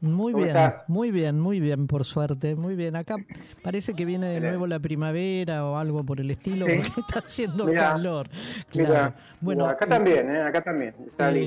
[0.00, 0.56] Muy bien,
[0.88, 2.56] muy bien, muy bien, por suerte.
[2.56, 2.96] Muy bien.
[2.96, 3.16] Acá
[3.62, 7.72] parece que viene de nuevo la primavera o algo por el estilo, porque está haciendo
[7.72, 8.28] calor.
[8.70, 9.14] Claro.
[9.40, 10.42] Bueno, acá también, ¿eh?
[10.42, 10.94] acá también.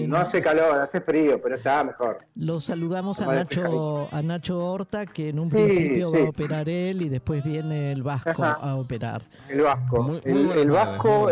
[0.07, 2.19] No hace calor, hace frío, pero está mejor.
[2.35, 7.01] Lo saludamos a Nacho, a Nacho Horta, que en un principio va a operar él
[7.01, 9.23] y después viene el Vasco a operar.
[9.49, 10.21] El Vasco.
[10.23, 11.27] el, Vasco.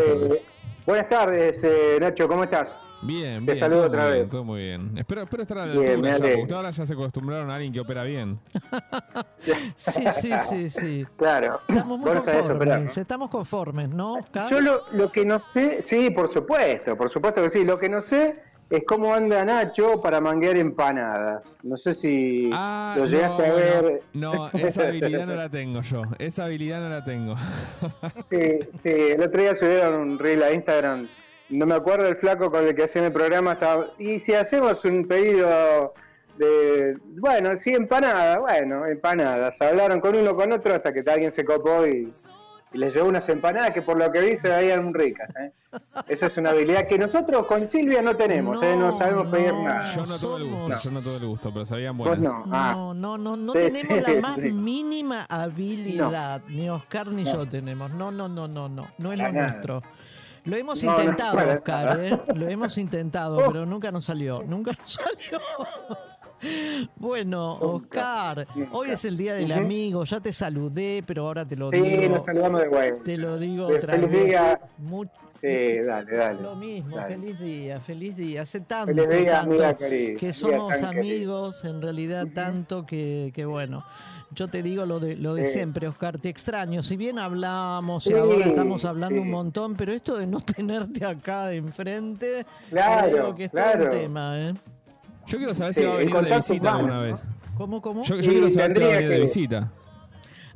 [0.86, 2.70] Buenas tardes, eh, Nacho, ¿cómo estás?
[3.02, 3.58] Bien, Te bien.
[3.58, 4.30] saludo otra vez.
[4.30, 4.96] todo muy bien.
[4.98, 7.80] Espero, espero estar a la altura ya, porque ahora ya se acostumbraron a alguien que
[7.80, 8.40] opera bien.
[9.76, 11.08] sí, sí, sí, sí.
[11.18, 11.60] Claro.
[11.68, 14.20] Estamos muy conformes, estamos conformes, ¿no?
[14.50, 17.66] Yo lo, lo que no sé, sí, por supuesto, por supuesto que sí.
[17.66, 21.44] Lo que no sé es cómo anda Nacho para manguear empanadas.
[21.64, 24.02] No sé si ah, lo llegaste a ver.
[24.14, 26.04] No, esa habilidad no la tengo yo.
[26.18, 27.36] Esa habilidad no la tengo.
[28.30, 28.90] sí, sí.
[28.90, 31.08] El otro día subieron un reel a Instagram.
[31.50, 33.54] No me acuerdo el flaco con el que hacía el programa.
[33.54, 35.94] Estaba, y si hacemos un pedido
[36.38, 36.98] de.
[37.20, 38.40] Bueno, sí, empanada.
[38.40, 39.62] Bueno, empanadas.
[39.62, 42.12] Hablaron con uno con otro hasta que alguien se copó y
[42.74, 45.34] y les llevó unas empanadas que por lo que vi se veían ricas.
[45.38, 45.52] ¿eh?
[46.08, 48.76] Esa es una habilidad que nosotros con Silvia no tenemos, no, ¿eh?
[48.76, 49.94] no sabemos pedir nada.
[49.96, 52.20] Yo no tuve el gusto, yo no tuve el gusto, pero sabían buenas.
[52.20, 52.74] No, ah.
[52.76, 57.92] no, no, no, no tenemos la más mínima habilidad, ni Oscar ni yo tenemos.
[57.92, 59.82] No, no, no, no, no, no es lo nuestro.
[60.46, 62.22] Lo hemos intentado, Oscar, ¿eh?
[62.36, 63.52] lo hemos intentado, oh.
[63.52, 65.42] pero nunca nos salió, nunca nos salió.
[66.98, 71.70] Bueno, Oscar, hoy es el día del amigo, ya te saludé, pero ahora te lo
[71.70, 71.86] digo.
[71.86, 73.04] Sí, nos saludamos de vuelta.
[73.04, 74.26] Te lo digo otra vez.
[74.26, 74.60] Día.
[75.42, 76.42] Sí, dale, dale.
[76.42, 78.42] Lo mismo, feliz día, feliz día.
[78.42, 79.78] Hace tanto, tanto
[80.20, 83.84] que somos amigos, en realidad tanto que, que bueno
[84.36, 86.84] yo te digo lo de, lo de siempre, Oscar, te extraño.
[86.84, 91.48] Si bien hablamos y ahora estamos hablando un montón, pero esto de no tenerte acá
[91.48, 93.86] de enfrente, claro, que es claro.
[93.86, 94.54] todo un tema, ¿eh?
[95.28, 97.16] Yo quiero saber si va a venir de visita alguna vez.
[97.58, 98.04] ¿Cómo, cómo?
[98.04, 99.72] Yo, quiero saber si va a venir de visita.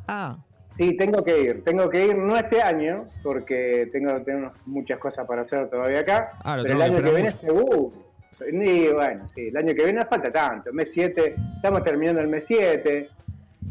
[0.08, 0.38] Ah.
[0.78, 1.64] Sí, tengo que ir.
[1.64, 6.32] Tengo que ir, no este año, porque tengo, tengo muchas cosas para hacer todavía acá.
[6.44, 7.92] Ah, pero el año que viene seguro.
[8.50, 10.72] Y bueno, sí, el año que viene no falta tanto.
[10.72, 13.10] Mes 7, estamos terminando el mes 7.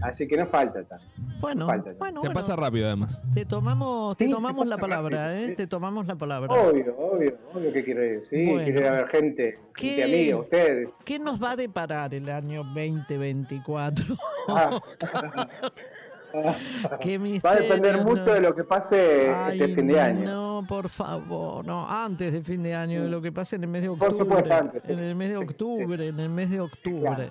[0.03, 1.05] Así que no falta tanto.
[1.41, 1.67] Bueno,
[1.99, 3.21] bueno se pasa rápido además.
[3.35, 5.55] Te tomamos, te tomamos la palabra, ¿eh?
[5.55, 6.53] Te tomamos la palabra.
[6.53, 8.47] Obvio, obvio, obvio que quiere decir.
[8.47, 10.89] Sí, quiere haber gente, gente amiga, ustedes.
[11.05, 14.05] ¿Qué nos va a deparar el año 2024?
[14.49, 14.81] Ah.
[16.33, 20.25] va a depender mucho de lo que pase este fin de año.
[20.25, 23.71] No, por favor, no, antes de fin de año, de lo que pase en el
[23.71, 24.09] mes de octubre.
[24.11, 24.89] Por supuesto, antes.
[24.89, 27.31] En el mes de octubre, en el mes de octubre.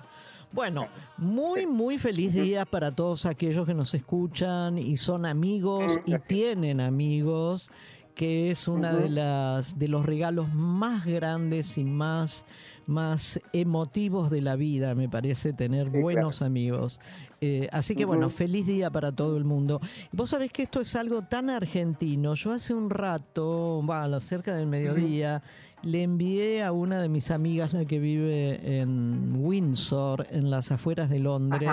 [0.52, 6.18] Bueno, muy, muy feliz día para todos aquellos que nos escuchan y son amigos y
[6.18, 7.70] tienen amigos,
[8.14, 12.44] que es una de las de los regalos más grandes y más
[12.88, 17.00] más emotivos de la vida, me parece, tener buenos amigos.
[17.40, 19.80] Eh, así que bueno, feliz día para todo el mundo.
[20.10, 22.34] Vos sabés que esto es algo tan argentino.
[22.34, 25.42] Yo hace un rato, bueno, cerca del mediodía,
[25.82, 31.10] le envié a una de mis amigas, la que vive en Windsor, en las afueras
[31.10, 31.70] de Londres.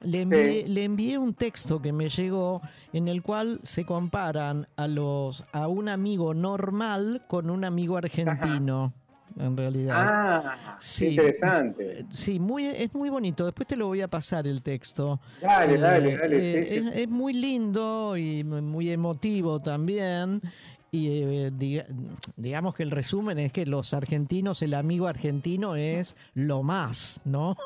[0.00, 4.86] Le envié, le envié un texto que me llegó en el cual se comparan a
[4.86, 8.92] los a un amigo normal con un amigo argentino
[9.38, 10.06] en realidad.
[10.08, 12.04] Ah, sí, interesante.
[12.10, 13.44] Sí, muy, es muy bonito.
[13.44, 15.20] Después te lo voy a pasar el texto.
[15.40, 16.76] Dale, dale, eh, dale.
[16.76, 20.40] Eh, es, muy lindo y muy emotivo también.
[20.90, 21.86] Y eh,
[22.36, 27.56] digamos que el resumen es que los argentinos, el amigo argentino es lo más, ¿no?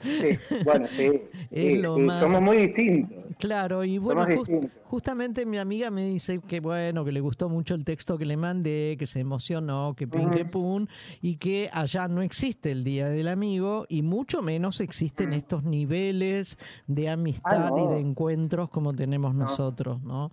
[0.00, 1.22] Sí, bueno, sí.
[2.20, 3.24] Somos muy distintos.
[3.38, 4.24] Claro, y bueno,
[4.84, 8.36] justamente mi amiga me dice que bueno, que le gustó mucho el texto que le
[8.36, 10.86] mandé, que se emocionó, que pin, que pum,
[11.20, 16.58] y que allá no existe el Día del Amigo y mucho menos existen estos niveles
[16.86, 20.32] de amistad ah, y de encuentros como tenemos nosotros, ¿no?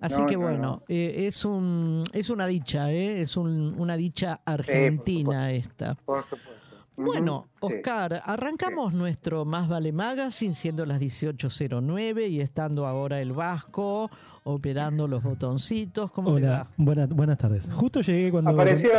[0.00, 3.20] Así que bueno, eh, es un es una dicha, ¿eh?
[3.20, 5.94] es una dicha argentina esta.
[5.94, 6.60] Por supuesto.
[6.96, 14.10] Bueno, Oscar, arrancamos nuestro Más Vale Magazine siendo las 18.09 y estando ahora el Vasco
[14.44, 16.12] operando los botoncitos.
[16.12, 17.70] ¿Cómo Hola, buenas, buenas tardes.
[17.72, 18.50] Justo llegué cuando...
[18.50, 18.90] Apareció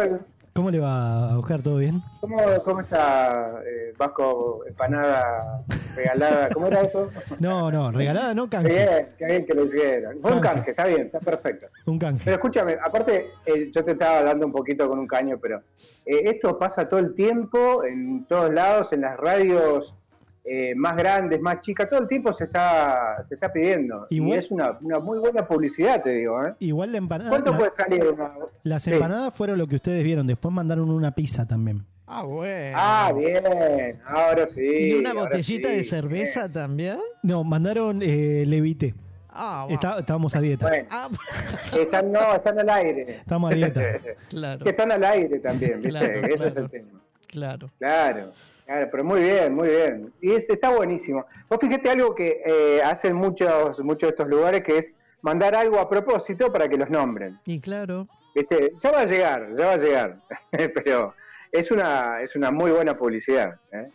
[0.54, 1.62] ¿Cómo le va a buscar?
[1.62, 2.02] ¿Todo bien?
[2.20, 5.64] ¿Cómo, cómo está eh, Vasco empanada
[5.96, 6.50] regalada?
[6.50, 7.10] ¿Cómo era eso?
[7.40, 8.70] No, no, regalada no, canje.
[8.70, 10.20] Bien, qué bien que lo hicieron.
[10.22, 11.68] Fue un canje, está bien, está perfecto.
[11.86, 12.26] Un canje.
[12.26, 15.62] Pero escúchame, aparte, eh, yo te estaba dando un poquito con un caño, pero
[16.06, 19.96] eh, esto pasa todo el tiempo, en todos lados, en las radios
[20.44, 24.08] eh, más grandes, más chicas, todo el tiempo se está, se está pidiendo.
[24.10, 26.44] y es una, una, muy buena publicidad, te digo.
[26.44, 26.56] ¿eh?
[26.60, 27.30] Igual la empanada.
[27.30, 28.04] ¿Cuánto puede salir
[28.64, 31.86] Las empanadas fueron lo que ustedes vieron, después mandaron una pizza también.
[32.08, 32.78] Ah, bueno.
[32.78, 33.44] Ah, bien,
[34.06, 34.62] ahora sí.
[34.62, 37.00] ¿Y una botellita de cerveza también?
[37.24, 38.94] No, mandaron eh, levite.
[39.30, 40.70] Ah, estábamos a dieta.
[40.90, 41.10] Ah,
[41.80, 43.18] están, no, están al aire.
[43.18, 43.82] Estamos a dieta.
[44.30, 44.64] claro.
[44.64, 46.34] Que están al aire también, ¿viste?
[46.34, 47.00] Ese es el tema.
[47.28, 47.70] Claro.
[47.80, 48.34] Claro.
[48.66, 50.14] Claro, pero muy bien, muy bien.
[50.22, 51.26] Y es, está buenísimo.
[51.50, 55.80] Vos fíjate algo que eh, hacen muchos, muchos de estos lugares, que es mandar algo
[55.80, 57.40] a propósito para que los nombren.
[57.46, 58.08] Y claro.
[58.82, 60.18] Ya va a llegar, ya va a llegar.
[60.74, 61.14] pero
[61.52, 63.90] es una, es una muy buena publicidad, ¿eh?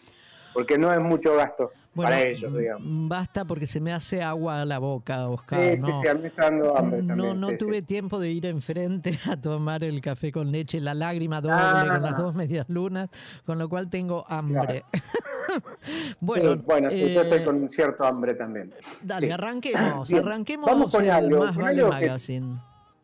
[0.52, 1.72] porque no es mucho gasto
[2.04, 3.08] para ellos, digamos.
[3.08, 5.76] Basta porque se me hace agua a la boca, Oscar.
[5.76, 8.46] Sí, sí, sí, a mí me está dando hambre No, no tuve tiempo de ir
[8.46, 13.10] enfrente a tomar el café con leche, la lágrima doble con las dos medias lunas,
[13.44, 14.84] con lo cual tengo hambre.
[16.20, 18.72] bueno, bueno sí, yo estoy eh, con cierto hambre también.
[19.02, 22.56] Dale, arranquemos, arranquemos Vamos con algo, Más Vale Magazine.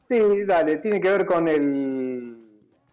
[0.09, 2.22] sí, dale, tiene que ver con el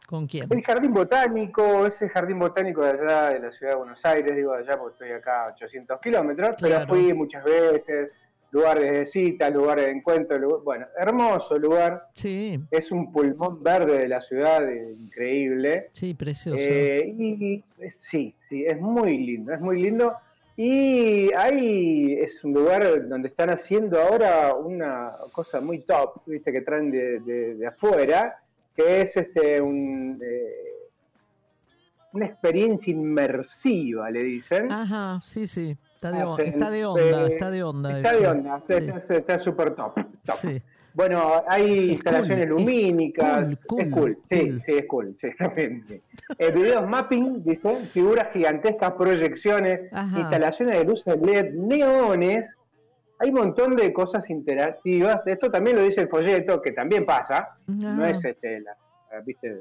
[0.09, 0.47] ¿Con quién?
[0.49, 4.53] El jardín botánico, ese jardín botánico de allá de la ciudad de Buenos Aires, digo
[4.53, 8.09] de allá porque estoy acá a 800 kilómetros, pero fui muchas veces,
[8.49, 12.07] lugares de cita, lugares de encuentro, bueno, hermoso lugar.
[12.15, 12.59] Sí.
[12.71, 15.89] Es un pulmón verde de la ciudad, increíble.
[15.91, 16.57] Sí, precioso.
[16.59, 20.15] Eh, y sí, sí, es muy lindo, es muy lindo.
[20.57, 26.61] Y ahí es un lugar donde están haciendo ahora una cosa muy top, viste, que
[26.61, 28.39] traen de, de afuera
[28.79, 30.87] que es este un, eh,
[32.13, 34.71] una experiencia inmersiva, le dicen.
[34.71, 35.77] Ajá, sí, sí.
[35.95, 36.47] Está de, onda,
[37.27, 37.97] está de onda.
[37.97, 38.63] Está de onda,
[39.09, 39.99] está súper top.
[40.93, 43.59] Bueno, hay instalaciones lumínicas.
[43.67, 46.01] Cool, es cool, sí, sí, es cool, sí, también, sí.
[46.37, 52.55] Eh, videos mapping, dicen, figuras gigantescas, proyecciones, instalaciones de luces LED, neones,
[53.19, 55.27] hay un montón de cosas interactivas.
[55.27, 57.57] Esto también lo dice el folleto, que también pasa.
[57.67, 58.77] No es este, la,
[59.25, 59.59] ¿viste?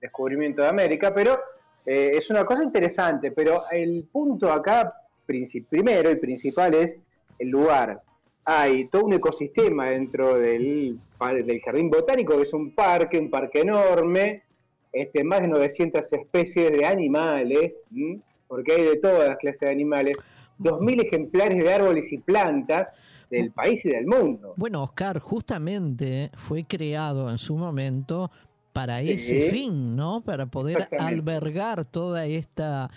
[0.00, 1.40] descubrimiento de América, pero
[1.84, 3.32] eh, es una cosa interesante.
[3.32, 4.94] Pero el punto acá,
[5.26, 6.96] primero y principal, es
[7.40, 8.00] el lugar.
[8.44, 10.96] Hay todo un ecosistema dentro del,
[11.44, 14.44] del jardín botánico, que es un parque, un parque enorme,
[14.92, 17.82] este, más de 900 especies de animales,
[18.46, 20.16] porque hay de todas las clases de animales
[20.60, 22.92] 2.000 ejemplares de árboles y plantas
[23.30, 24.54] del país y del mundo.
[24.56, 28.30] Bueno, Oscar, justamente fue creado en su momento
[28.72, 30.20] para ese fin, ¿no?
[30.20, 32.90] Para poder albergar toda esta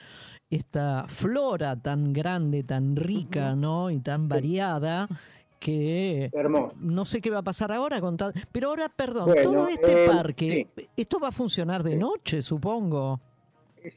[0.50, 3.92] esta flora tan grande, tan rica, ¿no?
[3.92, 5.08] Y tan variada
[5.60, 6.32] que
[6.80, 8.18] no sé qué va a pasar ahora con
[8.51, 13.20] pero ahora perdón todo este parque esto va a funcionar de noche supongo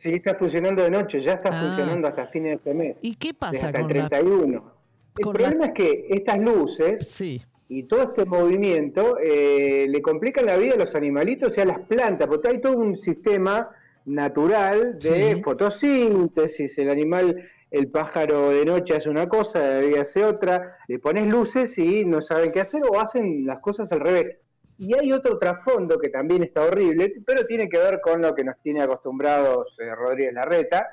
[0.00, 1.66] Sí, está funcionando de noche, ya está ah.
[1.66, 2.96] funcionando hasta fines de este mes.
[3.02, 4.82] ¿Y qué pasa hasta el 31.
[5.18, 7.22] El problema es que estas luces
[7.68, 11.80] y todo este movimiento eh, le complican la vida a los animalitos y a las
[11.80, 13.70] plantas, porque hay todo un sistema
[14.04, 20.24] natural de fotosíntesis, el animal, el pájaro de noche hace una cosa, de día hace
[20.24, 24.36] otra, le pones luces y no saben qué hacer o hacen las cosas al revés.
[24.82, 28.42] Y hay otro trasfondo que también está horrible, pero tiene que ver con lo que
[28.42, 30.88] nos tiene acostumbrados eh, Rodríguez Larreta.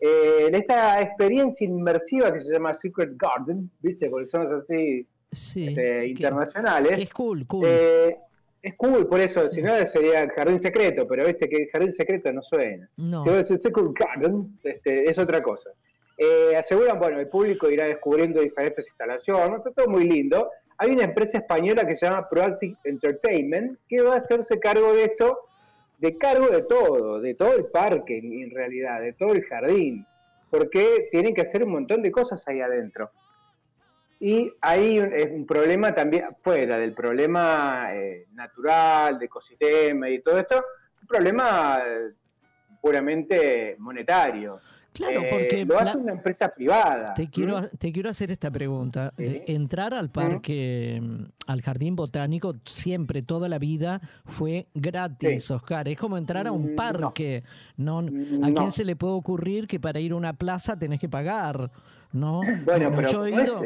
[0.00, 4.10] Eh, en esta experiencia inmersiva que se llama Secret Garden, ¿viste?
[4.10, 6.98] Porque son así este, internacionales.
[6.98, 7.64] es cool, cool.
[7.64, 8.16] Eh,
[8.60, 12.42] es cool, por eso, si no sería jardín secreto, pero viste que jardín secreto no
[12.42, 12.90] suena.
[12.96, 13.22] No.
[13.22, 15.70] Si vos Secret Garden, este, es otra cosa.
[16.58, 20.50] aseguran, bueno, el público irá descubriendo diferentes instalaciones, está todo muy lindo.
[20.78, 25.04] Hay una empresa española que se llama Proactive Entertainment que va a hacerse cargo de
[25.04, 25.40] esto,
[25.98, 30.06] de cargo de todo, de todo el parque en realidad, de todo el jardín,
[30.50, 33.10] porque tienen que hacer un montón de cosas ahí adentro.
[34.20, 40.64] Y hay un, problema también, fuera del problema eh, natural, de ecosistema y todo esto,
[41.02, 42.12] un problema eh,
[42.80, 44.60] puramente monetario.
[44.92, 47.14] Claro, eh, porque lo hace una empresa privada.
[47.14, 49.12] Te quiero, te quiero hacer esta pregunta.
[49.16, 55.88] Entrar al parque, mm, al jardín botánico, siempre, toda la vida, fue gratis, Oscar.
[55.88, 57.44] Es como entrar a un mm, parque.
[57.76, 58.00] No.
[58.00, 61.70] ¿A quién se le puede ocurrir que para ir a una plaza tenés que pagar?
[62.12, 62.40] ¿no?
[62.64, 63.62] Bueno, pero yo, he ido,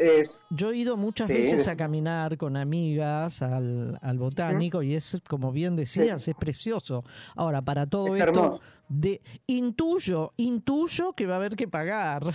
[0.49, 5.51] yo he ido muchas veces a caminar con amigas al, al botánico y es, como
[5.51, 7.03] bien decías, es precioso.
[7.35, 8.61] Ahora, para todo esto,
[8.93, 12.23] de intuyo, intuyo que va a haber que pagar.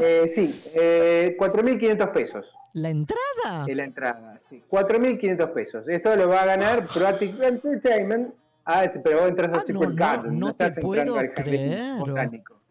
[0.00, 2.46] Eh, sí, eh, 4.500 pesos.
[2.72, 3.66] ¿La entrada?
[3.66, 4.62] la entrada, sí.
[4.70, 5.88] 4.500 pesos.
[5.88, 8.32] Esto lo va a ganar Proactive Entertainment.
[8.64, 11.96] Ah, pero vos entras a ah, no, no, te puedo creer.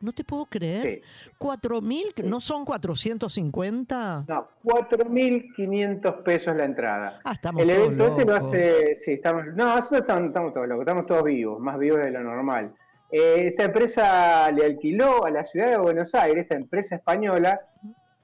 [0.01, 1.01] No te puedo creer.
[1.37, 2.13] ¿Cuatro mil?
[2.23, 4.25] ¿No son 450?
[4.27, 7.19] No, 4.500 pesos la entrada.
[7.23, 8.95] Ah, estamos El evento este lo hace...
[8.95, 9.47] Sí, estamos...
[9.55, 12.73] No, estamos, estamos todos locos, estamos todos vivos, más vivos de lo normal.
[13.11, 17.59] Eh, esta empresa le alquiló a la ciudad de Buenos Aires, esta empresa española,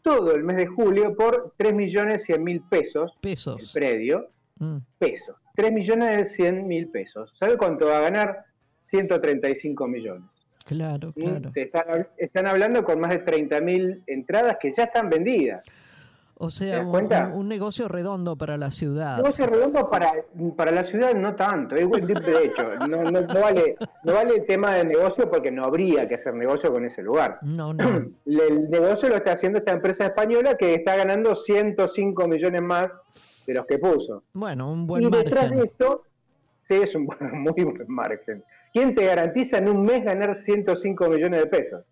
[0.01, 3.18] todo el mes de julio por 3.100.000 pesos.
[3.22, 3.62] Pesos.
[3.62, 4.30] El predio.
[4.60, 4.77] Mm.
[5.00, 5.36] Pesos.
[5.58, 7.34] 3.100.000 pesos.
[7.39, 8.46] ¿Sabe cuánto va a ganar?
[8.84, 10.30] 135 millones.
[10.65, 11.51] Claro, claro.
[11.54, 15.63] Están, están hablando con más de 30.000 entradas que ya están vendidas.
[16.38, 19.20] O sea, un, negocio redondo para la ciudad.
[19.20, 20.12] Un negocio redondo para,
[20.58, 24.46] para la ciudad no tanto, es de hecho, no, no, no, vale, no vale el
[24.46, 27.39] tema del negocio porque no habría que hacer negocio con ese lugar.
[27.42, 28.10] No, no.
[28.25, 32.89] El negocio lo está haciendo esta empresa española que está ganando 105 millones más
[33.48, 34.24] de los que puso.
[34.34, 35.24] Bueno, un buen y margen.
[35.24, 36.04] detrás de esto,
[36.68, 38.44] sí, es un muy buen margen.
[38.74, 41.86] ¿Quién te garantiza en un mes ganar 105 millones de pesos?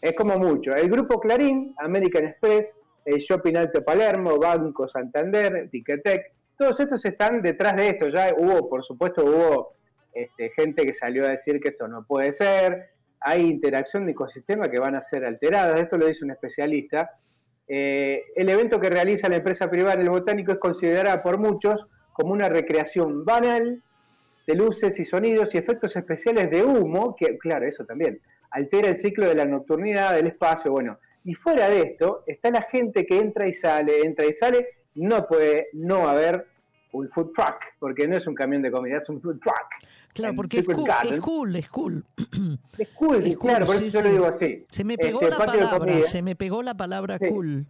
[0.00, 0.74] Es como mucho.
[0.74, 2.74] El grupo Clarín, American Express,
[3.06, 8.08] el Shopping Alto Palermo, Banco Santander, Ticketek, todos estos están detrás de esto.
[8.08, 9.72] Ya hubo, por supuesto, hubo
[10.12, 14.68] este, gente que salió a decir que esto no puede ser, hay interacción de ecosistema
[14.68, 17.12] que van a ser alteradas, esto lo dice un especialista.
[17.68, 21.86] Eh, el evento que realiza la empresa privada en el botánico es considerada por muchos
[22.12, 23.82] como una recreación banal
[24.46, 28.20] de luces y sonidos y efectos especiales de humo, que claro, eso también,
[28.50, 32.62] altera el ciclo de la nocturnidad del espacio, bueno, y fuera de esto, está la
[32.62, 36.46] gente que entra y sale, entra y sale, no puede no haber
[36.92, 39.66] un food truck, porque no es un camión de comida, es un food truck.
[40.14, 42.04] Claro, porque es cool, es cool, es cool,
[42.78, 43.38] es cool.
[43.40, 44.64] claro, por eso yo lo digo así.
[44.70, 47.66] Se me pegó este, la palabra, se me pegó la palabra cool.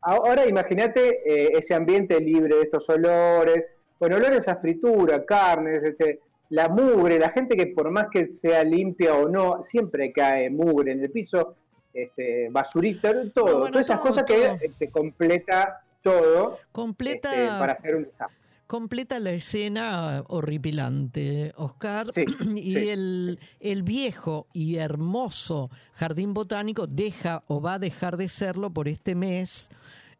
[0.00, 3.66] Ahora imagínate eh, ese ambiente libre de estos olores,
[3.98, 8.64] bueno, olores a fritura, carnes, este, la mugre, la gente que por más que sea
[8.64, 11.54] limpia o no, siempre cae mugre en el piso,
[11.92, 18.04] este, basurita, todo, todas esas cosas que este, completa todo completa, este, para hacer un
[18.04, 18.36] desastre.
[18.66, 22.12] Completa la escena horripilante, Oscar,
[22.54, 28.70] y El, el viejo y hermoso jardín botánico deja o va a dejar de serlo
[28.70, 29.70] por este mes.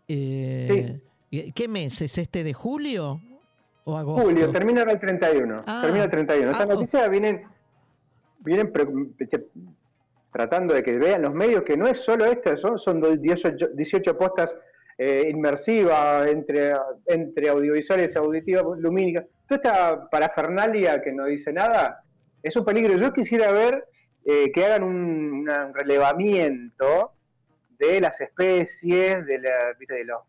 [0.08, 1.00] Eh,
[1.30, 2.00] ¿Qué mes?
[2.02, 3.20] ¿Es este de julio
[3.84, 4.26] o agosto?
[4.26, 5.62] Julio, termina el 31.
[5.64, 5.82] Ah.
[5.82, 6.50] termina el 31.
[6.50, 7.42] Estas ah, noticias vienen,
[8.40, 8.72] vienen
[10.32, 14.18] tratando de que vean los medios que no es solo este, son, son 18, 18
[14.18, 14.54] postas
[14.98, 16.74] eh, inmersivas entre,
[17.06, 19.24] entre audiovisuales, auditivas, lumínicas.
[19.48, 22.04] Toda esta parafernalia que no dice nada
[22.42, 22.96] es un peligro.
[22.96, 23.88] Yo quisiera ver
[24.24, 27.12] eh, que hagan un, relevamiento
[27.78, 30.20] de las especies, de, la, de los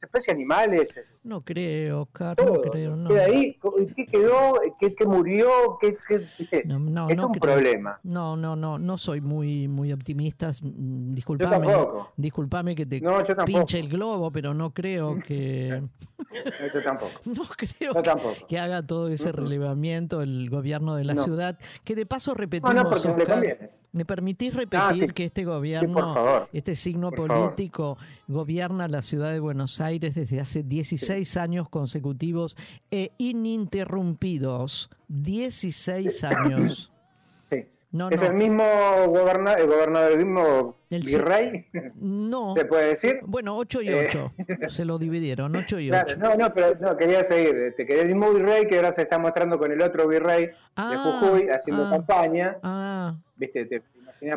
[0.00, 0.98] especies animales.
[1.22, 2.96] No creo, Oscar, no creo.
[2.96, 3.14] No.
[3.14, 3.58] ahí?
[3.96, 4.54] ¿Qué quedó?
[4.78, 5.78] ¿Qué, qué murió?
[5.80, 8.00] ¿Qué, qué, no, no, es un problema.
[8.02, 10.50] No, no, no, no soy muy muy optimista.
[10.62, 11.68] Mm, disculpame,
[12.16, 13.02] disculpame que te
[13.44, 15.82] pinche el globo, pero no creo que...
[16.74, 17.12] yo tampoco.
[17.30, 17.94] No creo
[18.48, 22.90] que, haga todo ese relevamiento el gobierno de la ciudad, que de paso repetimos, no,
[22.90, 29.32] porque Oscar, ¿Me permitís repetir ah, que este gobierno, este signo político, gobierna la ciudad
[29.32, 32.56] de Buenos Aires desde hace 16 años consecutivos
[32.92, 34.90] e ininterrumpidos?
[35.08, 36.92] 16 años.
[38.10, 38.64] ¿Es el mismo
[39.08, 41.66] gobernador, el gobernador, el mismo virrey?
[41.96, 42.54] No.
[42.56, 43.20] ¿Se puede decir?
[43.24, 44.32] Bueno, 8 y 8.
[44.38, 44.58] Eh.
[44.68, 46.16] Se lo dividieron, 8 y 8.
[46.18, 47.50] no, no, pero no, quería seguir.
[47.50, 50.46] Te este, quería el mismo virrey que ahora se está mostrando con el otro virrey
[50.46, 52.56] de ah, Jujuy haciendo ah, campaña.
[52.62, 53.16] Ah.
[53.36, 53.82] ¿Viste?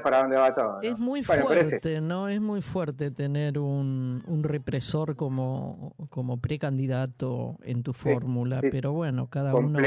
[0.02, 0.82] para dónde va todo.
[0.82, 2.30] Es muy fuerte, ¿no?
[2.30, 9.28] Es muy fuerte tener un, un represor como, como precandidato en tu fórmula, pero bueno,
[9.28, 9.80] cada uno...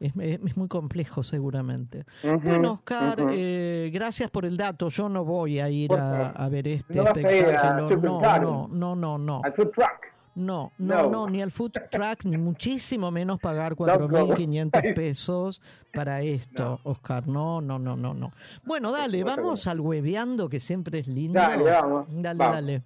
[0.00, 2.04] Es, es, muy complejo seguramente.
[2.22, 4.88] bueno, Oscar, eh, gracias por el dato.
[4.88, 8.68] Yo no voy a ir a, a, ver este no espectáculo.
[8.68, 10.18] no, no, no, no, Al food truck.
[10.36, 15.60] No, no, no, ni al food truck, ni muchísimo menos pagar 4.500 pesos
[15.92, 17.26] para esto, Oscar.
[17.26, 18.32] No, no, no, no, no.
[18.64, 21.40] Bueno, dale, vamos al hueveando, que siempre es lindo.
[21.40, 22.06] Dale, vamos.
[22.08, 22.82] Dale, dale.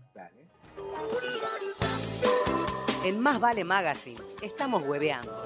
[3.05, 5.43] En Más Vale Magazine estamos hueveando.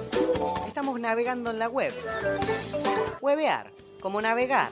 [0.66, 1.90] Estamos navegando en la web.
[3.22, 4.70] Huevear, como navegar.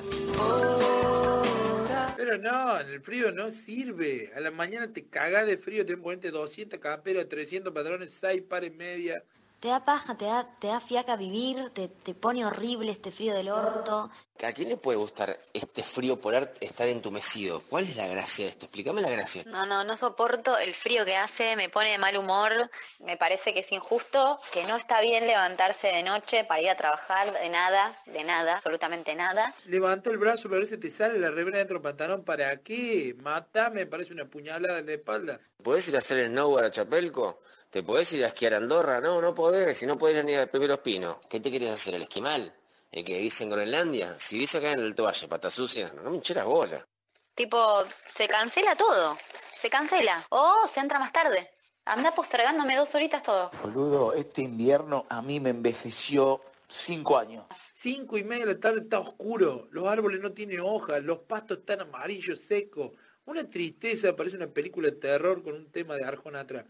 [2.15, 4.31] Pero no, en el frío no sirve.
[4.37, 8.75] A la mañana te cagás de frío, te pones 200 camperas, 300 patrones, 6 pares
[8.75, 9.25] media
[9.65, 13.33] te da paja, te da, te da fiaca vivir, te, te, pone horrible este frío
[13.33, 14.11] del orto.
[14.47, 17.63] ¿A quién le puede gustar este frío polar estar entumecido?
[17.71, 18.67] ¿Cuál es la gracia de esto?
[18.67, 19.43] Explícame la gracia.
[19.47, 23.55] No, no, no soporto el frío que hace, me pone de mal humor, me parece
[23.55, 27.49] que es injusto, que no está bien levantarse de noche para ir a trabajar de
[27.49, 29.55] nada, de nada, absolutamente nada.
[29.65, 33.17] Levanta el brazo, pero a veces te sale la remera dentro del pantalón, ¿para qué?
[33.23, 35.41] Mata, me parece una puñalada en la espalda.
[35.63, 37.39] ¿Puedes ir a hacer el snowboard a Chapelco?
[37.75, 39.01] ¿Te podés ir a esquiar a Andorra?
[39.01, 41.17] No, no podés, si no podés ir ni a Primeros Pinos.
[41.29, 42.55] ¿Qué te querés hacer, el esquimal?
[42.93, 44.17] ¿El que dice en Groenlandia?
[44.17, 46.87] Si dice acá en el Valle, pata sucia, no me hincheras bola.
[47.35, 49.19] Tipo, se cancela todo,
[49.57, 50.25] se cancela.
[50.29, 51.51] O se entra más tarde.
[51.85, 53.51] Anda postergándome dos horitas todo.
[53.65, 57.45] Boludo, este invierno a mí me envejeció cinco años.
[57.73, 61.59] Cinco y media de la tarde está oscuro, los árboles no tienen hojas, los pastos
[61.59, 62.93] están amarillos, secos.
[63.25, 66.67] Una tristeza, parece una película de terror con un tema de Arjona atrás.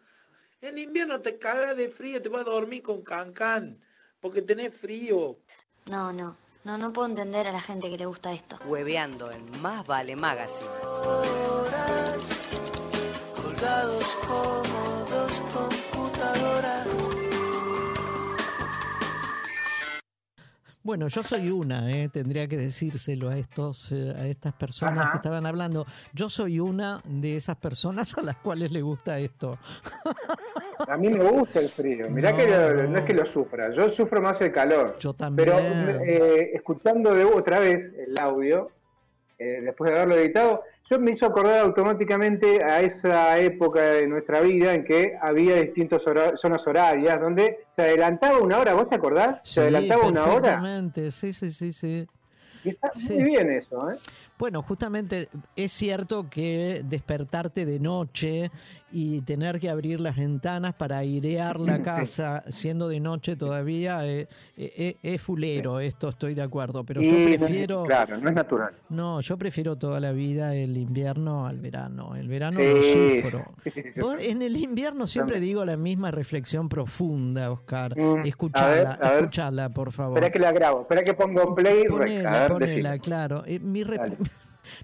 [0.65, 3.79] En invierno te cagas de frío, te vas a dormir con cancán,
[4.19, 5.37] porque tenés frío.
[5.91, 8.59] No, no, no, no puedo entender a la gente que le gusta esto.
[8.65, 10.71] Hueveando en Más Vale Magazine.
[13.37, 15.43] colgados como dos
[20.85, 22.11] Bueno, yo soy una, ¿eh?
[22.13, 25.87] tendría que decírselo a estos, eh, a estas personas que estaban hablando.
[26.13, 29.59] Yo soy una de esas personas a las cuales le gusta esto.
[30.87, 32.11] A mí me gusta el frío.
[32.11, 34.99] Mirá que no es que lo sufra, yo sufro más el calor.
[34.99, 35.49] Yo también.
[35.49, 38.71] Pero eh, escuchando de otra vez el audio,
[39.39, 44.41] eh, después de haberlo editado, yo me hizo acordar automáticamente a esa época de nuestra
[44.41, 46.03] vida en que había distintas
[46.37, 49.41] zonas horarias donde se adelantaba una hora, ¿vos te acordás?
[49.45, 50.63] Se adelantaba una hora.
[51.11, 52.07] Sí, sí, sí, sí.
[52.65, 53.97] Y está muy bien eso, ¿eh?
[54.39, 58.51] Bueno, justamente es cierto que despertarte de noche
[58.97, 64.29] y tener que abrir las ventanas para airear la casa siendo de noche todavía eh,
[64.57, 67.83] eh, eh, es, fulero, esto estoy de acuerdo, pero yo prefiero...
[67.83, 68.73] Claro, no es natural.
[68.91, 73.55] No, yo prefiero toda la vida el invierno al verano, el verano lo sufro.
[74.21, 77.99] en el invierno siempre digo la misma reflexión profunda, Oscar.
[77.99, 80.19] Mm, escuchala, escuchala, por favor.
[80.19, 81.85] Espera que la grabo, espera que pongo play.
[81.89, 83.43] Ponela, ponela, claro.
[83.61, 83.83] mi,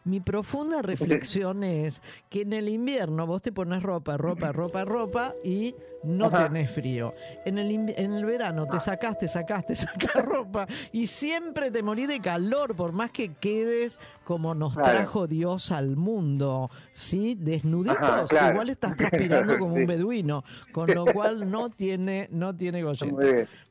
[0.05, 5.35] mi profunda reflexión es que en el invierno vos te pones ropa, ropa, ropa, ropa
[5.45, 7.15] y no tenés frío.
[7.45, 12.21] En el, en el verano te sacaste, sacaste, sacás ropa y siempre te morís de
[12.21, 17.37] calor, por más que quedes como nos trajo Dios al mundo, ¿sí?
[17.39, 22.85] Desnuditos, igual estás transpirando como un beduino, con lo cual no tiene, no tiene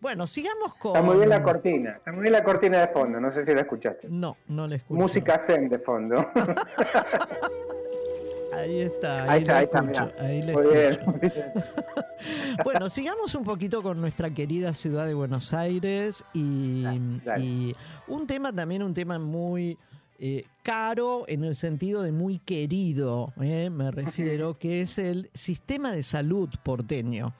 [0.01, 0.95] Bueno, sigamos con...
[0.95, 3.53] Está muy bien la cortina, está muy bien la cortina de fondo, no sé si
[3.53, 4.07] la escuchaste.
[4.09, 4.99] No, no la escuché.
[4.99, 6.29] Música zen de fondo.
[8.51, 10.41] Ahí está, ahí, está, ahí
[12.63, 16.85] bueno, sigamos un poquito con nuestra querida ciudad de Buenos Aires y,
[17.37, 17.75] y
[18.07, 19.77] un tema también, un tema muy
[20.21, 25.93] eh, caro en el sentido de muy querido, eh, me refiero, que es el sistema
[25.93, 27.33] de salud porteño.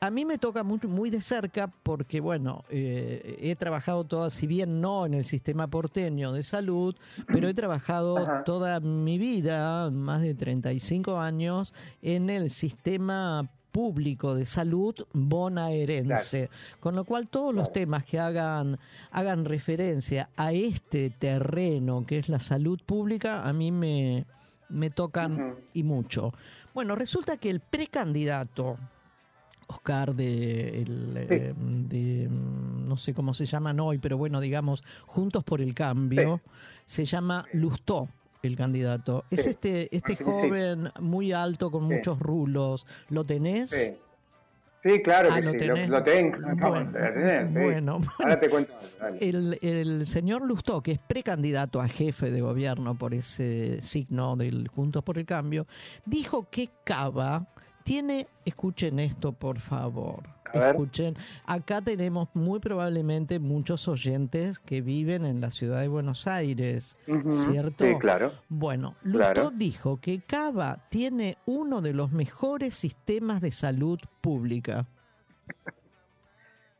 [0.00, 4.46] A mí me toca muy, muy de cerca porque, bueno, eh, he trabajado toda, si
[4.46, 10.22] bien no en el sistema porteño de salud, pero he trabajado toda mi vida, más
[10.22, 16.50] de 35 años, en el sistema público de salud bonaerense.
[16.78, 18.78] Con lo cual todos los temas que hagan,
[19.10, 24.26] hagan referencia a este terreno que es la salud pública, a mí me,
[24.68, 26.32] me tocan y mucho.
[26.74, 28.78] Bueno, resulta que el precandidato
[29.66, 35.44] Oscar de, eh, de, mm, no sé cómo se llaman hoy, pero bueno, digamos, Juntos
[35.44, 36.40] por el Cambio,
[36.84, 38.08] se llama Lustó
[38.42, 39.24] el candidato.
[39.30, 42.86] Es este este joven muy alto con muchos rulos.
[43.08, 43.70] ¿Lo tenés?
[44.82, 46.38] Sí, claro ah, que lo sí, lo, tengo.
[47.52, 48.72] Bueno, Ahora te cuento.
[49.20, 54.66] El, el, señor Lustó, que es precandidato a jefe de gobierno por ese signo del
[54.66, 55.68] Juntos por el Cambio,
[56.04, 57.46] dijo que Cava
[57.84, 61.14] tiene, escuchen esto por favor, escuchen,
[61.46, 66.96] acá tenemos muy probablemente muchos oyentes que viven en la ciudad de Buenos Aires,
[67.30, 67.84] ¿cierto?
[67.84, 68.32] Sí, claro.
[68.48, 74.86] Bueno, Lustó dijo que Cava tiene uno de los mejores sistemas de salud pública.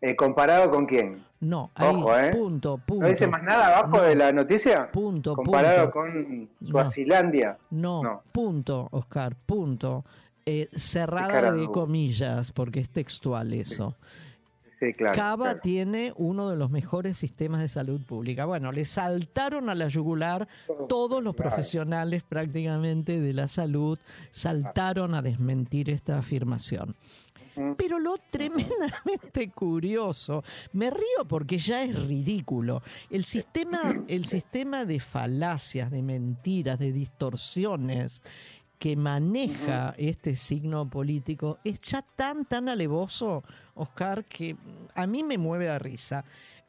[0.01, 1.25] Eh, ¿Comparado con quién?
[1.39, 2.31] No, ahí, ¿eh?
[2.33, 3.03] punto, punto.
[3.05, 4.91] ¿No dice más nada abajo de la noticia?
[4.91, 7.57] Punto, Comparado con Suazilandia.
[7.71, 10.05] No, no, punto, Oscar, punto.
[10.45, 13.97] Eh, cerrada de comillas, porque es textual eso.
[14.81, 14.93] Sí.
[14.95, 18.45] claro, Cava tiene uno de los mejores sistemas de salud pública.
[18.45, 20.49] Bueno, le saltaron a la yugular
[20.89, 23.97] todos los profesionales prácticamente de la salud,
[24.31, 26.97] saltaron a desmentir esta afirmación.
[27.77, 32.83] Pero lo tremendamente curioso, me río porque ya es ridículo.
[33.11, 38.23] El sistema, el sistema de falacias, de mentiras, de distorsiones
[38.83, 43.45] que maneja este signo político es ya tan, tan alevoso,
[43.77, 44.57] Oscar, que
[44.97, 46.25] a mí me mueve a risa.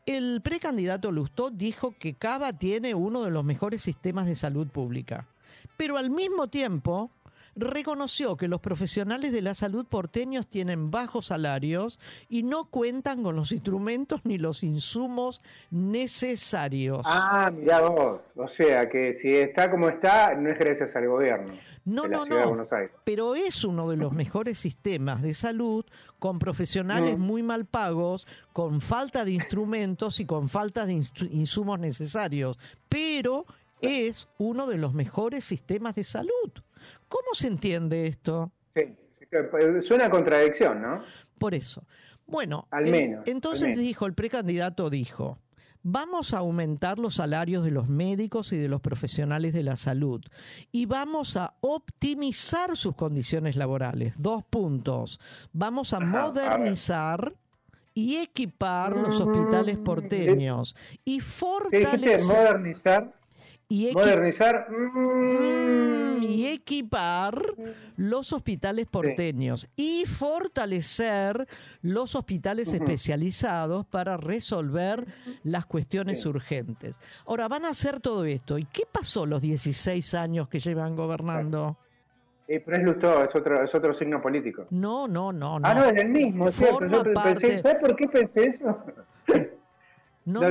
[0.05, 5.25] El precandidato Lustó dijo que Cava tiene uno de los mejores sistemas de salud pública,
[5.75, 7.09] pero al mismo tiempo
[7.55, 13.35] reconoció que los profesionales de la salud porteños tienen bajos salarios y no cuentan con
[13.35, 17.01] los instrumentos ni los insumos necesarios.
[17.05, 21.53] Ah, mira vos, o sea que si está como está, no es gracias al gobierno.
[21.85, 22.65] No, no, no,
[23.03, 25.85] pero es uno de los mejores sistemas de salud
[26.17, 27.21] con profesionales mm.
[27.21, 33.45] muy mal pagos, con falta de instrumentos y con falta de insumos necesarios, pero
[33.81, 36.51] es uno de los mejores sistemas de salud.
[37.13, 38.51] ¿Cómo se entiende esto?
[38.75, 38.95] Sí,
[39.83, 41.03] suena contradicción, ¿no?
[41.37, 41.85] Por eso.
[42.25, 45.37] Bueno, al menos, entonces dijo, el precandidato dijo,
[45.83, 50.23] vamos a aumentar los salarios de los médicos y de los profesionales de la salud
[50.71, 54.15] y vamos a optimizar sus condiciones laborales.
[54.17, 55.19] Dos puntos.
[55.51, 57.31] Vamos a modernizar
[57.93, 63.13] y equipar los hospitales mm, porteños y fortalecer modernizar
[63.73, 67.41] y modernizar mm, y equipar
[67.97, 71.47] los hospitales porteños y fortalecer
[71.81, 75.07] los hospitales especializados para resolver
[75.43, 76.99] las cuestiones urgentes.
[77.25, 78.59] Ahora van a hacer todo esto.
[78.59, 81.77] ¿Y qué pasó los 16 años que llevan gobernando?
[82.45, 84.67] Pero es Lustó, es otro, es otro signo político.
[84.69, 85.67] No, no, no, no.
[85.67, 86.51] Ah, no, es el mismo.
[86.51, 88.83] ¿Sabes por qué pensé eso?
[90.25, 90.41] No,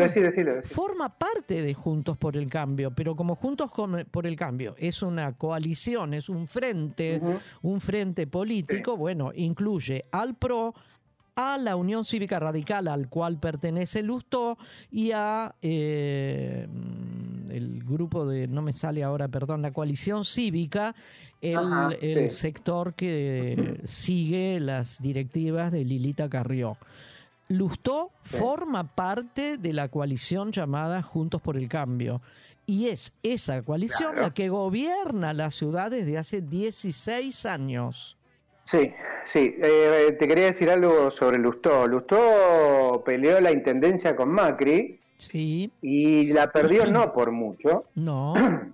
[0.64, 3.70] forma parte de Juntos por el Cambio, pero como Juntos
[4.10, 7.20] por el Cambio es una coalición, es un frente,
[7.62, 10.74] un frente político, bueno, incluye al PRO,
[11.34, 14.58] a la Unión Cívica Radical al cual pertenece Lustó
[14.90, 16.66] y a eh,
[17.50, 20.94] el grupo de, no me sale ahora, perdón, la coalición cívica,
[21.40, 26.76] el, sector que sigue las directivas de Lilita Carrió.
[27.52, 32.22] Lustó forma parte de la coalición llamada Juntos por el Cambio.
[32.64, 38.16] Y es esa coalición la que gobierna la ciudad desde hace 16 años.
[38.64, 38.90] Sí,
[39.26, 39.54] sí.
[39.60, 41.86] Eh, te quería decir algo sobre Lustó.
[41.86, 44.98] Lustó peleó la intendencia con Macri.
[45.18, 45.70] Sí.
[45.82, 47.84] Y la perdió no por mucho.
[47.94, 48.34] No.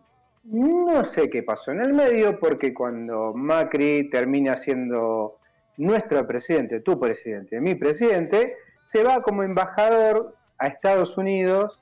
[0.50, 5.36] No sé qué pasó en el medio, porque cuando Macri termina siendo
[5.76, 8.56] nuestro presidente, tu presidente, mi presidente,
[8.90, 11.78] se va como embajador a Estados Unidos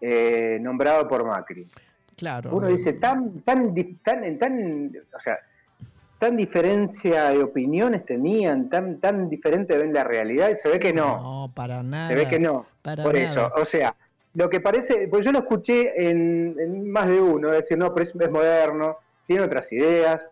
[0.00, 1.66] eh, nombrado por Macri.
[2.16, 2.50] Claro.
[2.52, 5.38] Uno dice, tan, tan, tan, tan, o sea,
[6.18, 10.92] tan diferencia de opiniones tenían, tan, tan diferente ven la realidad, y se ve que
[10.92, 11.46] no.
[11.46, 12.06] No, para nada.
[12.06, 12.66] Se ve que no.
[12.82, 13.94] por eso, o sea,
[14.34, 18.30] lo que parece, pues yo lo escuché en, más de uno, decir, no, pero es
[18.30, 20.28] moderno, tiene otras ideas,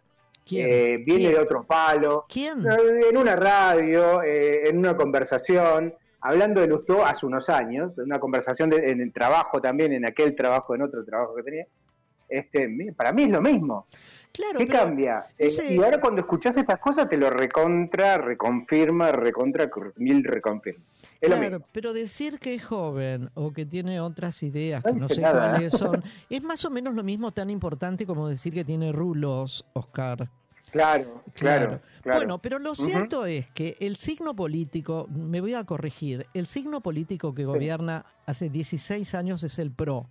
[0.51, 2.27] eh, viene de otro palo.
[2.29, 2.65] ¿Quién?
[3.09, 5.95] En una radio, eh, en una conversación,
[6.29, 10.37] hablando de Lustó hace unos años, en una conversación en el trabajo también, en aquel
[10.37, 11.67] trabajo, en otro trabajo que tenía.
[12.29, 13.87] Este, para mí es lo mismo.
[14.31, 15.25] Claro, ¿Qué cambia?
[15.39, 20.85] Eh, y ahora cuando escuchas estas cosas te lo recontra, reconfirma, recontra, mil reconfirma.
[21.19, 25.23] Es claro, pero decir que es joven o que tiene otras ideas que no, sé
[25.23, 29.65] cuáles son, es más o menos lo mismo tan importante como decir que tiene rulos,
[29.73, 30.29] Oscar.
[30.71, 36.27] Claro, claro, Bueno, pero lo cierto es que el signo político, me voy a corregir,
[36.35, 40.07] el signo político que gobierna hace 16 años es el PRO,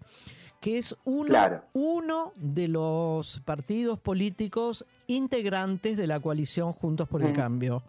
[0.59, 7.33] que es uno, uno de los partidos políticos integrantes de la coalición Juntos por el
[7.33, 7.83] Cambio.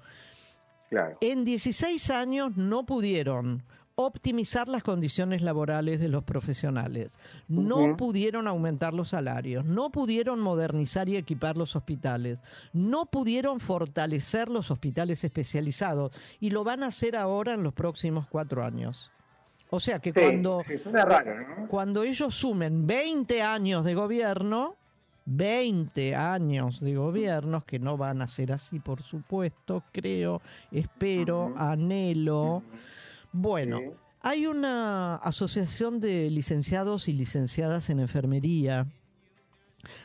[1.21, 3.63] En 16 años no pudieron
[4.01, 11.09] optimizar las condiciones laborales de los profesionales, no pudieron aumentar los salarios, no pudieron modernizar
[11.09, 12.41] y equipar los hospitales,
[12.73, 18.29] no pudieron fortalecer los hospitales especializados y lo van a hacer ahora en los próximos
[18.29, 19.11] cuatro años.
[19.69, 20.63] O sea que cuando,
[21.67, 24.77] cuando ellos sumen 20 años de gobierno,
[25.25, 32.63] 20 años de gobiernos, que no van a ser así, por supuesto, creo, espero, anhelo.
[33.33, 33.81] Bueno,
[34.21, 38.87] hay una asociación de licenciados y licenciadas en enfermería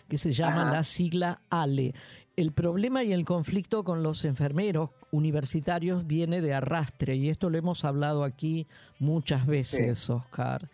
[0.07, 1.93] que se llama la sigla ALE.
[2.35, 7.57] El problema y el conflicto con los enfermeros universitarios viene de arrastre y esto lo
[7.57, 8.65] hemos hablado aquí
[8.99, 10.69] muchas veces, Oscar.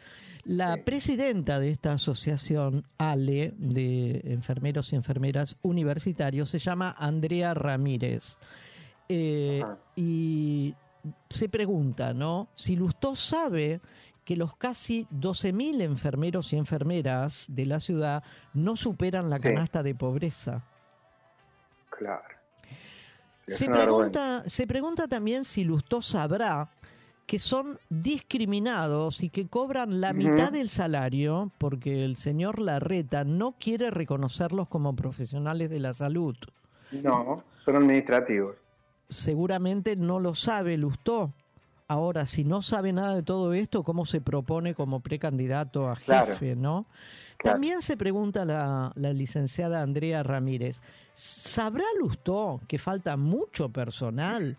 [0.45, 8.37] La presidenta de esta asociación, ALE, de enfermeros y enfermeras universitarios, se llama Andrea Ramírez.
[9.09, 9.63] Eh,
[9.95, 10.73] y
[11.29, 12.49] se pregunta, ¿no?
[12.55, 13.81] Si Lustó sabe
[14.25, 19.95] que los casi 12.000 enfermeros y enfermeras de la ciudad no superan la canasta de
[19.95, 20.63] pobreza.
[21.89, 22.35] Claro.
[23.47, 26.69] Se pregunta, se pregunta también si Lustó sabrá
[27.25, 33.53] que son discriminados y que cobran la mitad del salario porque el señor Larreta no
[33.53, 36.35] quiere reconocerlos como profesionales de la salud.
[36.91, 38.55] No, son administrativos
[39.09, 41.33] seguramente no lo sabe Lustó.
[41.87, 46.55] Ahora, si no sabe nada de todo esto, ¿cómo se propone como precandidato a jefe,
[46.55, 46.85] no?
[47.43, 50.81] También se pregunta la, licenciada Andrea Ramírez,
[51.13, 54.57] ¿sabrá Lustó que falta mucho personal?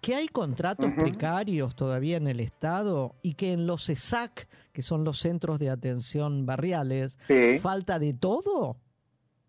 [0.00, 5.04] que hay contratos precarios todavía en el Estado y que en los ESAC, que son
[5.04, 7.18] los centros de atención barriales,
[7.60, 8.76] falta de todo.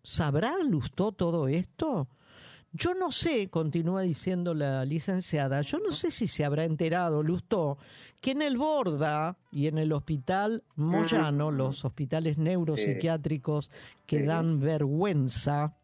[0.04, 2.06] ¿Sabrá Lustó todo esto?
[2.76, 7.78] Yo no sé, continúa diciendo la licenciada, yo no sé si se habrá enterado, Lustó,
[8.20, 13.70] que en el Borda y en el Hospital Moyano, los hospitales neuropsiquiátricos
[14.06, 15.76] que dan vergüenza,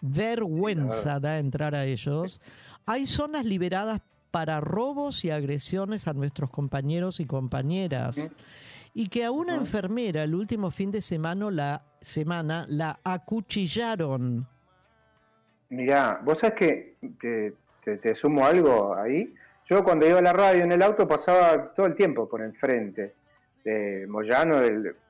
[0.00, 2.40] vergüenza da entrar a ellos,
[2.86, 8.30] hay zonas liberadas para robos y agresiones a nuestros compañeros y compañeras.
[8.94, 14.46] Y que a una enfermera el último fin de semana la, semana la acuchillaron
[15.70, 17.54] Mirá, vos sabés que,
[17.84, 19.34] te, sumo algo ahí.
[19.66, 23.12] Yo cuando iba a la radio en el auto pasaba todo el tiempo por enfrente
[23.64, 24.62] de Moyano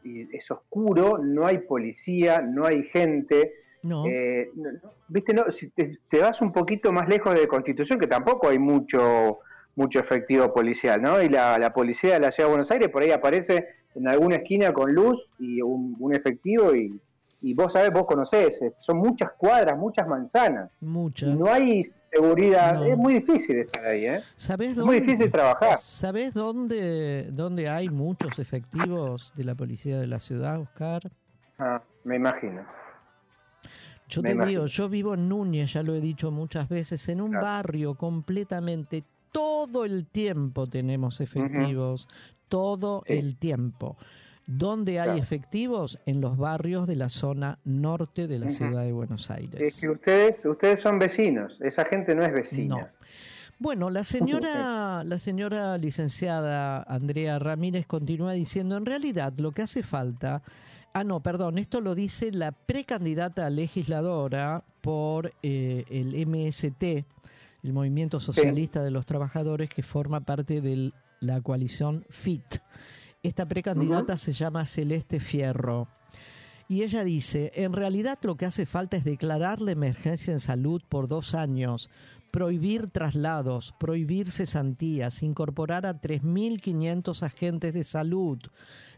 [0.03, 3.55] y es oscuro, no hay policía, no hay gente.
[3.85, 4.05] No.
[4.07, 4.51] Eh,
[5.07, 9.39] Viste, no, si te, vas un poquito más lejos de Constitución, que tampoco hay mucho
[9.77, 11.23] mucho efectivo policial, ¿no?
[11.23, 14.73] Y la, policía de la Ciudad de Buenos Aires por ahí aparece en alguna esquina
[14.73, 17.01] con luz y un efectivo y
[17.41, 20.71] y vos sabés, vos conocés, eh, son muchas cuadras, muchas manzanas.
[20.81, 21.29] Muchas.
[21.37, 24.23] no hay seguridad, es muy difícil estar ahí, ¿eh?
[24.37, 25.79] ¿Sabés es muy difícil trabajar.
[25.81, 31.03] ¿Sabés dónde, dónde hay muchos efectivos de la policía de la ciudad, Oscar?
[31.59, 32.65] Ah, me imagino.
[34.09, 37.33] Yo te digo, yo vivo en Núñez, ya lo he dicho muchas veces, en un
[37.33, 42.09] barrio completamente, todo el tiempo tenemos efectivos,
[42.49, 43.99] todo el tiempo.
[44.51, 45.99] ¿Dónde hay efectivos?
[46.07, 49.61] En los barrios de la zona norte de la ciudad de Buenos Aires.
[49.61, 52.77] Es que ustedes, ustedes son vecinos, esa gente no es vecina.
[52.77, 52.89] No.
[53.59, 59.83] Bueno, la señora, la señora licenciada Andrea Ramírez continúa diciendo, en realidad lo que hace
[59.83, 60.43] falta,
[60.95, 66.83] ah no, perdón, esto lo dice la precandidata legisladora por eh, el MST,
[67.65, 72.63] el Movimiento Socialista de los Trabajadores, que forma parte de la coalición FIT.
[73.23, 75.89] Esta precandidata se llama Celeste Fierro.
[76.69, 80.83] Y ella dice, en realidad lo que hace falta es declarar la emergencia en salud
[80.89, 81.89] por dos años,
[82.31, 88.39] prohibir traslados, prohibir cesantías, incorporar a 3.500 agentes de salud,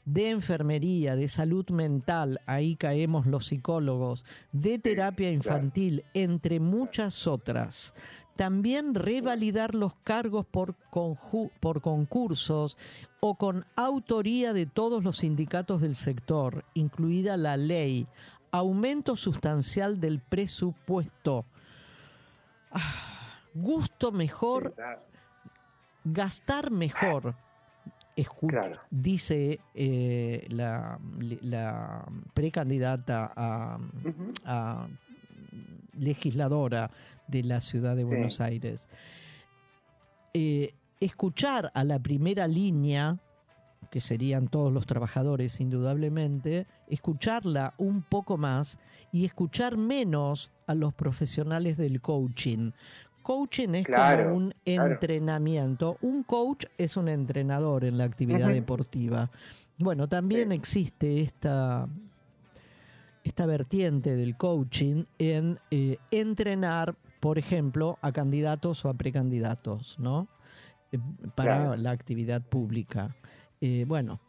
[0.05, 7.95] de enfermería, de salud mental, ahí caemos los psicólogos, de terapia infantil, entre muchas otras.
[8.37, 10.75] También revalidar los cargos por,
[11.61, 12.79] por concursos
[13.21, 18.07] o con autoría de todos los sindicatos del sector, incluida la ley,
[18.51, 21.45] aumento sustancial del presupuesto,
[22.73, 24.75] ah, gusto mejor,
[26.05, 27.35] gastar mejor.
[28.91, 30.99] Dice eh, la,
[32.35, 34.89] precandidata a,
[35.99, 36.91] legisladora
[37.29, 38.89] de la ciudad de Buenos Aires.
[40.35, 43.19] Eh, escuchar a la primera línea,
[43.91, 48.79] que serían todos los trabajadores indudablemente, escucharla un poco más
[49.11, 52.73] y escuchar menos a los profesionales del coaching.
[53.23, 55.97] coaching es como un entrenamiento.
[56.03, 59.31] Un coach es un entrenador en la actividad deportiva.
[59.79, 61.89] Bueno, también existe esta,
[63.25, 70.29] esta vertiente del coaching en eh, entrenar, por ejemplo, a candidatos o a precandidatos, ¿no?
[70.93, 70.99] Eh,
[71.35, 73.15] para la actividad pública.
[73.61, 74.21] Eh, bueno,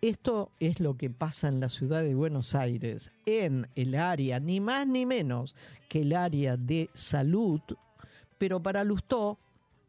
[0.00, 4.60] esto es lo que pasa en la ciudad de Buenos Aires, en el área, ni
[4.60, 5.56] más ni menos
[5.88, 7.60] que el área de salud,
[8.38, 9.40] pero para Lustó,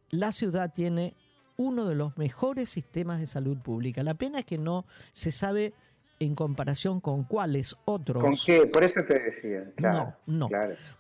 [0.10, 1.14] la ciudad tiene
[1.58, 4.04] uno de los mejores sistemas de salud pública.
[4.04, 5.74] La pena es que no se sabe
[6.20, 8.24] en comparación con cuáles otros.
[8.24, 8.66] ¿Con qué?
[8.68, 9.64] Por eso te decía.
[9.78, 10.50] no, no.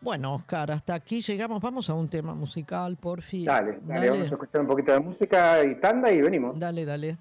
[0.01, 1.62] Bueno, Oscar, hasta aquí llegamos.
[1.62, 3.45] Vamos a un tema musical, por fin.
[3.45, 6.60] Dale, dale, vamos a escuchar un poquito de música y tanda y venimos.
[6.60, 7.17] Dale, dale.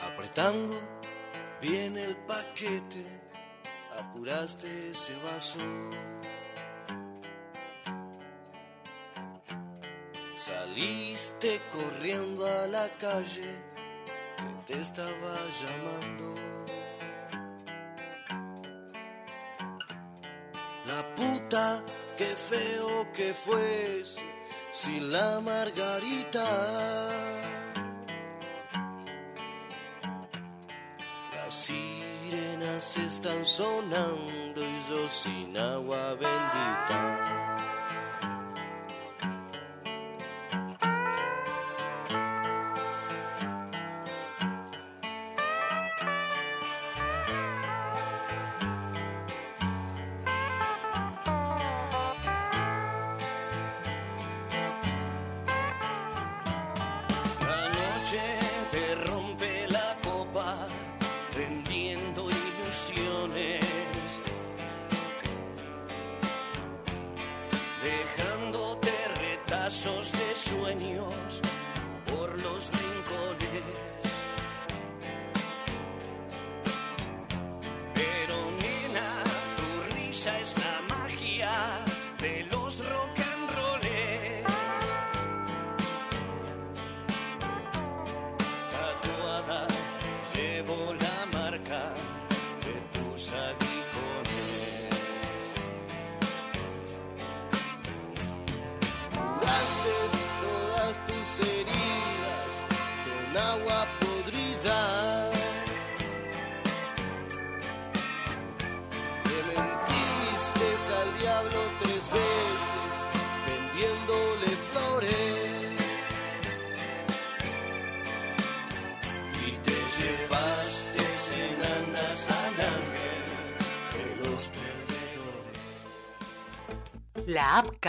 [0.00, 0.74] Apretando
[1.60, 3.22] viene el paquete
[3.98, 5.58] apuraste ese vaso.
[10.72, 13.60] Saliste corriendo a la calle
[14.66, 16.34] que te estaba llamando.
[20.86, 21.84] La puta,
[22.16, 24.22] qué feo que fuese
[24.72, 26.42] sin la margarita.
[33.22, 37.31] están sonando y yo sin agua bendita.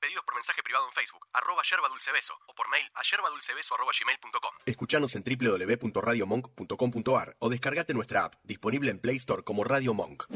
[0.00, 3.74] Pedidos por mensaje privado en Facebook, arroba yerba dulce beso, o por mail a yerbadulcebeso
[3.74, 4.54] arroba gmail.com.
[4.64, 10.26] Escuchanos en www.radiomonk.com.ar o descargate nuestra app, disponible en Play Store como Radio Monk.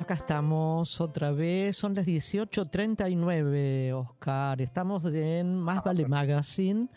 [0.00, 4.60] Acá estamos otra vez, son las 18.39, Oscar.
[4.60, 6.88] Estamos en Más Vale Magazine.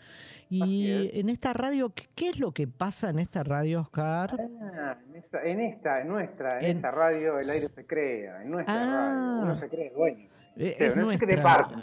[0.48, 4.36] Y en esta radio, ¿qué, es lo que pasa en esta radio, Oscar?
[4.62, 8.50] Ah, en, esta, en, esta, en nuestra, en, esta radio el aire se crea, en
[8.50, 10.28] nuestra radio, uno se cree dueño.
[10.56, 11.74] Eh, es, nuestra, parte,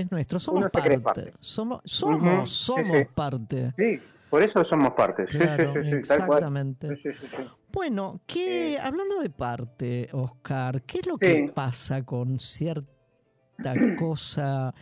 [0.00, 1.32] es, nuestro, somos parte.
[1.38, 3.72] Somos, somos, somos parte.
[3.76, 5.26] Sí, por eso somos parte.
[5.26, 6.98] sí, sí, sí, exactamente.
[7.72, 12.86] Bueno, ¿qué, hablando de parte, Oscar, ¿qué es lo que pasa con cierta
[13.98, 14.74] cosa?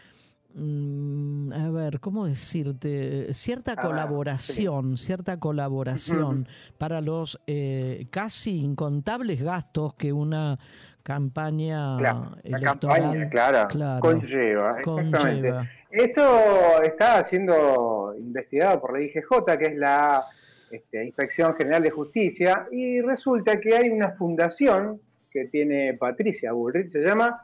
[0.58, 3.32] Mm, a ver, ¿cómo decirte?
[3.34, 6.48] Cierta colaboración, cierta colaboración
[6.78, 10.58] para los eh, casi incontables gastos que una
[11.02, 11.98] campaña
[12.42, 15.52] electoral campaña, conlleva, exactamente.
[15.90, 20.24] Esto está siendo investigado por la IGJ, que es la
[20.70, 26.88] este, Inspección General de Justicia, y resulta que hay una fundación que tiene Patricia Bullrich,
[26.88, 27.42] se llama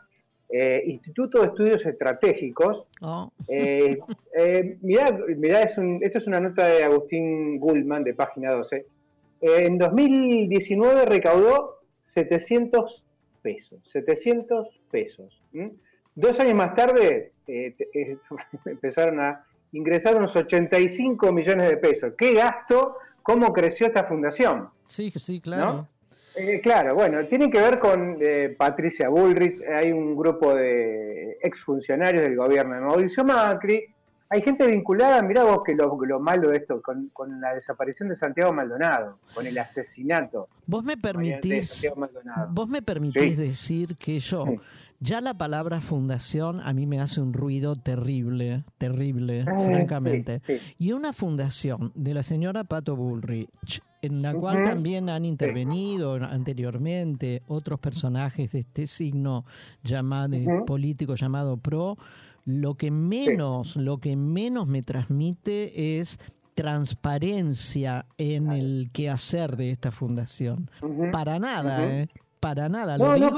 [0.52, 2.84] eh, Instituto de Estudios Estratégicos.
[3.00, 3.30] Oh.
[3.48, 3.98] Eh,
[4.36, 5.08] eh, mirá,
[5.60, 8.86] esto es una nota de Agustín Gullman de página 12.
[9.40, 13.02] en 2019 recaudó 700
[13.40, 15.40] pesos, 700 pesos.
[16.14, 17.32] Dos años más tarde
[18.66, 22.12] empezaron a ingresar unos 85 millones de pesos.
[22.16, 24.68] ¿Qué gasto cómo creció esta fundación.
[24.86, 25.88] Sí, sí, claro.
[26.34, 32.24] Eh, claro, bueno, tiene que ver con eh, Patricia Bullrich, hay un grupo de exfuncionarios
[32.24, 33.84] del gobierno de Mauricio Macri,
[34.32, 38.50] hay gente vinculada, mirá vos que lo, malo de esto, con, la desaparición de Santiago
[38.50, 40.48] Maldonado, con el asesinato.
[40.66, 41.86] Vos me permitís,
[42.48, 44.46] vos me permitís decir que yo,
[45.00, 50.40] ya la palabra fundación a mí me hace un ruido terrible, terrible, eh, francamente.
[50.78, 57.42] Y una fundación de la señora Pato Bullrich, en la cual también han intervenido anteriormente
[57.46, 59.44] otros personajes de este signo
[59.84, 60.36] llamado
[60.66, 61.96] político llamado PRO,
[62.44, 66.18] lo que menos, lo que menos me transmite es
[66.54, 70.68] transparencia en el quehacer de esta fundación.
[71.12, 72.08] Para nada, ¿eh?
[72.40, 72.98] para nada.
[72.98, 73.30] lo digo,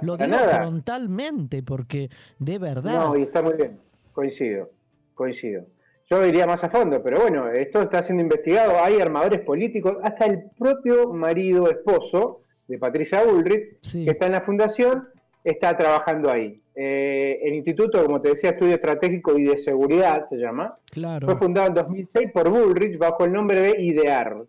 [0.00, 2.08] lo digo frontalmente porque
[2.38, 3.08] de verdad.
[3.08, 3.78] No, y está muy bien.
[4.12, 4.70] Coincido,
[5.14, 5.66] coincido.
[6.08, 8.74] Yo iría más a fondo, pero bueno, esto está siendo investigado.
[8.80, 14.42] Hay armadores políticos, hasta el propio marido, esposo de Patricia Ulrich, que está en la
[14.42, 15.08] fundación,
[15.42, 16.60] está trabajando ahí.
[16.76, 20.78] Eh, el instituto, como te decía, Estudio Estratégico y de Seguridad se llama.
[20.92, 21.26] Claro.
[21.26, 24.44] Fue fundado en 2006 por Bullrich bajo el nombre de IDEAR.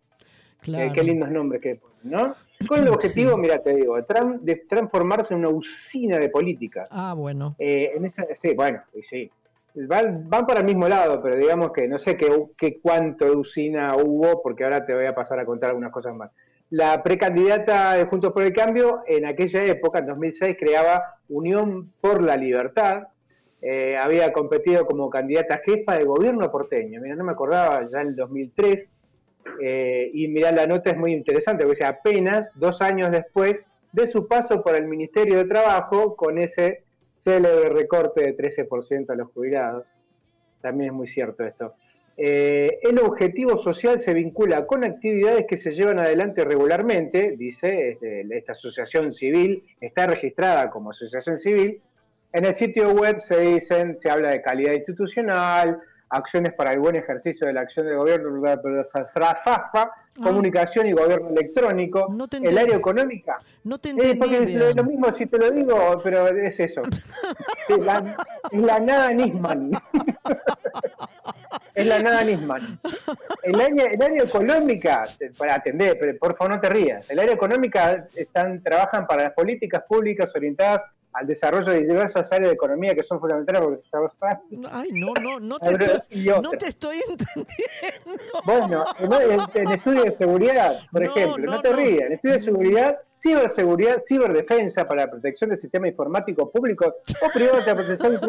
[0.61, 0.91] Claro.
[0.93, 2.35] qué lindos nombres que ¿no?
[2.67, 6.87] Con el objetivo, mira, te digo, de transformarse en una usina de política.
[6.89, 7.55] Ah, bueno.
[7.59, 9.29] Eh, en esa, sí, bueno, sí.
[9.86, 14.41] Van, para el mismo lado, pero digamos que no sé qué, cuánto de usina hubo,
[14.41, 16.32] porque ahora te voy a pasar a contar algunas cosas más.
[16.69, 22.21] La precandidata de Juntos por el Cambio, en aquella época, en 2006, creaba Unión por
[22.23, 23.07] la Libertad.
[23.61, 26.99] Eh, había competido como candidata jefa de gobierno porteño.
[27.01, 28.91] Mira, no me acordaba, ya en el 2003
[29.61, 33.55] eh, y mira, la nota es muy interesante, porque apenas dos años después
[33.91, 36.84] de su paso por el Ministerio de Trabajo, con ese
[37.28, 39.86] célebre recorte de 13% a los jubilados.
[40.61, 41.75] También es muy cierto esto.
[42.15, 48.25] Eh, el objetivo social se vincula con actividades que se llevan adelante regularmente, dice este,
[48.32, 51.82] esta asociación civil, está registrada como asociación civil.
[52.32, 56.95] En el sitio web se dicen, se habla de calidad institucional, acciones para el buen
[56.95, 58.41] ejercicio de la acción del gobierno,
[58.93, 59.91] FAFA,
[60.21, 63.39] comunicación y gobierno electrónico, el área económica.
[63.63, 66.81] No te eh, porque es lo mismo si te lo digo, pero es eso.
[67.69, 68.17] es, la,
[68.51, 69.71] es la nada Nisman.
[71.75, 72.79] es la nada Nisman.
[73.43, 75.03] El área, el área económica,
[75.37, 79.33] para atender, pero por favor no te rías, el área económica están, trabajan para las
[79.33, 80.83] políticas públicas orientadas
[81.18, 83.82] al desarrollo de diversas áreas de economía que son fundamentales porque
[84.70, 88.24] Ay, no, no, no te, estoy, no te estoy entendiendo.
[88.45, 92.97] Bueno, en, en estudios de seguridad, por ejemplo, no, te rías, en estudios de seguridad,
[93.20, 98.20] ciberseguridad, ciberdefensa para la protección del sistema informático público o privado de protección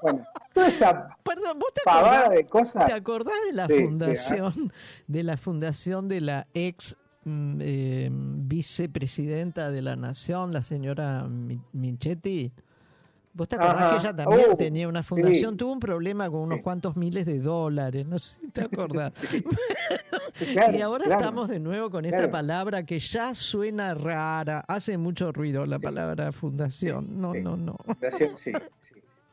[0.00, 2.86] Bueno, toda esa Perdón, ¿vos te acordás, de cosas.
[2.86, 4.72] ¿Te acordás de la fundación,
[5.06, 6.96] de la fundación de la ex
[7.26, 11.26] eh, vicepresidenta de la Nación, la señora
[11.72, 12.52] Minchetti.
[13.34, 15.56] ¿Vos te acordás que ella también uh, tenía una fundación?
[15.56, 19.12] Tuvo un problema con unos cuantos miles de dólares, no sé si te acordás.
[20.72, 25.66] y ahora estamos de nuevo con esta palabra que ya suena rara, hace mucho ruido
[25.66, 27.20] la palabra fundación.
[27.20, 27.76] No, no, no.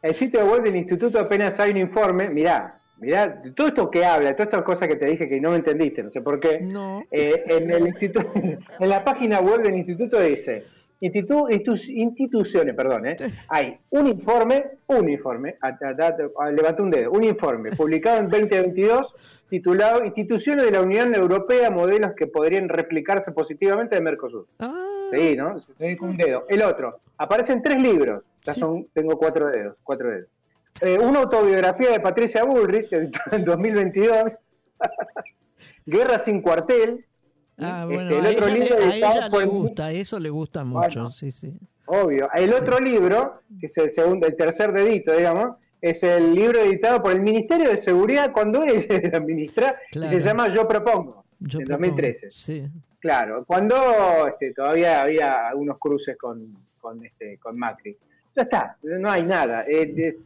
[0.02, 4.34] El sitio web del instituto apenas hay un informe, mirá, Mirá, todo esto que habla,
[4.34, 6.60] todas estas cosas que te dije que no me entendiste, no sé por qué.
[6.62, 7.04] No.
[7.10, 8.32] Eh, en, el instituto,
[8.80, 10.66] en la página web del instituto dice,
[11.00, 13.18] institu, instituciones, perdón, eh,
[13.50, 15.56] hay un informe, un informe,
[16.52, 19.16] levanta un dedo, un informe publicado en 2022
[19.50, 24.46] titulado Instituciones de la Unión Europea, modelos que podrían replicarse positivamente de Mercosur.
[24.60, 25.10] Ah.
[25.12, 25.60] Sí, ¿no?
[25.60, 26.46] Se un dedo.
[26.48, 30.28] El otro, aparecen tres libros, ya son, tengo cuatro dedos, cuatro dedos.
[30.80, 33.12] Eh, una autobiografía de Patricia Bullrich en
[33.46, 34.32] 2022,
[35.86, 37.06] Guerra sin cuartel.
[37.58, 41.32] Ah, este, bueno, el otro libro a ella le gusta, eso le gusta mucho, sí,
[41.32, 41.54] sí.
[41.86, 42.30] Obvio.
[42.34, 47.02] El otro libro, que es el segundo, el tercer dedito, digamos, es el libro editado
[47.02, 51.66] por el Ministerio de Seguridad cuando ella era ministra y se llama Yo Propongo, en
[51.66, 52.32] 2013.
[52.32, 52.68] Sí.
[53.00, 57.98] Claro, cuando este, todavía había algunos cruces con, con, este, con Macri.
[58.36, 59.66] Ya está, no hay nada.
[59.68, 60.18] Eh,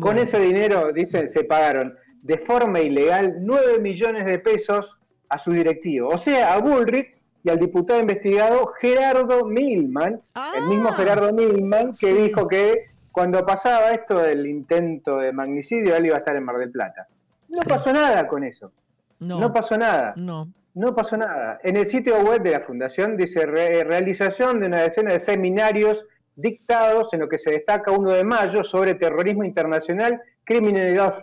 [0.00, 4.86] con ese dinero, dicen, se pagaron de forma ilegal 9 millones de pesos
[5.28, 7.14] a su directivo, o sea, a Bullrich
[7.44, 10.20] y al diputado investigado Gerardo Milman,
[10.56, 10.94] el mismo ah.
[10.94, 16.18] Gerardo Milman que dijo que cuando pasaba esto del intento de magnicidio, él iba a
[16.18, 17.06] estar en Mar del Plata.
[17.48, 18.72] No pasó nada con eso.
[19.20, 20.14] No, pasó nada.
[20.16, 20.52] No.
[20.74, 21.58] No pasó nada.
[21.64, 26.04] En el sitio web de la Fundación dice realización de una decena de seminarios
[26.38, 31.20] dictados en lo que se destaca 1 de mayo sobre terrorismo internacional, criminalidad,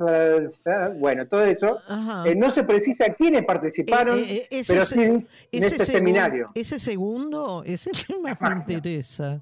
[0.98, 1.80] bueno, todo eso.
[2.26, 6.52] Eh, no se precisa quiénes participaron, eh, eh, pero sí en este seminario.
[6.54, 9.42] Ese segundo es el más me interesa.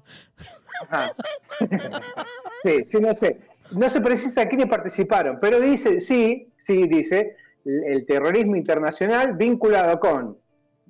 [2.62, 3.40] sí, sí, no sé.
[3.72, 10.38] No se precisa quiénes participaron, pero dice, sí, sí, dice, el terrorismo internacional vinculado con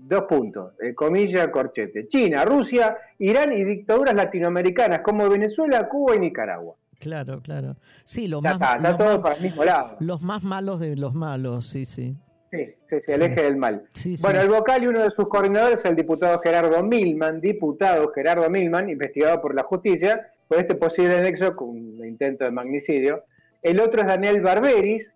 [0.07, 2.07] dos puntos, eh, comilla, corchete.
[2.09, 6.75] China, Rusia, Irán y dictaduras latinoamericanas como Venezuela, Cuba y Nicaragua.
[6.99, 7.77] Claro, claro.
[8.05, 9.97] Sí, lo más, está, todo para el mismo lado.
[10.01, 12.17] Los más malos de los malos, sí, sí.
[12.51, 13.85] Sí, sí, sí el eje del mal.
[14.21, 18.49] bueno, el vocal y uno de sus coordinadores es el diputado Gerardo Milman, diputado Gerardo
[18.49, 23.25] Milman, investigado por la justicia por este posible nexo con un intento de magnicidio.
[23.63, 25.13] El otro es Daniel Barberis,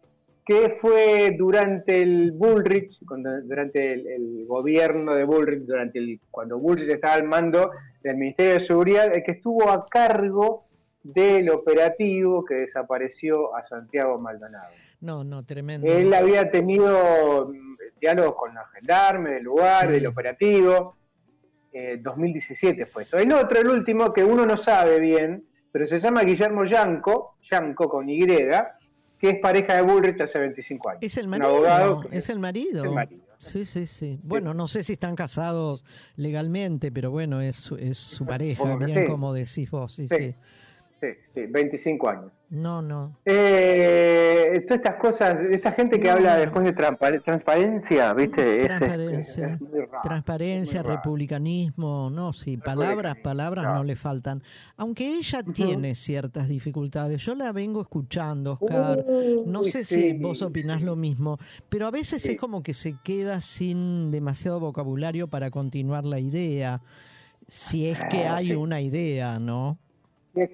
[0.49, 7.13] que fue durante el Bullrich, durante el, gobierno de Bullrich, durante el, cuando Bullrich estaba
[7.17, 7.71] al mando
[8.03, 10.65] del Ministerio de Seguridad, el que estuvo a cargo
[11.03, 14.71] del operativo que desapareció a Santiago Maldonado.
[15.03, 15.87] No, no, tremendo.
[15.87, 20.97] Él había tenido mm, diálogos con los gendarmes del lugar, del operativo.
[21.75, 23.19] Eh, 2017 fue esto.
[23.19, 27.87] El otro, el último, que uno no sabe bien, pero se llama Guillermo Yanco, Yanco
[27.91, 28.23] con Y,
[29.19, 31.03] que es pareja de Bullrich hace 25 años.
[31.03, 32.03] Es el marido.
[32.11, 32.85] es el marido.
[33.39, 34.19] Sí, sí, sí.
[34.23, 35.85] Bueno, no sé si están casados
[36.17, 39.95] legalmente, pero bueno, es, es su pareja, bien como decís vos.
[39.95, 40.17] Sí, sí.
[40.17, 40.35] Sí,
[41.01, 42.33] sí, 25 años.
[42.51, 43.19] No, no.
[43.27, 48.65] Eh, todas estas cosas, esta gente que habla después de transparencia, ¿viste?
[48.65, 49.59] Transparencia,
[50.03, 53.85] transparencia republicanismo, no, sí, palabras, palabras no.
[53.85, 54.43] le faltan.
[54.79, 59.05] Aunque ella tiene ciertas dificultades, yo la vengo escuchando, Oscar,
[59.45, 61.39] no sé si vos opinás lo mismo,
[61.69, 66.81] pero a veces es como que se queda sin demasiado vocabulario para continuar la idea,
[67.47, 69.79] si es que ah, hay una idea, ¿no?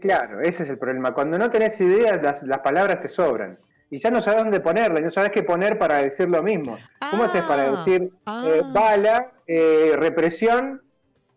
[0.01, 1.13] Claro, ese es el problema.
[1.13, 3.59] Cuando no tenés ideas, las, palabras te sobran.
[3.91, 6.79] Y ya no sabes dónde ponerlas, no sabes qué poner para decir lo mismo.
[7.11, 8.71] ¿Cómo haces para ah, decir eh, ah.
[8.73, 10.81] bala, eh, represión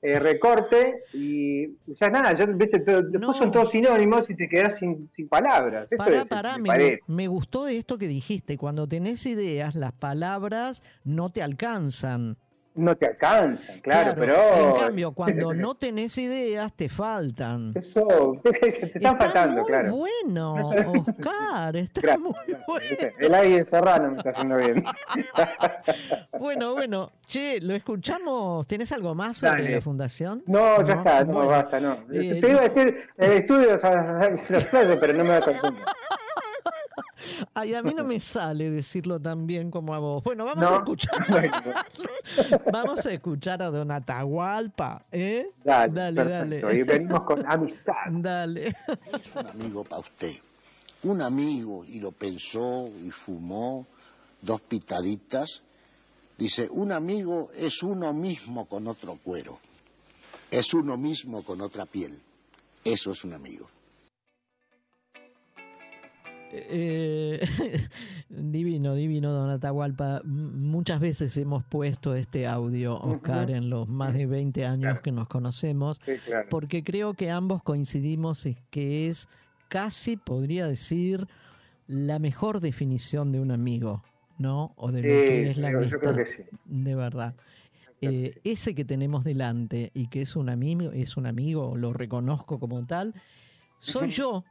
[0.02, 2.80] eh, recorte y ya nada, ya, ¿viste?
[2.80, 5.88] después son todos sinónimos y te quedas sin, sin palabras.
[5.92, 9.94] Eso pará, es, pará, me, me, me, gustó esto que dijiste, cuando tenés ideas, las
[9.94, 12.38] palabras no te alcanzan
[12.78, 14.36] no te alcanzan, claro, pero...
[14.70, 17.74] En cambio, cuando no tenés ideas, te faltan.
[17.76, 19.96] Eso, te están faltando, claro.
[19.96, 20.54] bueno,
[21.08, 22.34] Oscar, está muy
[22.68, 23.14] bueno.
[23.20, 24.84] El aire serrano me está haciendo bien.
[26.40, 28.68] bueno, bueno, che, ¿lo escuchamos?
[28.68, 30.44] ¿Tenés algo más sobre la fundación?
[30.46, 31.94] No, ya está, no, basta, no.
[32.12, 33.80] Eh, te iba a decir, el estudio,
[35.00, 35.84] pero no me vas a entender.
[37.54, 40.24] Ay, a mí no me sale decirlo tan bien como a vos.
[40.24, 41.26] Bueno, vamos a escuchar.
[42.72, 45.48] vamos a escuchar a Don Atahualpa, ¿eh?
[45.64, 46.24] Dale, dale.
[46.26, 46.80] dale.
[46.80, 47.94] Y venimos con amistad.
[48.10, 48.68] Dale.
[48.68, 50.36] Es un amigo para usted.
[51.04, 53.86] Un amigo, y lo pensó y fumó
[54.42, 55.62] dos pitaditas.
[56.38, 59.60] Dice, un amigo es uno mismo con otro cuero.
[60.50, 62.20] Es uno mismo con otra piel.
[62.84, 63.68] Eso es un amigo.
[66.52, 67.46] Eh,
[68.30, 70.22] divino, divino, don Atahualpa.
[70.24, 75.28] Muchas veces hemos puesto este audio, Oscar, en los más de 20 años que nos
[75.28, 76.00] conocemos,
[76.50, 79.28] porque creo que ambos coincidimos en que es
[79.68, 81.28] casi, podría decir,
[81.88, 84.04] la mejor definición de un amigo,
[84.38, 84.74] ¿no?
[84.76, 86.16] O de lo que es la amistad.
[86.66, 87.36] De verdad.
[88.00, 92.60] Eh, ese que tenemos delante y que es un amigo, es un amigo, lo reconozco
[92.60, 93.16] como tal,
[93.80, 94.44] soy yo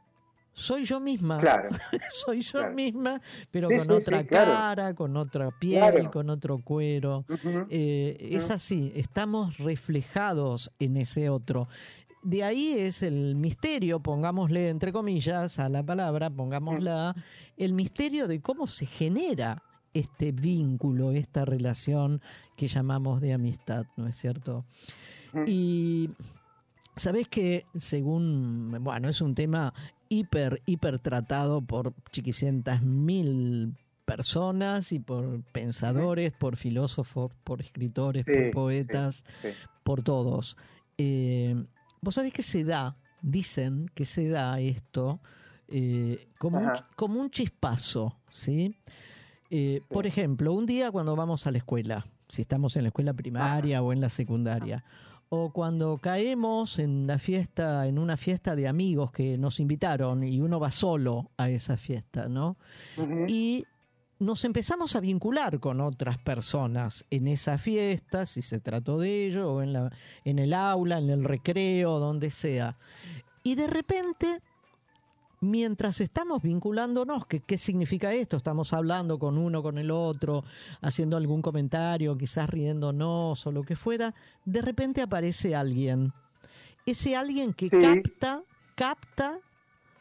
[0.57, 1.37] soy yo misma.
[1.37, 1.69] Claro.
[2.25, 7.25] soy yo misma, pero con otra cara, con otra piel, con otro cuero.
[7.69, 11.67] Eh, es así, estamos reflejados en ese otro.
[12.23, 17.15] De ahí es el misterio, pongámosle entre comillas a la palabra, pongámosla,
[17.55, 19.61] el misterio de cómo se genera
[19.93, 22.19] este vínculo, esta relación
[22.55, 24.65] que llamamos de amistad, ¿no es cierto?
[25.45, 26.09] Y
[26.95, 29.71] sabes que según, bueno, es un tema
[30.09, 38.51] hiper, hiper tratado por chiquicientas mil personas y por pensadores, por filósofos, por escritores, por
[38.51, 39.23] poetas,
[39.83, 40.57] por todos.
[40.97, 41.55] Eh,
[42.01, 45.19] Vos sabés que se da, dicen que se da esto
[45.67, 48.75] eh, como, un, como un chispazo, ¿sí?
[49.49, 53.13] Eh, por ejemplo, un día cuando vamos a la escuela, si estamos en la escuela
[53.13, 54.83] primaria o en la secundaria,
[55.29, 60.39] o cuando caemos en la fiesta, en una fiesta de amigos que nos invitaron y
[60.39, 62.57] uno va solo a esa fiesta, ¿no?
[63.27, 63.65] Y
[64.19, 69.51] nos empezamos a vincular con otras personas en esa fiesta, si se trató de ello,
[69.53, 69.91] o en, la,
[70.23, 72.77] en el aula, en el recreo, donde sea.
[73.43, 74.41] Y de repente
[75.39, 78.37] mientras estamos vinculándonos, ¿qué, ¿qué significa esto?
[78.37, 80.43] Estamos hablando con uno, con el otro,
[80.81, 84.13] haciendo algún comentario, quizás riéndonos o lo que fuera,
[84.45, 86.13] de repente aparece alguien.
[86.85, 88.41] Ese alguien que capta,
[88.75, 89.39] capta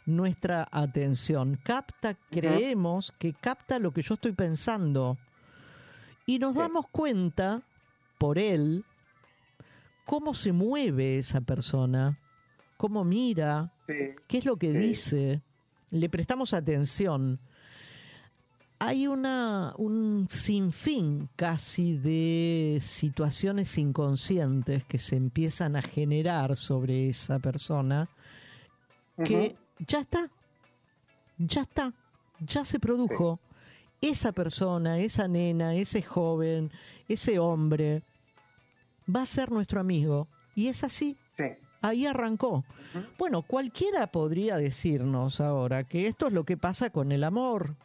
[0.07, 5.19] nuestra atención, capta, creemos que capta lo que yo estoy pensando.
[6.25, 7.63] Y nos damos cuenta,
[8.19, 8.85] por él,
[10.05, 12.19] cómo se mueve esa persona,
[12.77, 15.43] cómo mira, qué es lo que dice,
[15.91, 17.39] le prestamos atención.
[18.79, 27.39] Hay una, un sinfín casi de situaciones inconscientes que se empiezan a generar sobre esa
[27.39, 28.09] persona
[29.25, 30.31] que ya está,
[31.39, 31.93] ya está,
[32.41, 33.41] ya se produjo.
[34.03, 36.71] Esa persona, esa nena, ese joven,
[37.09, 38.03] ese hombre,
[39.09, 40.29] va a ser nuestro amigo.
[40.55, 41.17] Y es así.
[41.83, 42.65] Ahí arrancó.
[43.19, 47.77] Bueno, cualquiera podría decirnos ahora que esto es lo que pasa con el amor,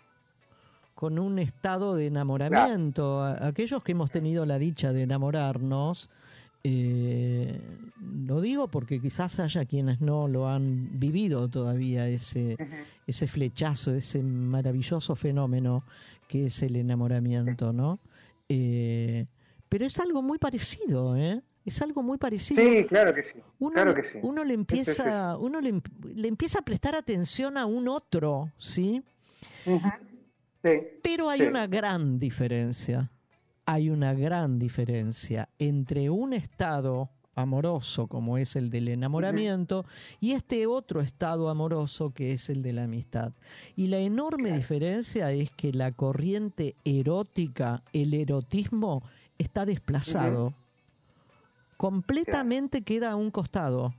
[0.95, 3.23] con un estado de enamoramiento.
[3.23, 6.09] Aquellos que hemos tenido la dicha de enamorarnos,
[6.63, 7.59] eh,
[8.25, 12.55] lo digo porque quizás haya quienes no lo han vivido todavía, ese,
[13.07, 15.83] ese flechazo, ese maravilloso fenómeno
[16.27, 17.99] que es el enamoramiento, ¿no?
[18.47, 19.25] Eh,
[19.67, 21.41] pero es algo muy parecido, ¿eh?
[21.65, 22.61] Es algo muy parecido.
[22.61, 23.39] Sí, claro que sí.
[23.59, 24.17] Uno, claro que sí.
[24.21, 25.81] uno le empieza, uno le,
[26.27, 29.03] empieza a prestar atención a un otro, ¿sí?
[29.63, 29.71] sí
[31.03, 33.11] Pero hay una gran diferencia.
[33.65, 39.85] Hay una gran diferencia entre un estado amoroso como es el del enamoramiento
[40.19, 43.33] y este otro estado amoroso que es el de la amistad.
[43.75, 49.03] Y la enorme diferencia es que la corriente erótica, el erotismo,
[49.37, 50.53] está desplazado
[51.81, 53.95] completamente queda a un costado.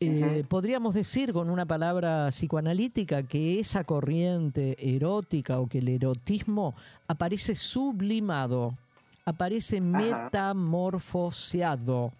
[0.00, 6.74] Eh, podríamos decir con una palabra psicoanalítica que esa corriente erótica o que el erotismo
[7.06, 8.76] aparece sublimado,
[9.24, 12.10] aparece metamorfoseado,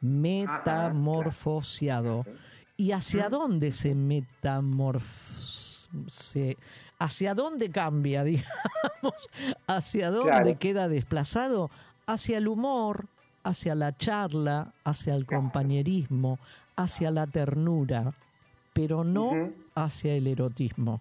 [0.00, 2.24] metamorfoseado.
[2.76, 6.56] ¿Y hacia dónde se metamorfose?
[7.00, 9.28] ¿Hacia dónde cambia, digamos?
[9.66, 11.68] ¿Hacia dónde queda desplazado?
[12.06, 13.08] Hacia el humor,
[13.42, 16.38] hacia la charla, hacia el compañerismo,
[16.76, 18.14] hacia la ternura,
[18.72, 21.00] pero no hacia el erotismo.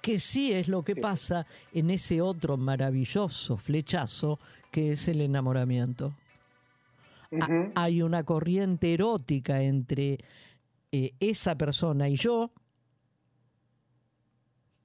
[0.00, 4.38] Que sí es lo que pasa en ese otro maravilloso flechazo
[4.70, 6.14] que es el enamoramiento.
[7.74, 10.18] Hay una corriente erótica entre
[10.92, 12.52] eh, esa persona y yo,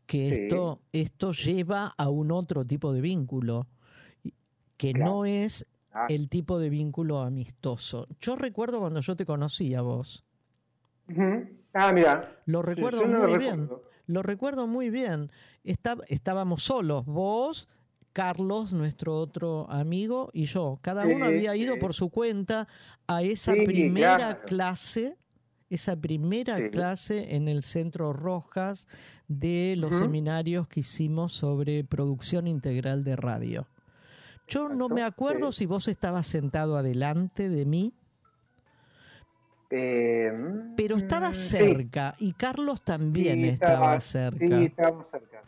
[0.08, 3.68] que esto, esto lleva a un otro tipo de vínculo,
[4.78, 6.06] que no es ah.
[6.10, 8.08] el tipo de vínculo amistoso.
[8.20, 10.24] Yo recuerdo cuando yo te conocí a vos.
[11.74, 12.42] Ah, mira.
[12.46, 13.70] Lo recuerdo muy bien.
[14.08, 15.32] Lo recuerdo muy bien.
[15.64, 17.70] estábamos solos, vos,
[18.14, 20.80] Carlos, nuestro otro amigo, y yo.
[20.82, 22.68] Cada uno había ido por su cuenta
[23.08, 25.18] a esa primera clase,
[25.70, 28.88] esa primera clase en el Centro Rojas
[29.28, 33.68] de los seminarios que hicimos sobre producción integral de radio.
[34.48, 37.94] Yo no me acuerdo si vos estabas sentado adelante de mí,
[39.70, 44.60] em, pero estaba cerca y Carlos también estaba, cerca.
[44.60, 45.44] Sí, estábamos cerca.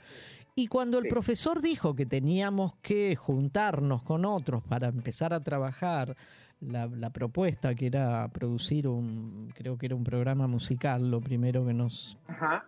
[0.56, 6.16] Y cuando el profesor dijo que teníamos que juntarnos con otros para empezar a trabajar
[6.62, 11.74] la, propuesta, que era producir un, creo que era un programa musical, lo primero que
[11.74, 12.18] nos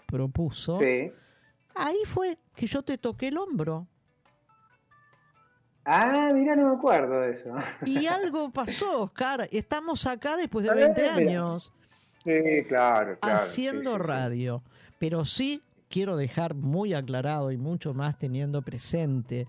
[0.07, 0.79] propuso,
[1.75, 3.87] ahí fue que yo te toqué el hombro.
[5.85, 7.53] Ah, mira, no me acuerdo de eso.
[7.85, 9.47] Y algo pasó, Oscar.
[9.51, 11.71] Estamos acá después de 20 años.
[12.23, 13.37] Sí, claro, claro.
[13.37, 14.63] Haciendo radio.
[14.97, 19.47] Pero sí quiero dejar muy aclarado y mucho más teniendo presente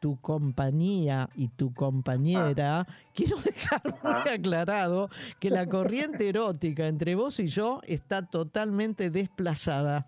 [0.00, 2.86] tu compañía y tu compañera, ah.
[3.14, 5.08] quiero dejar muy aclarado
[5.40, 10.06] que la corriente erótica entre vos y yo está totalmente desplazada.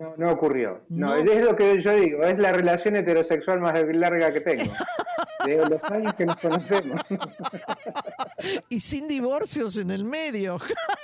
[0.00, 0.80] No, no ocurrió.
[0.88, 4.72] No, es lo que yo digo, es la relación heterosexual más larga que tengo.
[5.44, 7.00] De los años que nos conocemos.
[8.68, 10.58] Y sin divorcios en el medio.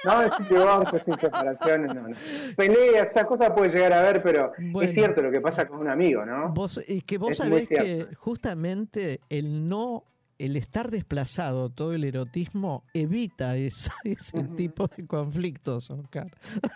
[0.04, 2.16] No, sin divorcios, sin separaciones, no, no.
[2.56, 5.88] Peleas, esa cosa puede llegar a ver, pero es cierto lo que pasa con un
[5.88, 6.50] amigo, ¿no?
[6.50, 10.04] Vos, es que vos sabés que justamente el no
[10.38, 13.90] el estar desplazado, todo el erotismo, evita ese
[14.56, 16.30] tipo de conflictos, Oscar.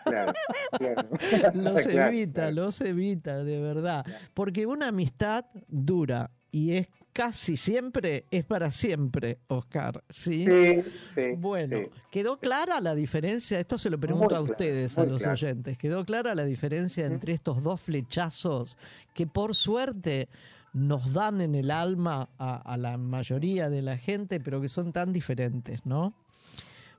[0.05, 0.33] Claro,
[1.55, 4.05] los evita, los evita, de verdad.
[4.35, 10.03] Porque una amistad dura y es casi siempre, es para siempre, Oscar.
[10.09, 10.47] ¿sí?
[10.47, 11.79] Sí, bueno,
[12.11, 13.59] ¿quedó clara la diferencia?
[13.59, 15.77] Esto se lo pregunto a ustedes, a los oyentes.
[15.79, 18.79] ¿Quedó clara la diferencia entre estos dos flechazos
[19.15, 20.29] que por suerte
[20.73, 25.13] nos dan en el alma a, la mayoría de la gente, pero que son tan
[25.13, 26.15] diferentes, ¿no?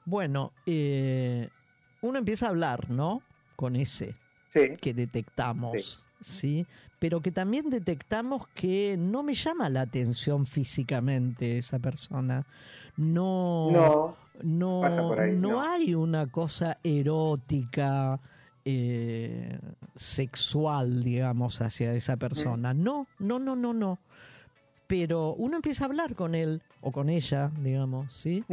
[0.05, 1.49] Bueno, eh,
[2.01, 3.22] uno empieza a hablar, ¿no?
[3.55, 4.15] Con ese
[4.53, 6.65] que detectamos, sí.
[6.99, 12.45] Pero que también detectamos que no me llama la atención físicamente esa persona.
[12.97, 18.19] No, no, no, no hay una cosa erótica
[18.66, 19.59] eh,
[19.95, 22.74] sexual, digamos, hacia esa persona.
[22.74, 23.99] No, no, no, no, no.
[24.88, 28.43] Pero uno empieza a hablar con él o con ella, digamos, ¿sí?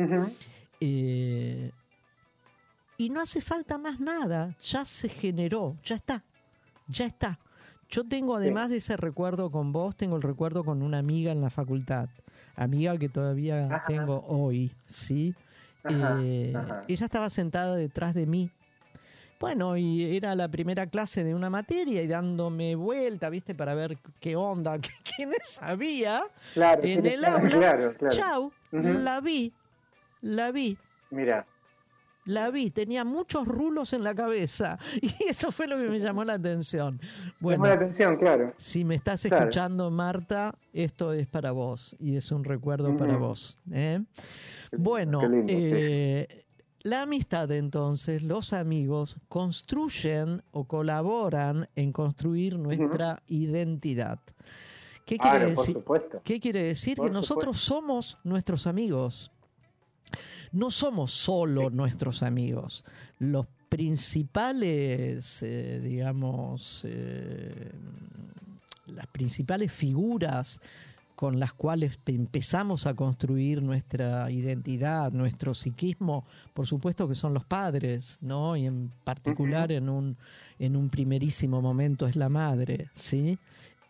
[0.81, 1.73] Eh,
[2.97, 6.25] y no hace falta más nada, ya se generó, ya está,
[6.89, 7.39] ya está.
[7.91, 11.41] Yo tengo, además de ese recuerdo con vos, tengo el recuerdo con una amiga en
[11.41, 12.09] la facultad,
[12.55, 15.35] amiga que todavía tengo hoy, ¿sí?
[15.89, 16.53] Eh,
[16.87, 18.51] ella estaba sentada detrás de mí
[19.41, 23.55] bueno, y era la primera clase de una materia y dándome vuelta, ¿viste?
[23.55, 24.79] Para ver qué onda,
[25.17, 26.23] quiénes había
[26.55, 27.49] en el aula.
[27.49, 29.53] Claro, Chau, la vi,
[30.23, 30.77] la vi.
[31.11, 31.47] Mira.
[32.25, 36.25] La vi, tenía muchos rulos en la cabeza y eso fue lo que me llamó
[36.25, 37.01] la atención.
[37.41, 38.53] Bueno, llamó la atención, claro.
[38.59, 43.59] Si me estás escuchando, Marta, esto es para vos y es un recuerdo para vos.
[43.73, 44.03] ¿eh?
[44.73, 46.45] Bueno, eh,
[46.89, 54.19] la amistad entonces, los amigos, construyen o colaboran en construir nuestra identidad.
[55.05, 55.85] ¿Qué quiere decir?
[56.25, 56.99] ¿Qué quiere decir?
[56.99, 59.31] que nosotros somos nuestros amigos.
[60.53, 62.85] No somos solo nuestros amigos.
[63.19, 67.73] Los principales, eh, digamos, eh,
[68.87, 70.61] las principales figuras
[71.19, 77.45] con las cuales empezamos a construir nuestra identidad, nuestro psiquismo, por supuesto que son los
[77.45, 78.57] padres, ¿no?
[78.57, 80.17] Y en particular en un
[80.61, 83.37] en un primerísimo momento es la madre, ¿sí?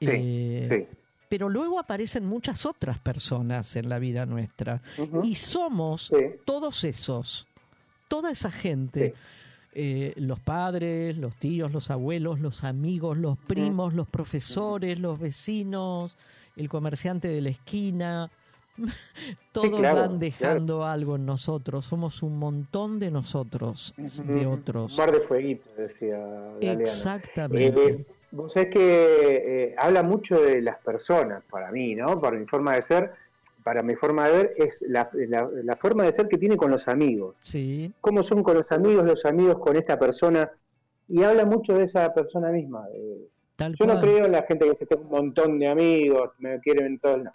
[0.01, 0.89] sí, eh,
[1.29, 4.81] pero luego aparecen muchas otras personas en la vida nuestra
[5.23, 6.11] y somos
[6.47, 7.47] todos esos,
[8.09, 9.13] toda esa gente.
[9.75, 16.17] Eh, los padres, los tíos, los abuelos, los amigos, los primos, los profesores, los vecinos,
[16.59, 18.31] el comerciante de la esquina,
[19.53, 24.93] todos van dejando algo en nosotros, somos un montón de nosotros, de otros.
[24.93, 26.19] Un mar de fueguito, decía.
[26.61, 27.87] Exactamente.
[27.87, 32.21] Eh, vos sabés que eh, habla mucho de las personas, para mí, ¿no?
[32.21, 33.13] Para mi forma de ser,
[33.63, 35.11] para mi forma de ver, es la,
[35.77, 37.37] forma de ser que tiene con los amigos.
[37.43, 37.93] Sí.
[38.01, 40.51] ¿Cómo son con los amigos, los amigos con esta persona?
[41.09, 42.87] Y habla mucho de esa persona misma.
[43.59, 46.99] Yo no creo en la gente que se tenga un montón de amigos, me quieren
[46.99, 47.25] todos.
[47.25, 47.33] No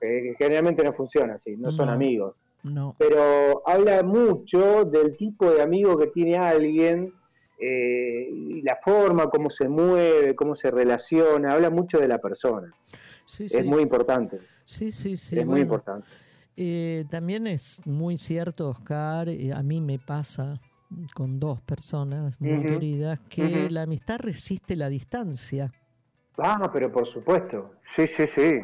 [0.00, 2.34] que generalmente no funciona así, no, son amigos.
[2.62, 2.94] No.
[2.98, 7.12] Pero habla mucho del tipo de amigo que tiene alguien
[7.58, 12.72] eh, y la forma, cómo se mueve, cómo se relaciona, habla mucho de la persona.
[13.38, 14.38] es muy importante.
[14.64, 15.38] Sí, sí, sí.
[15.38, 16.06] Es muy importante.
[16.56, 20.60] Eh, también es muy cierto, Oscar, eh, a mí me pasa
[21.14, 25.72] con dos personas muy queridas que la amistad resiste la distancia.
[26.38, 27.72] Ah, pero por supuesto.
[27.94, 28.60] Sí, sí, sí.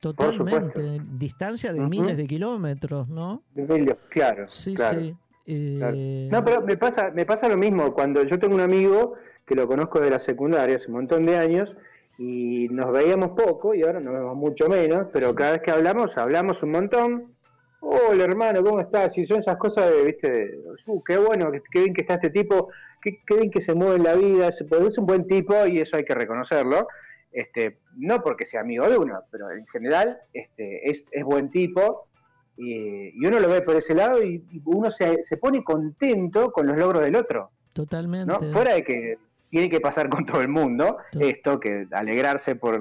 [0.00, 3.42] Totalmente, distancia de miles de kilómetros, ¿no?
[3.54, 4.48] De miles, claro.
[4.48, 5.16] Sí, sí.
[5.50, 7.94] Eh, no, pero me pasa, me pasa lo mismo.
[7.94, 9.14] Cuando yo tengo un amigo
[9.46, 11.74] que lo conozco de la secundaria hace un montón de años
[12.18, 16.10] y nos veíamos poco y ahora nos vemos mucho menos, pero cada vez que hablamos,
[16.16, 17.37] hablamos un montón.
[17.80, 19.16] Hola hermano, ¿cómo estás?
[19.16, 22.70] Y son esas cosas de, viste, uh, qué bueno, qué bien que está este tipo,
[23.02, 25.96] qué, qué bien que se mueve en la vida, es un buen tipo y eso
[25.96, 26.88] hay que reconocerlo
[27.32, 32.08] este, no porque sea amigo de uno, pero en general este, es, buen tipo
[32.56, 36.76] y, uno lo ve por ese lado y, uno se, se, pone contento con los
[36.76, 37.50] logros del otro.
[37.72, 38.34] Totalmente.
[38.52, 39.18] Fuera de que
[39.50, 42.80] tiene que pasar con todo el mundo esto, que alegrarse por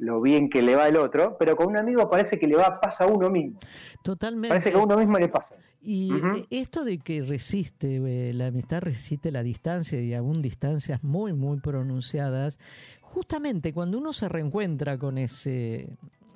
[0.00, 2.80] lo bien que le va el otro, pero con un amigo parece que le va
[2.80, 3.60] pasa a uno mismo.
[4.02, 4.48] Totalmente.
[4.48, 5.56] Parece que a uno mismo le pasa.
[5.82, 6.10] Y
[6.50, 11.60] esto de que resiste, eh, la amistad resiste la distancia y aún distancias muy, muy
[11.60, 12.58] pronunciadas,
[13.02, 15.90] justamente cuando uno se reencuentra con ese,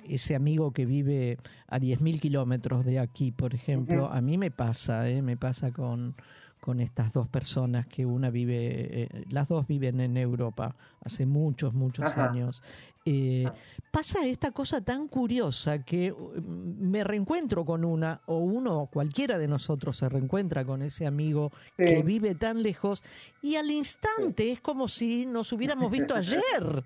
[0.07, 1.37] ese amigo que vive
[1.67, 5.23] a 10.000 kilómetros de aquí, por ejemplo, a mí me pasa, ¿eh?
[5.23, 6.15] me pasa con,
[6.59, 11.73] con estas dos personas que una vive, eh, las dos viven en Europa hace muchos,
[11.73, 12.63] muchos años.
[13.07, 13.47] Eh,
[13.91, 19.47] pasa esta cosa tan curiosa que mm, me reencuentro con una, o uno, cualquiera de
[19.47, 23.03] nosotros se reencuentra con ese amigo que vive tan lejos,
[23.43, 26.83] y al instante es como si nos hubiéramos visto ayer.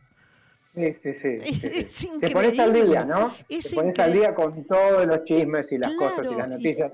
[0.76, 2.10] Sí, sí, sí.
[2.22, 3.34] Te pones al día, ¿no?
[3.48, 6.92] Te pones al día con todos los chismes y las cosas y las noticias,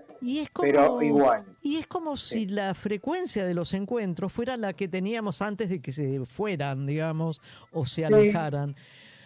[0.61, 1.43] pero igual.
[1.61, 5.82] Y es como si la frecuencia de los encuentros fuera la que teníamos antes de
[5.82, 8.76] que se fueran, digamos, o se alejaran.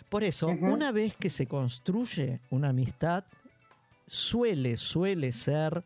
[0.09, 3.23] Por eso, una vez que se construye una amistad,
[4.07, 5.83] suele, suele ser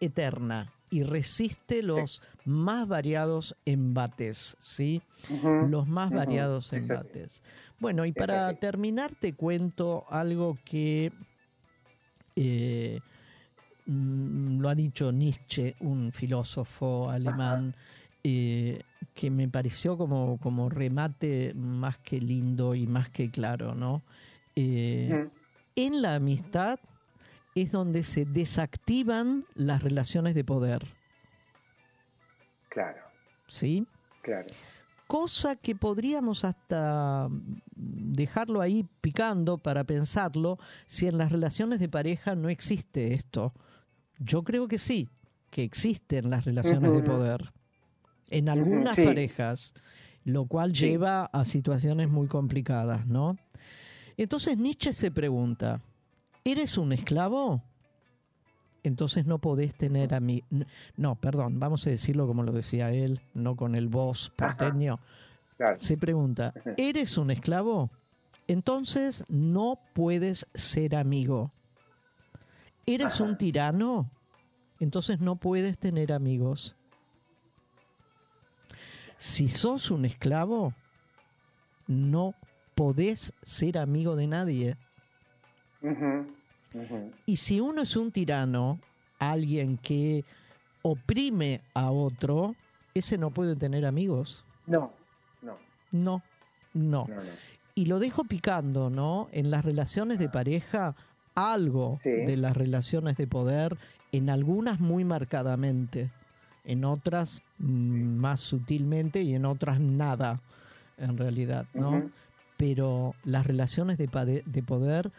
[0.00, 5.00] eterna y resiste los más variados embates, ¿sí?
[5.68, 7.40] Los más variados embates.
[7.78, 11.12] Bueno, y para terminar te cuento algo que
[12.36, 13.00] eh,
[13.86, 17.74] mm, lo ha dicho Nietzsche, un filósofo alemán,
[18.22, 18.82] eh,
[19.14, 24.02] que me pareció como, como remate más que lindo y más que claro, ¿no?
[24.56, 25.28] Eh,
[25.76, 26.78] en la amistad
[27.54, 30.86] es donde se desactivan las relaciones de poder.
[32.68, 33.02] Claro.
[33.48, 33.86] ¿Sí?
[34.22, 34.48] Claro.
[35.06, 37.28] Cosa que podríamos hasta
[37.76, 43.52] dejarlo ahí picando para pensarlo si en las relaciones de pareja no existe esto.
[44.18, 45.10] Yo creo que sí,
[45.50, 47.52] que existen las relaciones de poder.
[48.32, 49.74] En algunas parejas,
[50.24, 53.36] lo cual lleva a situaciones muy complicadas, ¿no?
[54.16, 55.80] Entonces Nietzsche se pregunta,
[56.44, 57.62] ¿Eres un esclavo?
[58.82, 60.42] Entonces no podés tener a mí.
[60.96, 64.98] No, perdón, vamos a decirlo como lo decía él, no con el voz porteño.
[65.78, 67.90] Se pregunta, ¿eres un esclavo?
[68.48, 71.52] Entonces no puedes ser amigo.
[72.86, 74.10] ¿Eres un tirano?
[74.80, 76.74] Entonces no puedes tener amigos.
[79.22, 80.74] Si sos un esclavo,
[81.86, 82.34] no
[82.74, 84.76] podés ser amigo de nadie.
[87.24, 88.80] Y si uno es un tirano,
[89.20, 90.24] alguien que
[90.82, 92.56] oprime a otro,
[92.94, 94.44] ese no puede tener amigos.
[94.66, 94.92] No,
[95.40, 95.56] no.
[95.92, 96.22] No,
[96.74, 97.06] no.
[97.76, 99.28] Y lo dejo picando, ¿no?
[99.30, 100.96] En las relaciones de pareja,
[101.36, 103.78] algo de las relaciones de poder,
[104.10, 106.10] en algunas muy marcadamente,
[106.64, 110.40] en otras mm, más sutilmente y en otras nada,
[110.96, 112.10] en realidad, ¿no?
[112.56, 115.10] pero las relaciones de, de poder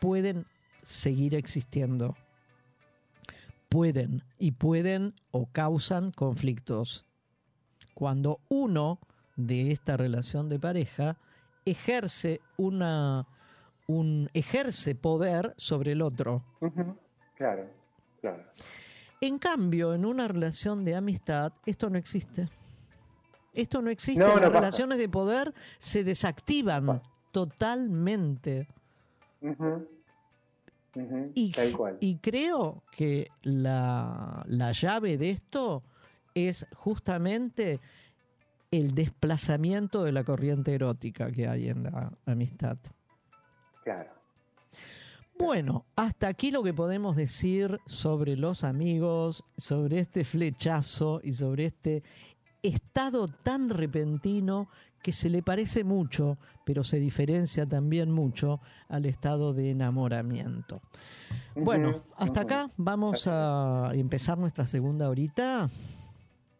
[0.00, 0.46] pueden
[0.82, 2.16] seguir existiendo.
[3.68, 7.06] Pueden y pueden o causan conflictos.
[7.94, 8.98] Cuando uno
[9.36, 11.16] de esta relación de pareja
[11.64, 13.26] ejerce una
[13.86, 16.42] un ejerce poder sobre el otro.
[17.36, 17.68] Claro,
[18.20, 18.42] claro.
[19.24, 22.46] En cambio, en una relación de amistad, esto no existe.
[23.54, 24.20] Esto no existe.
[24.20, 27.00] Las relaciones de poder se desactivan
[27.32, 28.68] totalmente.
[31.34, 31.52] y,
[32.00, 35.82] y, creo que la, la llave de esto
[36.34, 37.80] es justamente
[38.70, 42.76] el desplazamiento de la corriente erótica que hay en la amistad.
[43.84, 44.23] Claro.
[45.38, 51.66] Bueno, hasta aquí lo que podemos decir sobre los amigos, sobre este flechazo y sobre
[51.66, 52.02] este
[52.62, 54.68] estado tan repentino
[55.02, 60.80] que se le parece mucho, pero se diferencia también mucho al estado de enamoramiento.
[61.54, 65.68] Bueno, hasta acá vamos a empezar nuestra segunda horita.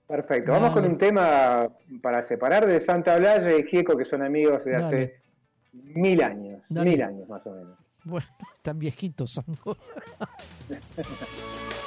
[0.06, 1.70] Perfecto, vamos con un tema
[2.02, 5.20] para separar de Santa Blaya y Gieco, que son amigos de hace
[5.72, 7.83] mil años, mil años más o menos.
[8.04, 9.78] Bueno, están viejitos ambos.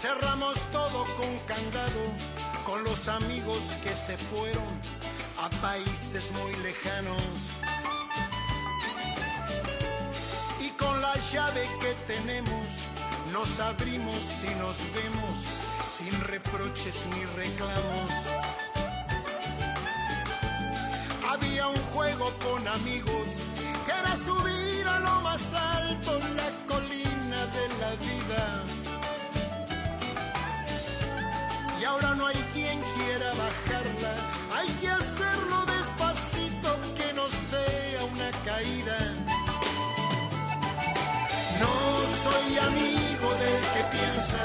[0.00, 2.02] Cerramos todo con candado
[2.64, 4.64] con los amigos que se fueron
[5.40, 7.22] a países muy lejanos.
[10.60, 12.66] Y con la llave que tenemos
[13.32, 15.36] nos abrimos y nos vemos
[15.96, 18.12] sin reproches ni reclamos.
[21.30, 23.28] Había un juego con amigos
[23.84, 24.77] que era subir
[25.28, 28.42] más alto la colina de la vida.
[31.80, 34.12] Y ahora no hay quien quiera bajarla,
[34.56, 38.98] hay que hacerlo despacito que no sea una caída.
[41.62, 41.74] No
[42.24, 44.44] soy amigo del que piensa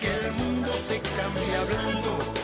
[0.00, 2.35] que el mundo se cambia hablando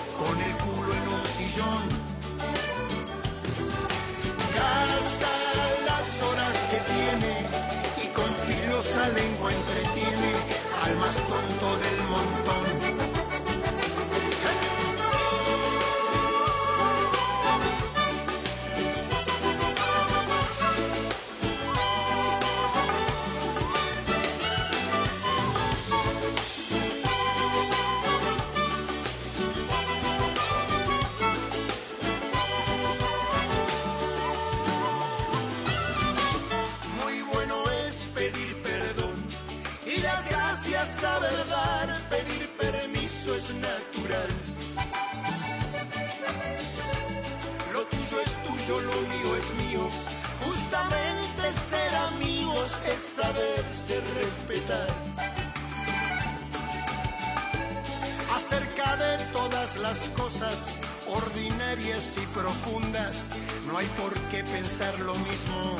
[63.67, 65.77] no hay por qué pensar lo mismo.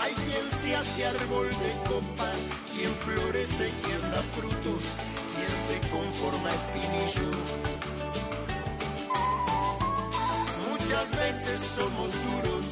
[0.00, 2.30] Hay quien se hace árbol de copa,
[2.74, 4.82] quien florece, quien da frutos,
[5.34, 7.30] quien se conforma espinillo.
[10.70, 12.64] Muchas veces somos duros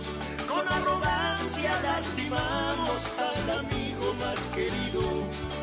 [0.48, 5.57] con arrogancia lastimamos al amigo más querido.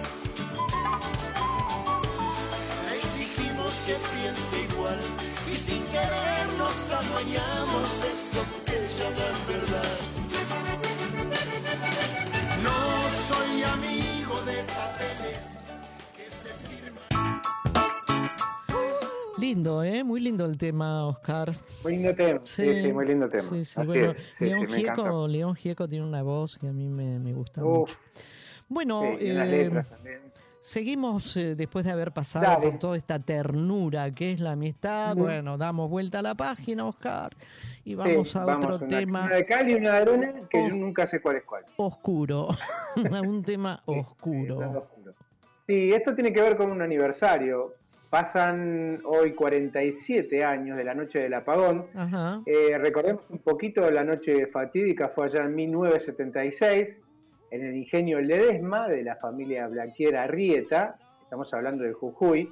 [3.86, 4.98] Que piense igual
[5.52, 9.98] y sin querer nos adueñamos de eso que llaman verdad.
[12.64, 12.78] No
[13.30, 15.76] soy amigo de papeles
[19.40, 20.04] Lindo, ¿eh?
[20.04, 21.54] Muy lindo el tema, Oscar.
[21.84, 23.44] Muy lindo tema, sí, sí, muy lindo tema.
[23.44, 27.34] Sí, sí, bueno, León, Gieco, León Gieco tiene una voz que a mí me, me
[27.34, 27.96] gusta mucho.
[28.68, 30.25] Bueno, eh, letras también.
[30.66, 35.16] Seguimos eh, después de haber pasado por toda esta ternura que es la amistad.
[35.16, 37.36] Bueno, damos vuelta a la página, Oscar,
[37.84, 39.26] y vamos a otro tema.
[39.26, 41.66] Una de cal y una de arena que yo nunca sé cuál es cuál.
[41.78, 42.48] Oscuro.
[42.96, 44.88] un tema oscuro.
[45.68, 47.76] Sí, esto tiene que ver con un aniversario.
[48.10, 51.86] Pasan hoy 47 años de la noche del apagón.
[52.48, 57.05] Eh, recordemos un poquito la noche fatídica, fue allá en 1976
[57.56, 62.50] en el ingenio Ledesma de la familia Blanquiera Rieta, estamos hablando de Jujuy,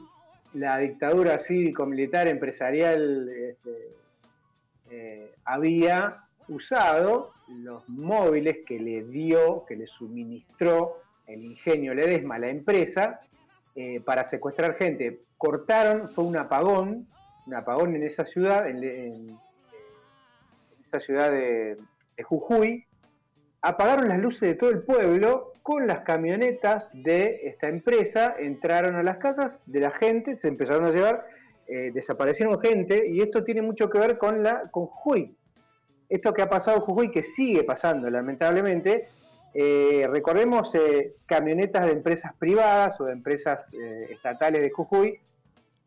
[0.53, 3.89] la dictadura cívico-militar empresarial este,
[4.89, 12.49] eh, había usado los móviles que le dio, que le suministró el ingenio Ledesma, la
[12.49, 13.19] empresa,
[13.75, 15.19] eh, para secuestrar gente.
[15.37, 17.07] Cortaron, fue un apagón,
[17.45, 19.37] un apagón en esa ciudad, en,
[20.81, 21.77] esa ciudad de
[22.23, 22.85] Jujuy,
[23.63, 29.03] apagaron las luces de todo el pueblo con las camionetas de esta empresa, entraron a
[29.03, 31.25] las casas de la gente, se empezaron a llevar,
[31.67, 35.33] eh, desaparecieron gente y esto tiene mucho que ver con la con Jujuy.
[36.09, 39.07] Esto que ha pasado en Jujuy, que sigue pasando lamentablemente,
[39.53, 43.69] eh, recordemos eh, camionetas de empresas privadas o de empresas
[44.09, 45.19] estatales de Jujuy,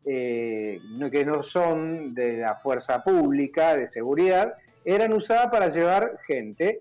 [0.03, 4.55] que no son de la fuerza pública de seguridad,
[4.87, 6.79] eran usadas para llevar gente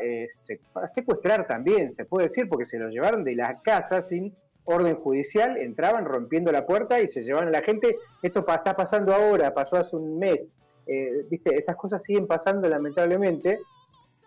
[0.00, 0.28] eh,
[0.72, 4.34] para, secuestrar también, se puede decir, porque se los llevaron de la casa sin
[4.64, 7.96] orden judicial, entraban rompiendo la puerta y se llevaban a la gente.
[8.22, 10.48] Esto está pasando ahora, pasó hace un mes.
[10.86, 11.56] Eh, ¿viste?
[11.56, 13.58] Estas cosas siguen pasando lamentablemente.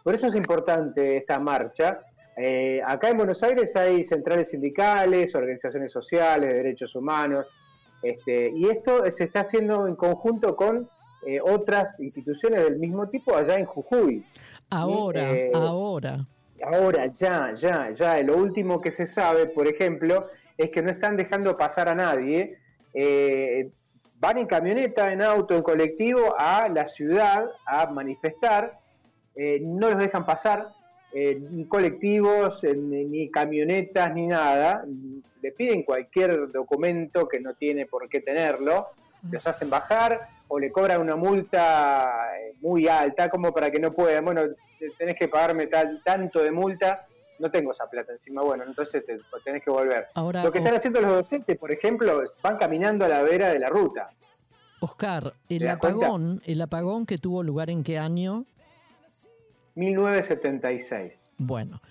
[0.04, 2.00] Por eso es importante esta marcha.
[2.38, 7.48] Eh, acá en Buenos Aires hay centrales sindicales, organizaciones sociales, de derechos humanos,
[8.02, 10.90] este, y esto se está haciendo en conjunto con
[11.44, 14.24] otras instituciones del mismo tipo allá en Jujuy.
[14.70, 16.26] Ahora, eh, ahora.
[16.64, 18.22] Ahora, ya, ya, ya.
[18.24, 22.58] Lo último que se sabe, por ejemplo, es que no están dejando pasar a nadie.
[22.94, 23.70] Eh,
[24.20, 28.80] van en camioneta, en auto, en colectivo a la ciudad a manifestar.
[29.36, 30.70] Eh, no los dejan pasar,
[31.14, 34.84] ni colectivos, ni camionetas, ni nada.
[35.42, 38.88] Le piden cualquier documento que no tiene por qué tenerlo.
[39.32, 43.92] Los hacen bajar, o le cobran una multa eh, muy alta como para que no
[43.92, 44.42] puedan, bueno,
[44.98, 47.08] tenés que pagarme tal, tanto de multa,
[47.40, 50.08] no tengo esa plata encima, bueno, entonces te, tenés que volver.
[50.16, 53.70] Lo que están haciendo los docentes, por ejemplo, van caminando a la vera de la
[53.70, 54.10] ruta.
[54.80, 58.46] Oscar, el apagón, el apagón que tuvo lugar en qué año?
[59.76, 61.14] 1976.
[61.38, 61.82] Bueno,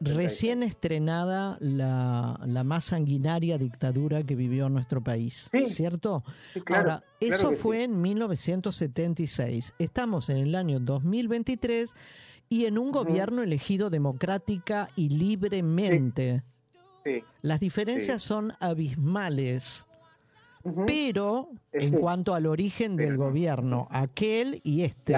[0.00, 6.24] recién estrenada la, la, más sanguinaria dictadura que vivió nuestro país, ¿cierto?
[6.66, 9.74] Ahora, eso fue en 1976.
[9.78, 11.94] Estamos en el año 2023
[12.48, 16.42] y en un gobierno elegido democrática y libremente.
[17.40, 19.86] Las diferencias son abismales.
[20.86, 25.14] Pero en cuanto al origen del gobierno, aquel y este.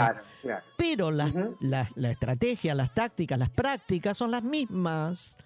[0.76, 1.30] Pero la,
[1.60, 5.36] la, estrategia, las tácticas, las prácticas son las mismas.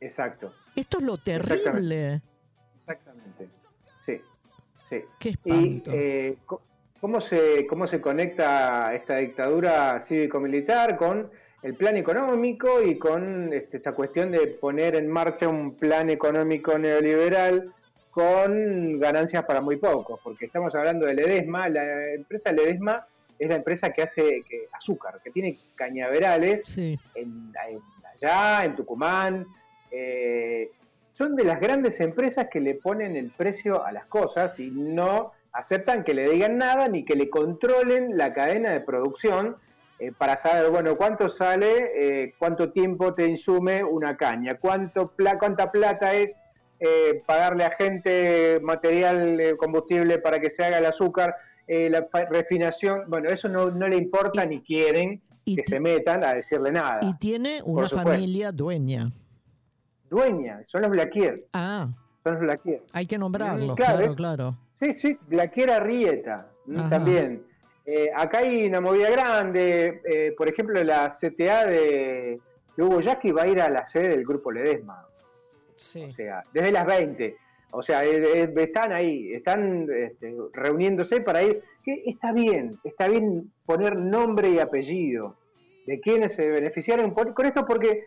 [0.00, 0.52] Exacto.
[0.74, 2.20] Esto es lo terrible.
[2.80, 3.48] Exactamente.
[4.04, 4.20] Sí.
[4.88, 5.00] sí.
[5.18, 5.90] Qué espanto.
[5.90, 6.38] Y, eh,
[7.00, 11.30] ¿cómo, se, ¿Cómo se conecta esta dictadura cívico-militar con
[11.62, 16.78] el plan económico y con este, esta cuestión de poner en marcha un plan económico
[16.78, 17.72] neoliberal
[18.16, 23.06] con ganancias para muy pocos, porque estamos hablando de Ledesma, la empresa Ledesma
[23.38, 24.42] es la empresa que hace
[24.72, 27.52] azúcar, que tiene cañaverales en,
[28.14, 29.46] allá, en Tucumán.
[29.90, 30.70] Eh,
[31.12, 35.32] son de las grandes empresas que le ponen el precio a las cosas y no
[35.52, 39.56] aceptan que le digan nada ni que le controlen la cadena de producción
[39.98, 45.70] eh, para saber, bueno, cuánto sale, eh, cuánto tiempo te insume una caña, cuánto cuánta
[45.70, 46.34] plata es
[46.78, 51.34] eh, pagarle a gente material, eh, combustible para que se haga el azúcar,
[51.66, 56.34] eh, la refinación, bueno, eso no, no le importa ni quieren que se metan a
[56.34, 57.00] decirle nada.
[57.02, 59.10] Y tiene una familia dueña.
[60.10, 61.46] Dueña, son los Blaquier.
[61.52, 61.88] Ah.
[62.22, 62.82] Son los Blaquier.
[62.92, 67.42] Hay que nombrarlos, claro, claro, Sí, sí, Blaquier Arrieta, mm, también.
[68.14, 72.40] acá hay una movida grande, por ejemplo, la CTA de,
[72.76, 75.05] de Hugo Yasky va a ir a la sede del Grupo Ledesma.
[75.76, 77.36] O sea, desde las 20.
[77.72, 81.62] O sea, eh, eh, están ahí, están este, reuniéndose para ir.
[81.84, 85.36] Que está bien, está bien poner nombre y apellido
[85.86, 88.06] de quienes se beneficiaron con esto porque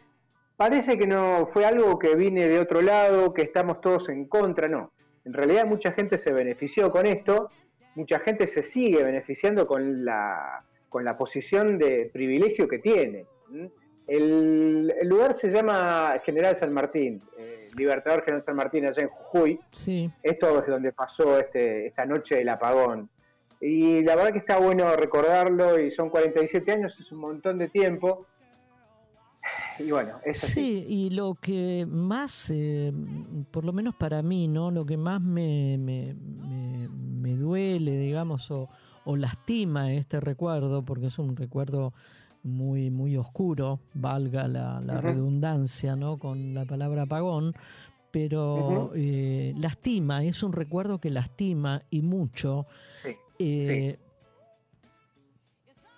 [0.58, 4.68] parece que no fue algo que viene de otro lado, que estamos todos en contra,
[4.68, 4.92] no.
[5.24, 7.50] En realidad mucha gente se benefició con esto,
[7.96, 13.26] mucha gente se sigue beneficiando con la, con la posición de privilegio que tiene.
[14.08, 17.22] El, lugar se llama General San Martín.
[17.76, 19.60] Libertador General San Martín, allá en Jujuy.
[19.72, 20.12] Sí.
[20.24, 23.10] Esto es donde pasó este, esta noche del apagón.
[23.62, 27.70] Y la verdad que está bueno recordarlo y son 47 años, es un montón de
[27.70, 28.26] tiempo.
[29.80, 30.54] Y bueno, es así.
[30.54, 32.92] Sí, y lo que más, eh,
[33.50, 34.72] por lo menos para mí, ¿no?
[34.72, 38.68] Lo que más me, me, me, duele, digamos, o,
[39.06, 41.94] o lastima este recuerdo, porque es un recuerdo
[42.44, 46.18] muy, muy oscuro, valga la, redundancia, ¿no?
[46.18, 47.54] Con la palabra apagón,
[48.12, 52.66] pero eh, lastima, es un recuerdo que lastima y mucho.
[53.38, 53.98] Eh,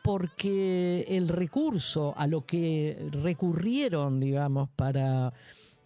[0.04, 5.34] porque el recurso a lo que recurrieron, digamos, para,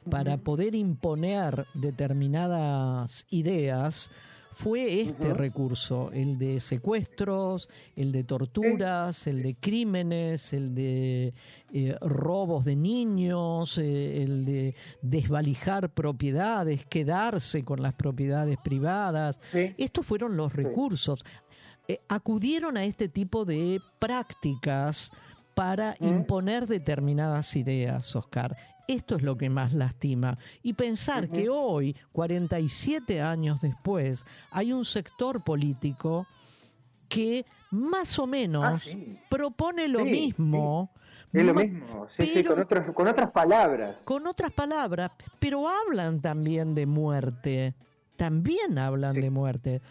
[0.09, 4.09] para poder imponer determinadas ideas,
[4.55, 11.33] fue este recurso, el de secuestros, el de torturas, el de crímenes, el de
[11.73, 19.41] eh, robos de niños, eh, el de desvalijar propiedades, quedarse con las propiedades privadas.
[19.53, 21.25] Estos fueron los recursos.
[21.89, 25.11] Eh, acudieron a este tipo de prácticas
[25.53, 28.55] para imponer determinadas ideas, Oscar.
[28.87, 30.37] Esto es lo que más lastima.
[30.61, 36.27] Y pensar que hoy, 47 años después, hay un sector político
[37.09, 38.79] que más o menos ah,
[39.29, 40.91] propone lo mismo.
[41.33, 44.01] Es lo mismo, sí, con, otras, con otras palabras.
[44.05, 47.73] Con otras palabras, pero hablan también de muerte.
[48.15, 49.81] También hablan de muerte.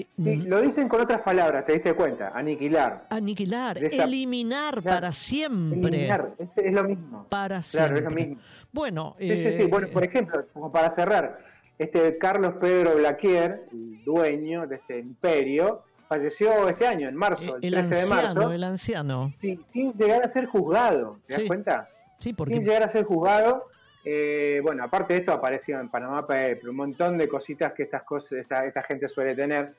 [0.00, 0.48] Eh, mm.
[0.48, 3.06] lo dicen con otras palabras, te diste cuenta, aniquilar.
[3.10, 5.88] Aniquilar, eliminar para siempre.
[5.88, 7.26] Eliminar, es, lo mismo.
[7.28, 7.88] Para siempre.
[7.88, 8.42] Claro, es lo mismo.
[8.72, 11.38] Bueno, eh, bueno, por ejemplo, como para cerrar,
[11.78, 17.72] este Carlos Pedro Blaquier, el dueño de este imperio, falleció este año, en marzo, el,
[17.72, 18.52] 13 de marzo.
[18.52, 19.30] El anciano.
[19.30, 21.88] Sin, sin llegar a ser juzgado, ¿te das cuenta?
[22.18, 22.54] Sí, porque...
[22.54, 23.66] Sin llegar a ser juzgado.
[24.04, 26.26] Eh, bueno, aparte de esto apareció en Panamá
[26.66, 29.74] un montón de cositas que estas cosas, esta, gente suele tener,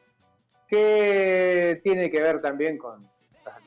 [0.70, 3.10] que tiene que ver también con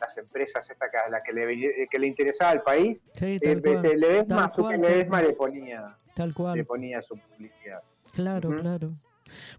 [0.01, 3.03] las, empresas esta que, la que le, que le interesaba al país.
[3.15, 6.57] Sí, tal eh, cual, le ponía, tal cual.
[6.57, 7.83] le ponía su publicidad.
[8.12, 8.93] Claro, claro.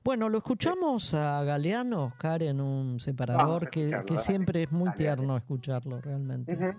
[0.04, 5.36] Bueno, lo escuchamos a Galeano, Oscar, en un separador que, que, siempre es muy tierno
[5.36, 6.54] escucharlo, realmente.
[6.54, 6.76] Un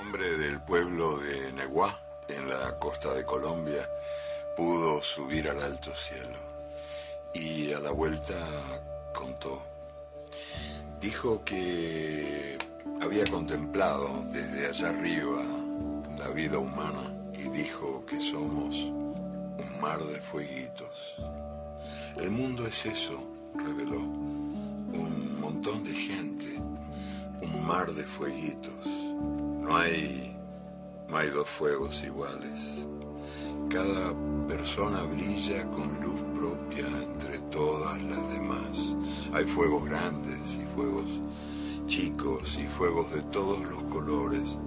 [0.00, 3.82] hombre del pueblo de Neguá, en la costa de Colombia,
[4.56, 6.38] pudo subir al alto cielo
[7.34, 8.34] y a la vuelta
[9.14, 9.77] contó.
[11.00, 12.58] Dijo que
[13.00, 15.42] había contemplado desde allá arriba
[16.18, 21.16] la vida humana y dijo que somos un mar de fueguitos.
[22.16, 23.18] El mundo es eso,
[23.54, 26.60] reveló, un montón de gente,
[27.42, 28.86] un mar de fueguitos.
[28.86, 30.34] No hay
[31.08, 32.86] no hay dos fuegos iguales.
[33.70, 34.14] Cada
[34.46, 37.17] persona brilla con luz propia entre
[37.50, 38.96] todas las demás.
[39.32, 41.20] Hay fuegos grandes y fuegos
[41.86, 44.58] chicos y fuegos de todos los colores.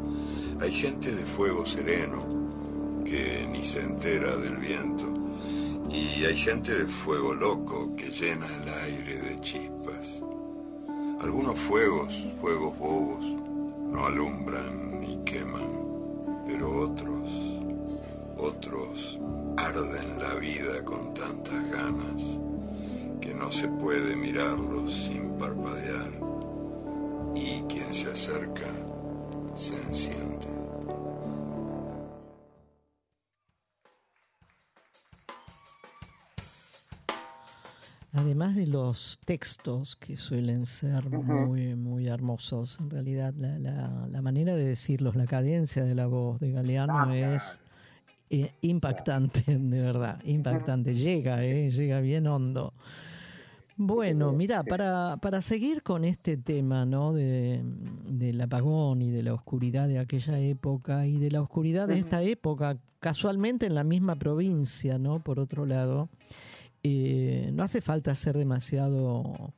[0.60, 5.08] Hay gente de fuego sereno que ni se entera del viento.
[5.90, 10.24] Y hay gente de fuego loco que llena el aire de chispas.
[11.20, 13.26] Algunos fuegos, fuegos bobos,
[13.92, 15.82] no alumbran ni queman
[16.52, 17.30] pero otros,
[18.38, 19.20] otros
[19.58, 22.40] arden la vida con tantas ganas
[23.22, 26.12] que no se puede mirarlos sin parpadear
[27.36, 28.68] y quien se acerca
[29.54, 30.48] se enciende.
[38.14, 43.58] Además de los textos que suelen ser muy, muy hermosos, en realidad la,
[44.10, 47.62] la, manera de decirlos, la cadencia de la voz de Galeano es
[48.30, 50.94] eh, impactante, de verdad, impactante.
[50.94, 52.74] Llega, eh, llega bien hondo.
[53.84, 57.14] Bueno, mira, para, para seguir con este tema, ¿no?
[57.14, 57.64] De,
[58.06, 62.22] del apagón y de la oscuridad de aquella época y de la oscuridad de esta
[62.22, 65.20] época, casualmente en la misma provincia, ¿no?
[65.20, 66.10] Por otro lado.
[66.84, 69.52] Eh, no hace falta ser demasiado,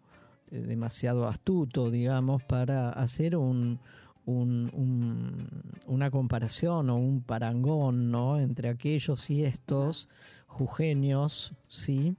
[0.52, 3.80] eh, demasiado astuto, digamos, para hacer un,
[4.26, 8.40] una comparación o un parangón ¿no?
[8.40, 10.08] entre aquellos y estos
[10.48, 12.16] jujeños, ¿sí?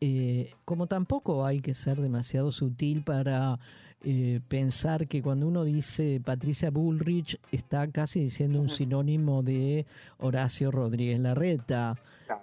[0.00, 3.58] Eh, como tampoco hay que ser demasiado sutil para
[4.48, 9.86] pensar que cuando uno dice Patricia Bullrich está casi diciendo un sinónimo de
[10.18, 11.96] Horacio Rodríguez Larreta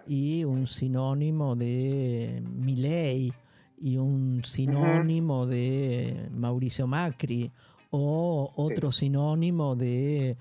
[0.06, 3.32] y un sinónimo de Milei
[3.78, 7.50] y un sinónimo de Mauricio Macri
[7.90, 10.36] o otro sinónimo de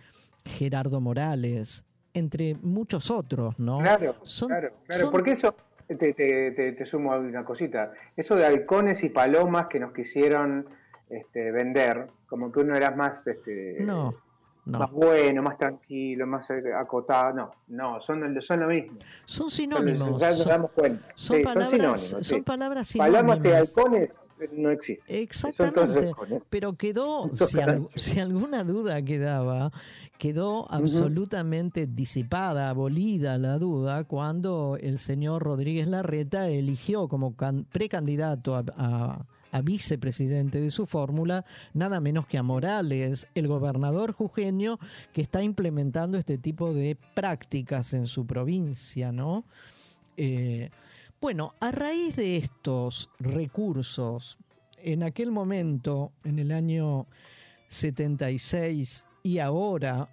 [0.44, 1.84] Gerardo Morales.
[2.16, 3.78] entre muchos otros, ¿no?
[3.78, 4.14] Claro,
[4.46, 5.54] claro, claro, porque eso,
[5.86, 10.66] te, te, te, sumo una cosita, eso de halcones y palomas que nos quisieron
[11.10, 13.26] este, vender, como que uno era más...
[13.26, 14.14] Este, no
[14.66, 17.34] más bueno, más tranquilo, más acotado.
[17.34, 18.98] No, no, son, son lo mismo.
[19.26, 20.18] Son sinónimos.
[20.18, 21.08] ya nos damos cuenta.
[21.14, 23.22] Son, palabras, son, palabras sinónimas.
[23.22, 24.16] Palabras y halcones
[24.52, 25.16] no existen.
[25.16, 26.12] Exactamente.
[26.48, 27.30] Pero quedó,
[27.96, 29.70] si, alguna duda quedaba,
[30.18, 37.34] quedó absolutamente disipada, abolida la duda cuando el señor Rodríguez Larreta eligió como
[37.72, 44.80] precandidato a a vicepresidente de su fórmula, nada menos que a Morales, el gobernador jujeño
[45.12, 49.44] que está implementando este tipo de prácticas en su provincia, ¿no?
[50.16, 50.70] Eh,
[51.20, 54.38] bueno, a raíz de estos recursos,
[54.78, 57.06] en aquel momento, en el año
[57.68, 60.06] 76 y ahora,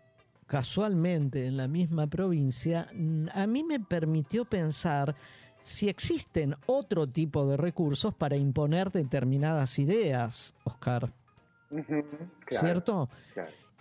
[0.47, 2.87] casualmente en la misma provincia,
[3.33, 5.13] a mí me permitió pensar
[5.59, 11.11] si existen otro tipo de recursos para imponer determinadas ideas, Oscar.
[12.49, 13.09] ¿Cierto?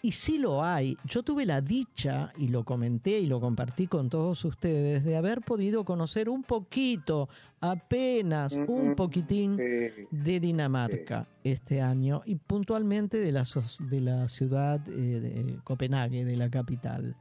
[0.03, 0.97] Y sí lo hay.
[1.05, 5.43] Yo tuve la dicha, y lo comenté y lo compartí con todos ustedes, de haber
[5.43, 7.29] podido conocer un poquito,
[7.61, 13.47] apenas un poquitín de Dinamarca este año, y puntualmente de la,
[13.81, 17.17] de la ciudad eh, de Copenhague, de la capital.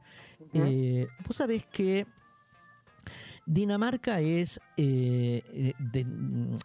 [0.54, 2.06] Eh, vos sabés que
[3.46, 6.04] Dinamarca es, eh, eh,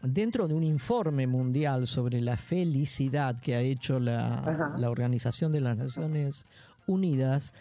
[0.03, 5.77] dentro de un informe mundial sobre la felicidad que ha hecho la, Organización de las
[5.77, 6.45] Naciones
[6.87, 7.53] Unidas,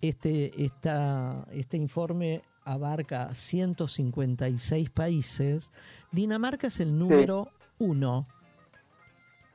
[0.00, 5.72] este, este informe abarca 156 países.
[6.12, 8.26] Dinamarca es el número uno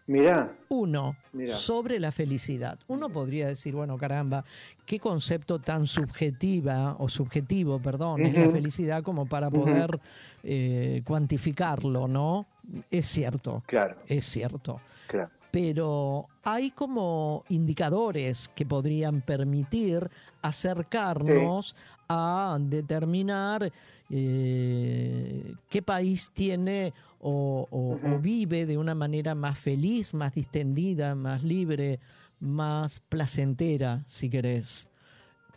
[0.07, 0.55] Mirá.
[0.69, 1.15] Uno,
[1.49, 2.77] sobre la felicidad.
[2.87, 4.45] Uno podría decir, bueno, caramba,
[4.85, 9.99] qué concepto tan subjetiva o subjetivo, perdón, es la felicidad como para poder
[10.43, 12.45] eh, cuantificarlo, ¿no?
[12.91, 13.63] Es cierto.
[13.65, 13.95] Claro.
[14.07, 14.79] Es cierto.
[15.07, 15.31] Claro.
[15.49, 20.07] Pero hay como indicadores que podrían permitir
[20.41, 21.75] acercarnos
[22.07, 23.71] a determinar
[24.09, 31.99] eh, qué país tiene o, vive de una manera más feliz, más distendida, más libre,
[32.39, 34.89] más placentera, si querés,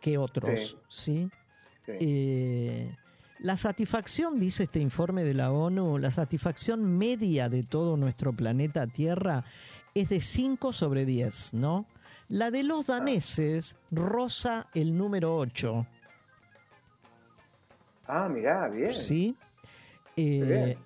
[0.00, 0.78] que otros.
[0.88, 1.28] ¿sí?
[1.86, 2.94] Eh,
[3.40, 8.86] la satisfacción, dice este informe de la ONU, la satisfacción media de todo nuestro planeta
[8.86, 9.44] Tierra
[9.94, 11.86] es de 5 sobre 10, ¿no?
[12.28, 12.98] La de los ah.
[12.98, 15.86] daneses rosa el número 8.
[18.08, 18.94] Ah, mirá, bien.
[18.94, 19.36] Sí.
[20.16, 20.76] Eh,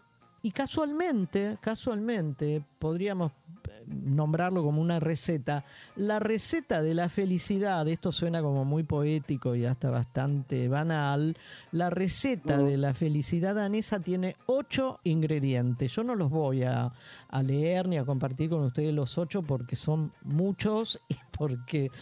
[0.43, 5.65] y casualmente, casualmente, podríamos eh, nombrarlo como una receta.
[5.95, 11.37] La receta de la felicidad, esto suena como muy poético y hasta bastante banal,
[11.71, 15.93] la receta de la felicidad danesa tiene ocho ingredientes.
[15.93, 16.93] Yo no los voy a,
[17.29, 21.93] a leer ni a compartir con ustedes los ocho porque son muchos y porque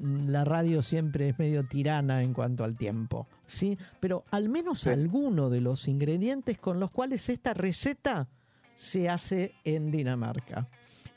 [0.00, 3.76] la radio siempre es medio tirana en cuanto al tiempo, ¿sí?
[4.00, 8.28] Pero al menos alguno de los ingredientes con los cuales esta receta
[8.74, 10.68] se hace en Dinamarca.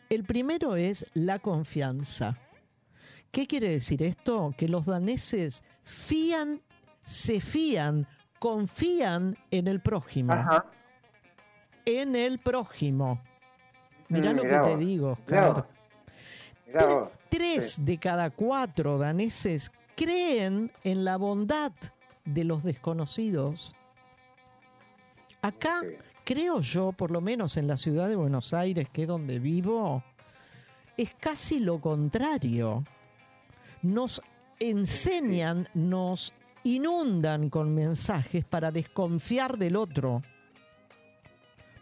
[0.09, 2.37] El primero es la confianza.
[3.31, 4.53] ¿Qué quiere decir esto?
[4.57, 6.61] Que los daneses fían,
[7.03, 8.05] se fían,
[8.37, 10.33] confían en el prójimo.
[11.85, 13.21] En el prójimo.
[14.09, 15.67] Mirá mm, lo que te digo, Oscar.
[17.29, 21.71] Tres de cada cuatro daneses creen en la bondad
[22.25, 23.75] de los desconocidos.
[25.41, 25.81] Acá,
[26.23, 30.03] creo yo, por lo menos en la ciudad de Buenos Aires, que es donde vivo,
[30.97, 32.83] es casi lo contrario.
[33.81, 34.21] Nos
[34.59, 36.33] enseñan, nos
[36.63, 40.21] inundan con mensajes para desconfiar del otro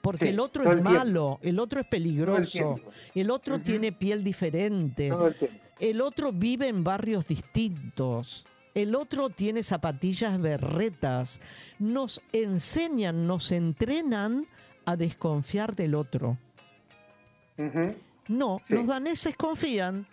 [0.02, 2.80] porque el otro es malo, el otro es peligroso,
[3.14, 5.12] el, otro tiene piel diferente,
[5.80, 8.46] el, otro vive en barrios distintos.
[8.74, 11.42] El otro tiene zapatillas berretas.
[11.78, 14.48] Nos enseñan, nos entrenan
[14.86, 16.38] a desconfiar del otro.
[18.28, 20.08] No, los daneses confían.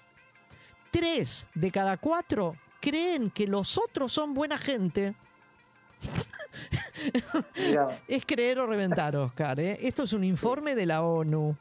[0.91, 5.15] Tres de cada cuatro creen que los otros son buena gente.
[8.09, 9.61] es creer o reventar, Oscar.
[9.61, 9.79] ¿eh?
[9.83, 11.57] Esto es un informe de la ONU.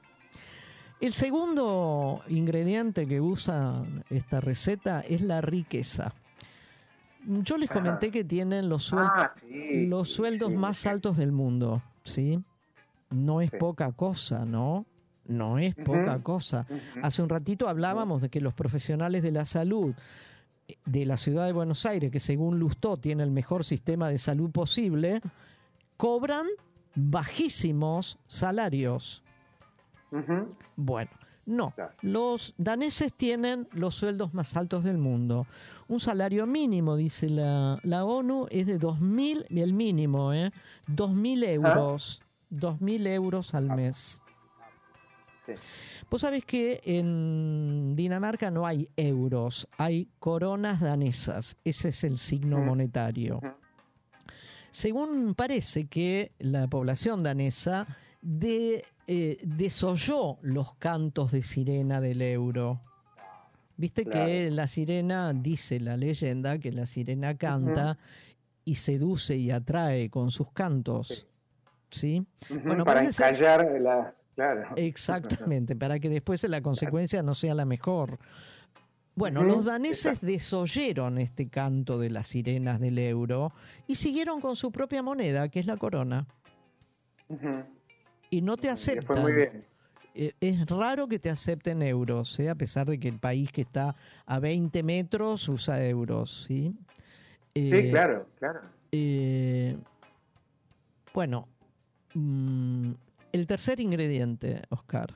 [0.99, 6.13] El segundo ingrediente que usa esta receta es la riqueza.
[7.23, 12.39] Yo les comenté que tienen los, ah, los sueldos más altos del mundo, ¿sí?
[13.09, 14.85] No es poca cosa, ¿no?
[15.27, 16.65] No es poca cosa.
[17.03, 19.93] Hace un ratito hablábamos de que los profesionales de la salud
[20.85, 24.51] de la ciudad de Buenos Aires, que según Lustó tiene el mejor sistema de salud
[24.51, 25.21] posible,
[25.95, 26.45] cobran
[26.95, 29.23] bajísimos salarios.
[30.75, 31.11] Bueno,
[31.45, 35.47] no, los daneses tienen los sueldos más altos del mundo.
[35.87, 40.51] Un salario mínimo, dice la, la ONU, es de 2.000, el mínimo, ¿eh?
[40.87, 42.21] 2.000 euros.
[42.51, 44.21] 2.000 euros al mes.
[45.45, 45.53] Sí.
[46.09, 51.57] Vos sabés que en Dinamarca no hay euros, hay coronas danesas.
[51.65, 53.41] Ese es el signo monetario.
[54.69, 57.87] Según parece que la población danesa
[58.21, 62.79] de, eh, desoyó los cantos de sirena del euro.
[63.75, 67.97] Viste que la sirena, dice la leyenda, que la sirena canta
[68.63, 71.27] y seduce y atrae con sus cantos.
[71.89, 72.25] ¿Sí?
[72.63, 74.13] bueno, para encallar la,
[74.75, 78.19] Exactamente, para que después la consecuencia no sea la mejor.
[79.15, 83.51] Bueno, los daneses desoyeron este canto de las sirenas del euro
[83.87, 86.27] y siguieron con su propia moneda, que es la corona.
[88.29, 89.25] Y no te aceptan.
[90.13, 92.49] E, es raro que te acepten euros, ¿eh?
[92.49, 93.95] a pesar de que el país que está
[94.25, 96.45] a 20 metros usa euros.
[96.47, 96.73] Sí,
[97.55, 98.61] sí eh, claro, claro.
[98.91, 99.77] Eh,
[101.13, 101.47] bueno,
[102.15, 102.91] mm,
[103.31, 105.15] el tercer ingrediente, Oscar,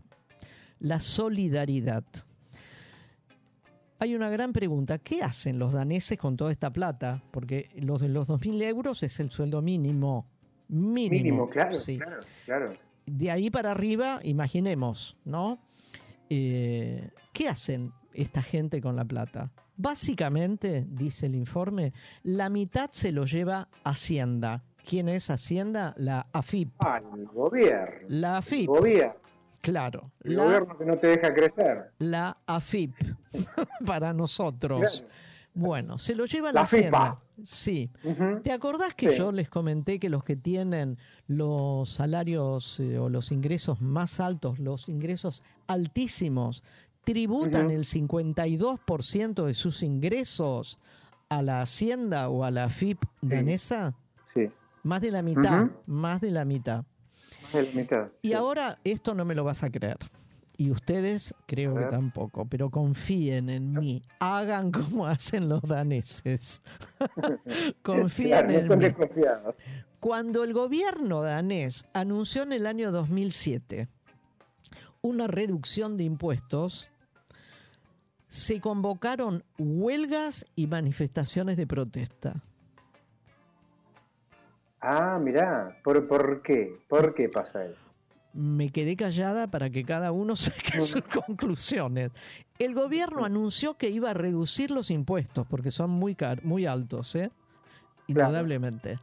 [0.80, 2.04] la solidaridad.
[4.00, 7.22] Hay una gran pregunta, ¿qué hacen los daneses con toda esta plata?
[7.32, 10.28] Porque los de los 2.000 euros es el sueldo mínimo.
[10.70, 11.78] Mínimo, mínimo claro,
[12.46, 12.74] claro,
[13.06, 15.60] De ahí para arriba, imaginemos, ¿no?
[16.30, 19.52] Eh, ¿Qué hacen esta gente con la plata?
[19.76, 21.94] Básicamente, dice el informe,
[22.24, 25.94] la mitad se lo lleva Hacienda, ¿Quién es Hacienda?
[25.98, 26.70] La AFIP.
[26.80, 28.08] Ah, el gobierno.
[28.10, 28.62] La AFIP.
[28.62, 29.22] El gobierno.
[29.62, 30.12] Claro.
[30.24, 31.92] El gobierno que no te deja crecer.
[32.00, 32.94] La AFIP,
[33.86, 35.06] para nosotros.
[35.54, 37.20] Bueno, se lo lleva la, Hacienda.
[37.46, 37.90] Sí.
[38.44, 40.98] ¿Te acordás que yo les comenté que los que tienen
[41.28, 46.64] los salarios eh, o los ingresos más altos, los ingresos altísimos,
[47.04, 50.80] tributan el 52% de sus ingresos
[51.30, 53.94] a la Hacienda o a la AFIP danesa?
[54.82, 54.88] Sí.
[54.88, 56.84] Más de la mitad, más de la mitad.
[57.44, 58.08] Más de la mitad.
[58.22, 59.98] Y ahora esto no me lo vas a creer.
[60.58, 64.04] Y ustedes creo que tampoco, pero confíen en mí.
[64.20, 66.62] Hagan como hacen los daneses.
[67.82, 68.86] confíen en mí.
[70.00, 73.88] Cuando el gobierno danés anunció en el año 2007
[75.02, 76.90] una reducción de impuestos,
[78.28, 82.44] se convocaron huelgas y manifestaciones de protesta.
[84.82, 86.80] Ah, mirá, ¿por, ¿por qué?
[86.88, 87.80] ¿Por qué pasa eso?
[88.34, 92.12] Me quedé callada para que cada uno saque sus conclusiones.
[92.58, 97.32] El gobierno anunció que iba a reducir los impuestos porque son muy muy altos, ¿eh?
[98.08, 98.98] Indudablemente.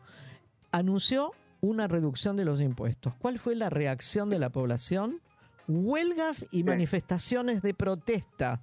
[0.72, 3.14] Anunció una reducción de los impuestos.
[3.18, 5.20] ¿Cuál fue la reacción de la población?
[5.66, 8.60] Huelgas y manifestaciones de protesta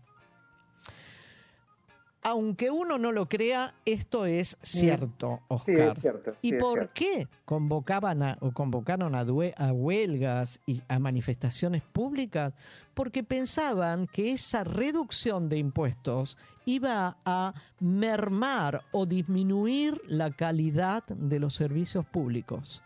[2.25, 5.95] aunque uno no lo crea, esto es cierto, Oscar.
[6.41, 12.55] ¿Y por qué convocaban o convocaron a, a, huelgas y a manifestaciones públicas?
[12.95, 16.35] Porque pensaban que esa reducción de impuestos
[16.65, 22.81] iba a mermar o disminuir la calidad de los servicios públicos.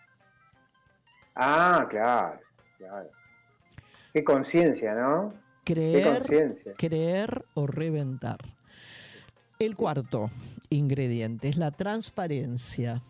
[1.35, 2.41] Ah, claro,
[2.77, 3.09] claro.
[4.11, 5.33] Qué conciencia, ¿no?
[5.63, 6.25] Creer,
[6.75, 8.58] creer o reventar.
[9.59, 10.31] El cuarto
[10.69, 13.01] ingrediente es la transparencia.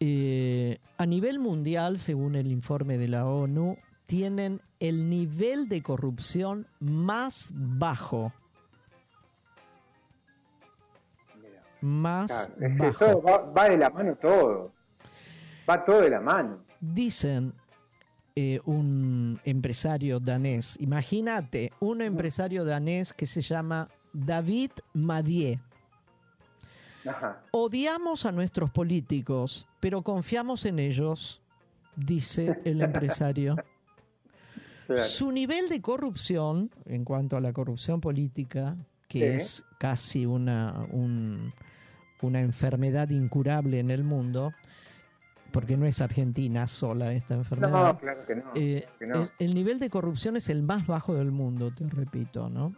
[0.00, 6.66] Eh, a nivel mundial, según el informe de la ONU, tienen el nivel de corrupción
[6.80, 8.32] más bajo.
[11.82, 13.22] Más bajo.
[13.54, 14.72] va, de la mano todo.
[15.68, 16.64] Va todo de la mano.
[16.80, 17.52] Dicen
[18.34, 25.58] eh, un empresario danés, imagínate, un empresario danés que se llama David Madier.
[27.52, 31.40] Odiamos a nuestros políticos, pero confiamos en ellos,
[31.94, 33.56] dice el empresario.
[35.06, 38.76] Su nivel de corrupción, en cuanto a la corrupción política,
[39.08, 44.52] que es casi una, una enfermedad incurable en el mundo,
[45.52, 47.92] porque no es Argentina sola esta enfermedad.
[47.94, 48.44] No, claro que no.
[48.54, 52.74] Eh, el, el, nivel de corrupción es el más bajo del mundo, te repito, ¿no?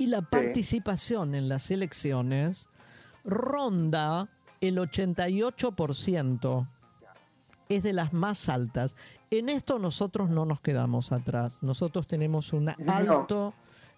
[0.00, 2.70] Y la participación en las elecciones
[3.22, 4.30] ronda
[4.62, 6.68] el 88%.
[7.68, 8.96] Es de las más altas.
[9.30, 11.62] En esto nosotros no nos quedamos atrás.
[11.62, 13.52] Nosotros tenemos una, alto,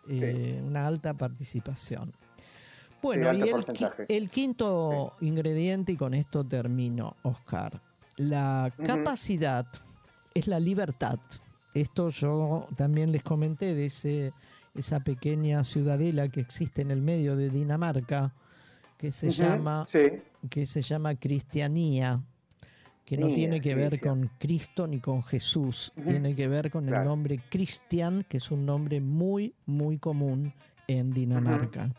[0.08, 2.12] eh, una alta participación.
[3.00, 3.48] Bueno, y
[4.08, 7.80] el, quinto ingrediente, y con esto termino, Oscar.
[8.16, 9.66] La capacidad
[10.34, 11.20] es la libertad.
[11.74, 14.32] Esto yo también les comenté de ese,
[14.74, 18.32] esa pequeña ciudadela que existe en el medio de Dinamarca,
[18.98, 19.86] que se llama
[20.48, 22.22] que se llama cristianía
[23.04, 27.04] que no tiene que ver con Cristo ni con Jesús, tiene que ver con el
[27.04, 30.54] nombre Cristian, que es un nombre muy, muy común
[30.86, 31.90] en Dinamarca.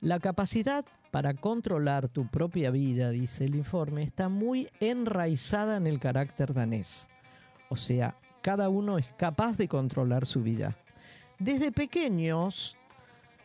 [0.00, 5.98] La capacidad para controlar tu propia vida, dice el informe, está muy enraizada en el
[6.00, 7.08] carácter danés.
[7.68, 10.76] O sea, cada uno es capaz de controlar su vida.
[11.40, 12.76] Desde pequeños,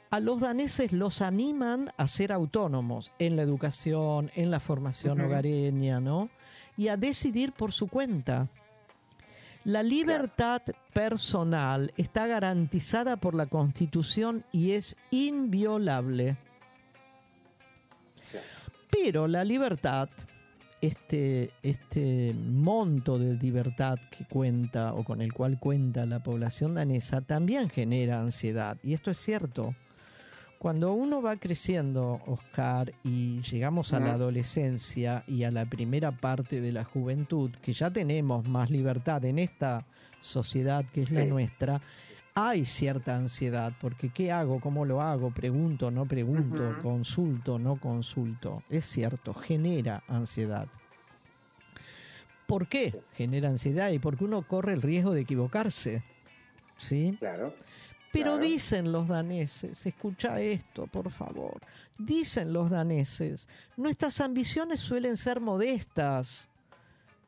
[0.09, 6.01] a los daneses los animan a ser autónomos en la educación, en la formación hogareña,
[6.01, 6.29] ¿no?
[6.75, 8.49] Y a decidir por su cuenta.
[9.63, 10.61] La libertad
[10.91, 16.35] personal está garantizada por la Constitución y es inviolable.
[18.91, 20.09] Pero la libertad,
[20.85, 27.21] este, este monto de libertad que cuenta o con el cual cuenta la población danesa,
[27.21, 28.77] también genera ansiedad.
[28.83, 29.75] Y esto es cierto.
[30.59, 36.59] Cuando uno va creciendo, Oscar, y llegamos a la adolescencia y a la primera parte
[36.61, 39.85] de la juventud, que ya tenemos más libertad en esta
[40.21, 41.81] sociedad que es la nuestra,
[42.37, 44.59] hay cierta ansiedad, porque ¿qué hago?
[44.59, 45.31] ¿Cómo lo hago?
[45.31, 48.61] Pregunto, no pregunto, consulto, no consulto.
[48.69, 50.67] Es cierto, genera ansiedad.
[52.45, 53.89] ¿Por qué genera ansiedad?
[53.91, 56.03] Y porque uno corre el riesgo de equivocarse.
[56.77, 57.15] ¿Sí?
[57.19, 57.55] Claro.
[58.11, 61.59] Pero dicen los daneses, escucha esto, por favor,
[61.97, 66.47] dicen los daneses, nuestras ambiciones suelen ser modestas.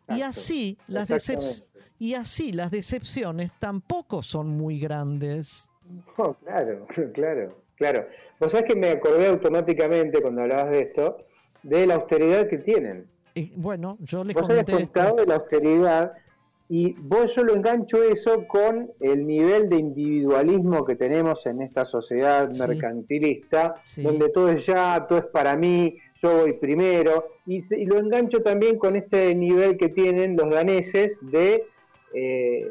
[0.09, 1.09] Y así, las
[1.99, 5.69] y así las decepciones tampoco son muy grandes.
[6.17, 8.07] Oh, claro, claro, claro.
[8.41, 11.17] Vos sabés que me acordé automáticamente cuando hablabas de esto,
[11.63, 13.07] de la austeridad que tienen.
[13.55, 14.73] bueno, yo les ¿Vos comenté...
[14.73, 16.11] contado de la austeridad
[16.69, 21.85] y vos yo lo engancho eso con el nivel de individualismo que tenemos en esta
[21.85, 27.97] sociedad mercantilista, donde todo es ya, todo es para mí, yo voy primero, y, lo
[27.99, 31.65] engancho también con este nivel que tienen los daneses de,
[32.13, 32.67] eh,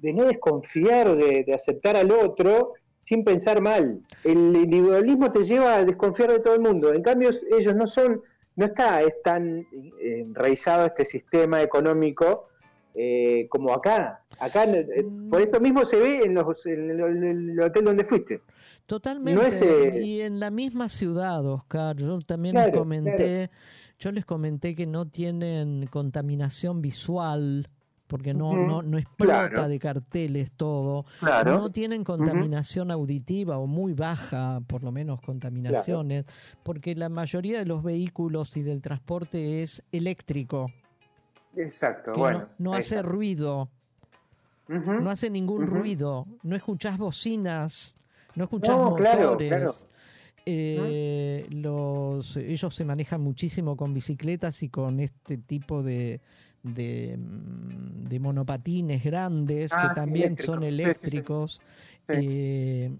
[0.00, 4.00] de no desconfiar, de, aceptar al otro sin pensar mal.
[4.24, 8.22] El individualismo te lleva a desconfiar de todo el mundo, en cambio ellos no son,
[8.56, 9.66] no está es tan
[10.00, 12.48] enraizado este sistema económico
[12.94, 14.22] eh, como acá.
[14.38, 18.40] Acá, eh, por esto mismo se ve en, los, en, el, hotel donde fuiste.
[18.86, 19.88] Totalmente.
[19.88, 23.50] Eh, y en la misma ciudad, Oscar, yo también les comenté,
[23.98, 27.68] yo les comenté que no tienen contaminación visual
[28.12, 31.06] porque no, no, no explota de carteles todo,
[31.46, 36.26] no tienen contaminación auditiva o muy baja, por lo menos contaminaciones,
[36.62, 40.70] porque la mayoría de los vehículos y del transporte es eléctrico.
[41.56, 42.48] Exacto, bueno.
[42.58, 43.68] No, hace ruido,
[44.68, 47.98] no hace ningún ruido, no escuchás bocinas,
[48.34, 49.86] no escuchás motores.
[50.44, 56.20] Eh, los, ellos se manejan muchísimo con bicicletas y con este tipo de,
[56.62, 61.60] de, mm, monopatines grandes que ah, también son eléctricos.
[62.08, 62.90] Eh,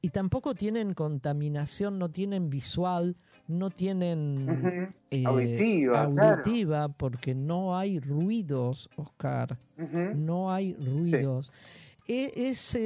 [0.00, 3.16] y tampoco tienen contaminación, no tienen visual,
[3.48, 9.58] no tienen eh, auditiva, porque no hay ruidos, Oscar,
[10.14, 11.52] no hay ruidos.
[12.08, 12.78] E, es,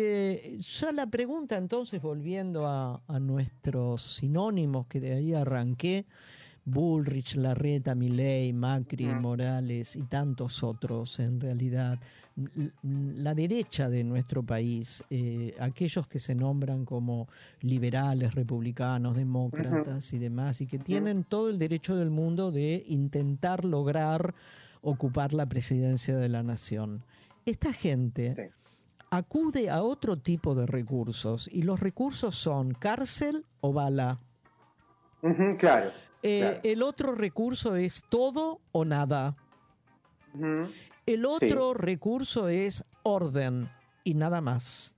[0.80, 6.06] ya la pregunta entonces, volviendo a, a, nuestros sinónimos que de ahí arranqué,
[6.64, 11.98] Bullrich, Larreta, Milley, Macri, Morales y tantos otros en realidad,
[12.82, 17.28] la derecha de nuestro país, eh, aquellos que se nombran como
[17.60, 23.64] liberales, republicanos, demócratas y demás, y que tienen todo el derecho del mundo de intentar
[23.64, 24.34] lograr
[24.82, 27.02] ocupar la presidencia de la nación.
[27.44, 28.52] Esta gente
[29.10, 34.18] acude a otro tipo de recursos y los recursos son cárcel o bala.
[35.58, 35.90] claro.
[36.22, 39.36] Eh, el otro recurso es todo o nada.
[41.06, 43.68] El otro recurso es orden
[44.04, 44.94] y nada más.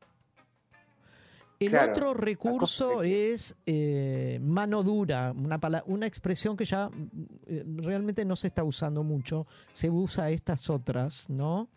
[1.60, 6.90] El otro recurso es eh, mano dura, una, una expresión que ya
[7.46, 11.68] eh, realmente no se está usando mucho, se usa estas otras, ¿no?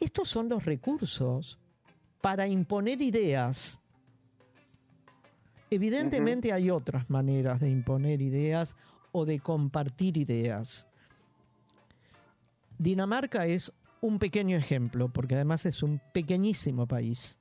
[0.00, 1.58] Estos son los recursos
[2.22, 3.78] para imponer ideas
[5.70, 8.76] Evidentemente hay otras maneras de imponer ideas
[9.12, 10.86] o de compartir ideas.
[12.78, 17.38] Dinamarca es un pequeño ejemplo, porque además es un pequeñísimo país.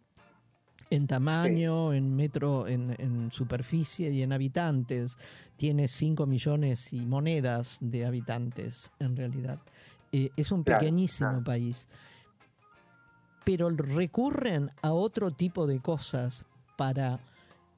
[0.89, 5.17] en tamaño, en metro, en, superficie y en habitantes.
[5.57, 9.59] Tiene 5 millones y monedas de habitantes, en realidad.
[10.13, 11.89] Eh, es un pequeñísimo país.
[13.43, 16.45] Pero recurren a otro tipo de cosas
[16.77, 17.19] para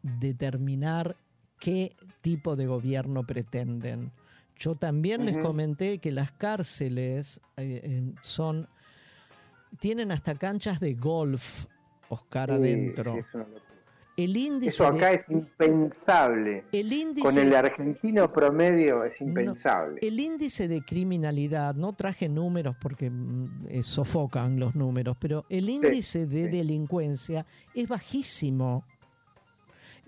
[0.02, 1.16] determinar
[1.60, 4.12] qué tipo de gobierno pretenden.
[4.58, 8.68] Yo también les comenté que las cárceles eh, son
[9.80, 11.66] tienen hasta canchas de golf
[12.10, 13.16] Oscar adentro.
[14.18, 16.66] el índice Eso acá es impensable.
[17.22, 20.00] Con el argentino promedio es impensable.
[20.02, 25.70] el índice de criminalidad, no traje números porque mm, eh, sofocan los números, pero el
[25.70, 28.86] índice de delincuencia es bajísimo.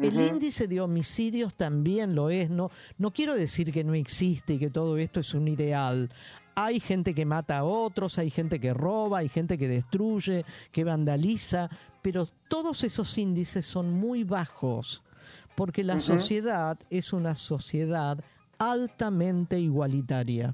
[0.02, 2.50] El índice de homicidios también lo es.
[2.50, 6.10] No, no quiero decir que no existe y que todo esto es un ideal.
[6.56, 10.84] Hay gente que mata a otros, hay gente que roba, hay gente que destruye, que
[10.84, 11.70] vandaliza,
[12.02, 15.04] pero todos esos índices son muy bajos,
[15.56, 18.24] porque la sociedad es una sociedad
[18.60, 20.54] altamente igualitaria,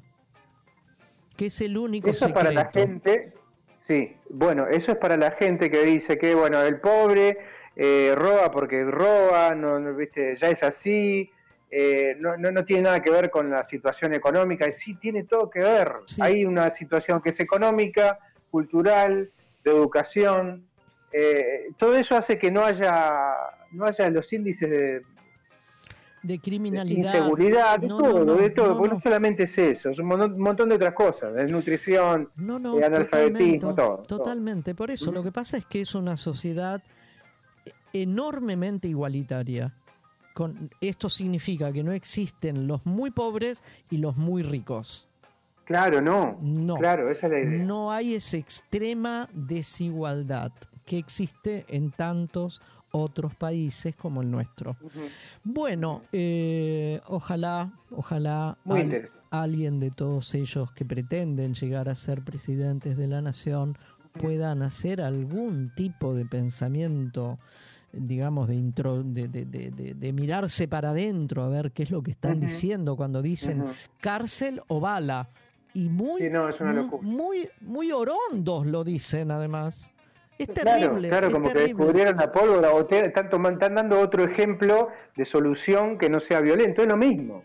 [1.35, 3.33] que es el único eso para la gente,
[3.79, 7.39] sí, bueno, eso es para la gente que dice que, bueno, el pobre
[7.79, 10.35] eh, roba porque roba, no, ¿viste?
[10.35, 11.29] ya es así,
[11.69, 15.59] eh, no, no, tiene nada que ver con la situación económica, sí tiene todo que
[15.59, 15.93] ver.
[16.19, 18.17] Hay una situación que es económica,
[18.49, 19.29] cultural,
[19.63, 20.65] de educación.
[21.11, 23.33] Eh, todo eso hace que no haya,
[23.71, 25.01] no haya los índices de,
[26.23, 30.07] de criminalidad, de inseguridad, de todo, de todo, porque no solamente es eso, es un
[30.39, 33.97] montón de otras cosas, nutrición, de analfabetismo, todo.
[34.07, 36.81] Totalmente, por eso lo que pasa es que es una sociedad
[38.01, 39.73] enormemente igualitaria
[40.81, 45.07] esto significa que no existen los muy pobres y los muy ricos.
[45.63, 46.37] Claro, no.
[46.41, 46.75] No.
[46.75, 47.63] Claro, esa es la idea.
[47.63, 50.51] No hay esa extrema desigualdad
[50.85, 52.61] que existe en tantos
[52.91, 54.77] otros países como el nuestro.
[55.43, 58.57] Bueno, eh, ojalá, ojalá
[59.29, 63.77] alguien de todos ellos que pretenden llegar a ser presidentes de la nación
[64.13, 67.37] puedan hacer algún tipo de pensamiento
[67.91, 72.11] digamos, de, intro, de, de, de, mirarse para adentro a ver qué es lo que
[72.11, 73.65] están diciendo cuando dicen
[73.99, 75.29] cárcel o bala.
[75.73, 76.29] Y muy,
[77.01, 79.91] muy, muy orondos lo dicen además.
[80.37, 81.09] Es terrible.
[81.09, 86.19] Claro, como que descubrieron la pólvora o están, dando otro ejemplo de solución que no
[86.19, 86.81] sea violento.
[86.83, 87.43] Es lo mismo.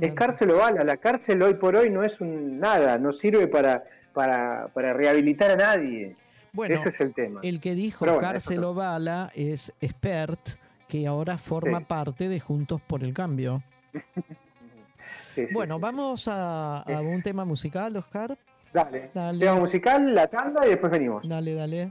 [0.00, 0.84] Es cárcel o bala.
[0.84, 5.50] La cárcel hoy por hoy no es un nada, no sirve para, para, para rehabilitar
[5.50, 6.14] a nadie.
[6.56, 7.40] Bueno, Ese es el tema.
[7.42, 10.40] El que dijo cárcel o bala es Expert,
[10.88, 13.62] que ahora forma parte de Juntos por el Cambio.
[15.52, 18.38] bueno, vamos a, a, un tema musical, Oscar.
[18.72, 19.10] Dale.
[19.12, 19.38] dale.
[19.38, 21.28] Tema musical, la tanda y después venimos.
[21.28, 21.90] Dale, dale.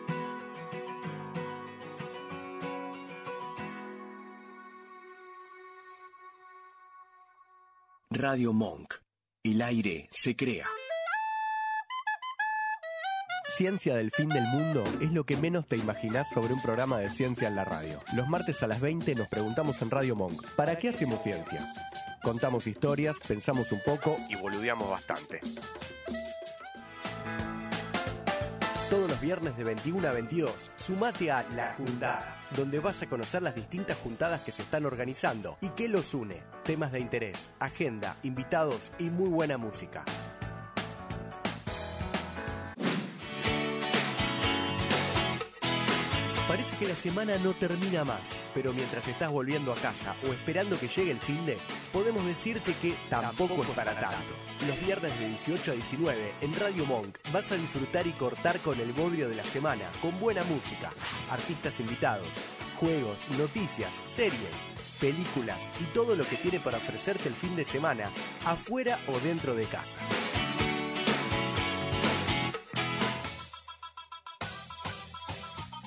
[8.21, 8.93] Radio Monk.
[9.43, 10.67] El aire se crea.
[13.57, 17.09] Ciencia del fin del mundo es lo que menos te imaginás sobre un programa de
[17.09, 17.99] ciencia en la radio.
[18.15, 21.67] Los martes a las 20 nos preguntamos en Radio Monk, ¿para qué hacemos ciencia?
[22.21, 25.39] Contamos historias, pensamos un poco y boludeamos bastante.
[29.21, 33.97] Viernes de 21 a 22, sumate a La Juntada, donde vas a conocer las distintas
[33.97, 39.05] juntadas que se están organizando y qué los une, temas de interés, agenda, invitados y
[39.05, 40.03] muy buena música.
[46.51, 50.77] Parece que la semana no termina más, pero mientras estás volviendo a casa o esperando
[50.77, 51.57] que llegue el fin de,
[51.93, 54.35] podemos decirte que tampoco es para tanto.
[54.67, 58.81] Los viernes de 18 a 19 en Radio Monk vas a disfrutar y cortar con
[58.81, 60.91] el bodrio de la semana, con buena música,
[61.31, 62.27] artistas invitados,
[62.75, 64.67] juegos, noticias, series,
[64.99, 68.11] películas y todo lo que tiene para ofrecerte el fin de semana,
[68.45, 70.01] afuera o dentro de casa.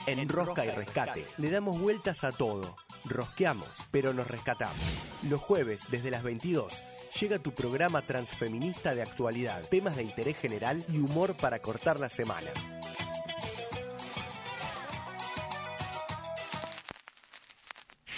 [0.07, 2.77] En Rosca y Rescate le damos vueltas a todo.
[3.07, 4.77] Rosqueamos, pero nos rescatamos.
[5.29, 6.83] Los jueves, desde las 22,
[7.21, 12.11] llega tu programa transfeminista de actualidad, temas de interés general y humor para cortar la
[12.11, 12.51] semana.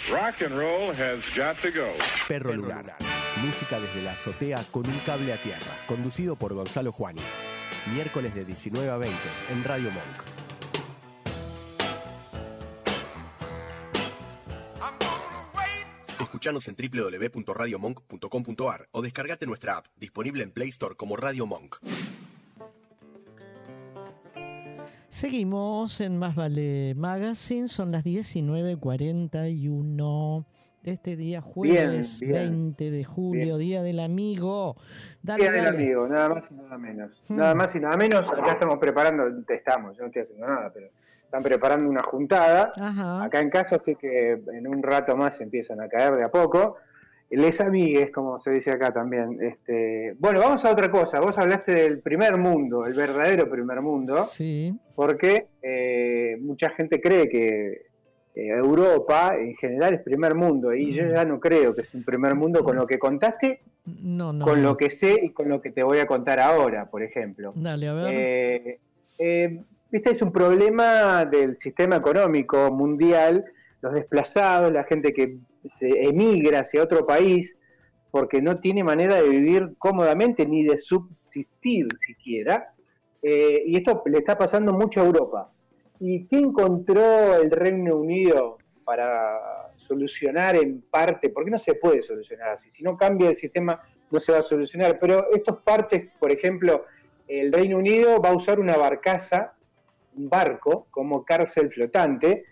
[0.09, 1.93] Rock and roll has got to go.
[2.27, 2.97] Perro Lunar.
[3.41, 5.71] Música desde la azotea con un cable a tierra.
[5.85, 7.21] Conducido por Gonzalo Juani.
[7.93, 9.15] Miércoles de 19 a 20
[9.51, 10.36] en Radio Monk.
[16.37, 21.77] Escuchanos en www.radiomonk.com.ar o descargate nuestra app, disponible en Play Store como Radio Monk.
[25.09, 30.45] Seguimos en Más Vale Magazine, son las 19.41
[30.83, 34.75] de este día jueves 20 de julio, Día del Amigo.
[35.23, 37.19] día del Amigo, nada más y nada menos.
[37.29, 37.35] Hmm.
[37.35, 40.87] Nada más y nada menos, acá estamos preparando, estamos, yo no estoy haciendo nada, pero
[41.27, 42.71] están preparando una juntada
[43.21, 46.77] acá en casa, así que en un rato más empiezan a caer de a poco.
[47.29, 49.37] Les amigues, como se dice acá también.
[49.41, 51.19] Este, bueno, vamos a otra cosa.
[51.19, 54.23] Vos hablaste del primer mundo, el verdadero primer mundo.
[54.31, 54.73] Sí.
[54.95, 57.87] Porque eh, mucha gente cree que
[58.33, 61.09] Europa en general es primer mundo y yo mm.
[61.09, 64.63] ya no creo que es un primer mundo con lo que contaste, no, no, con
[64.63, 67.51] lo que sé y con lo que te voy a contar ahora, por ejemplo.
[67.55, 68.13] Dale, a ver.
[68.13, 68.79] Eh,
[69.17, 73.45] eh este es un problema del sistema económico mundial,
[73.81, 75.37] los desplazados, la gente que
[75.69, 77.55] se emigra hacia otro país
[78.11, 82.73] porque no tiene manera de vivir cómodamente ni de subsistir siquiera.
[83.21, 85.51] Eh, y esto le está pasando mucho a Europa.
[85.99, 91.29] ¿Y qué encontró el Reino Unido para solucionar en parte?
[91.29, 92.71] Porque no se puede solucionar así.
[92.71, 94.99] Si no cambia el sistema, no se va a solucionar.
[94.99, 96.85] Pero estos parches, por ejemplo,
[97.27, 99.56] el Reino Unido va a usar una barcaza
[100.17, 102.45] barco como cárcel flotante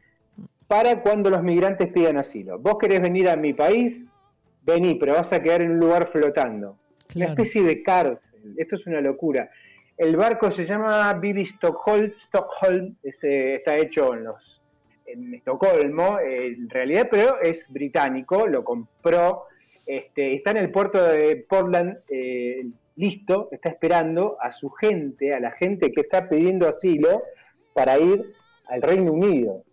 [0.68, 2.60] para cuando los migrantes pidan asilo.
[2.60, 4.02] Vos querés venir a mi país,
[4.64, 6.78] vení, pero vas a quedar en un lugar flotando.
[7.16, 8.56] Una especie de cárcel.
[8.58, 9.50] Esto es una locura.
[9.98, 12.12] El barco se llama Bibi Stockholm.
[12.16, 14.56] Stockholm está hecho en los
[15.06, 19.46] en Estocolmo, en realidad, pero es británico, lo compró,
[19.86, 22.66] este, está en el puerto de Portland, eh,
[22.96, 27.24] listo, está esperando a su gente, a la gente que está pidiendo asilo
[27.76, 28.34] para ir
[28.68, 29.64] al Reino Unido.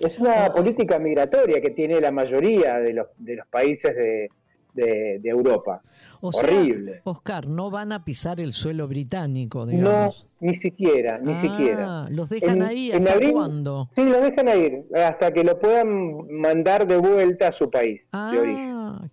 [0.00, 4.30] Es una política migratoria que tiene la mayoría de los, de los países de,
[4.72, 5.82] de, Europa.
[6.22, 7.02] Horrible.
[7.04, 10.26] Oscar, no van a pisar el suelo británico, digamos.
[10.40, 12.06] No, ni siquiera, ni ah, siquiera.
[12.08, 13.90] ¿Los dejan ahí hasta cuándo?
[13.94, 18.08] Sí, los dejan ahí, hasta que lo puedan mandar de vuelta a su país de
[18.12, 18.70] ah, origen.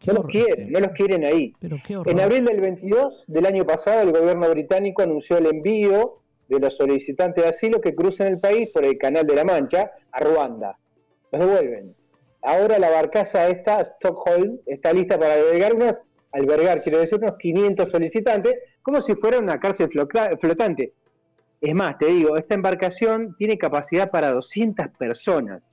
[0.07, 1.53] No los quieren, no los quieren ahí.
[1.59, 6.21] Pero en abril del 22 del año pasado, el gobierno británico anunció el envío
[6.51, 9.91] de los solicitantes de asilo que cruzan el país por el Canal de la Mancha
[10.11, 10.77] a Ruanda.
[11.31, 11.95] Los devuelven.
[12.41, 16.01] Ahora la barcaza esta, Stockholm, está lista para albergar unas,
[16.31, 20.93] albergar, quiero decir, unos 500 solicitantes, como si fuera una cárcel flotante.
[21.61, 25.69] Es más, te digo, esta embarcación tiene capacidad para 200 personas.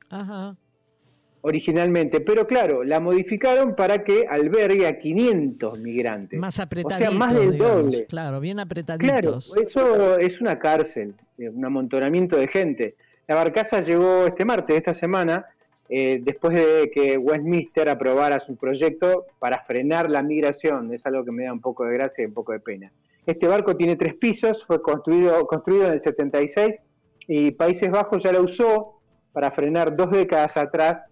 [1.40, 6.38] Originalmente, pero claro, la modificaron para que albergue a 500 migrantes.
[6.38, 7.08] Más apretaditos.
[7.08, 8.06] O sea, más del doble.
[8.06, 9.08] Claro, bien apretaditos.
[9.08, 12.96] Claro, eso es una cárcel, un amontonamiento de gente.
[13.28, 15.46] La barcaza llegó este martes, esta semana,
[15.88, 20.92] eh, después de que Westminster aprobara su proyecto para frenar la migración.
[20.92, 22.92] Es algo que me da un poco de gracia y un poco de pena.
[23.26, 26.80] Este barco tiene tres pisos, fue construido, construido en el 76
[27.26, 29.00] y Países Bajos ya lo usó
[29.32, 31.07] para frenar dos décadas atrás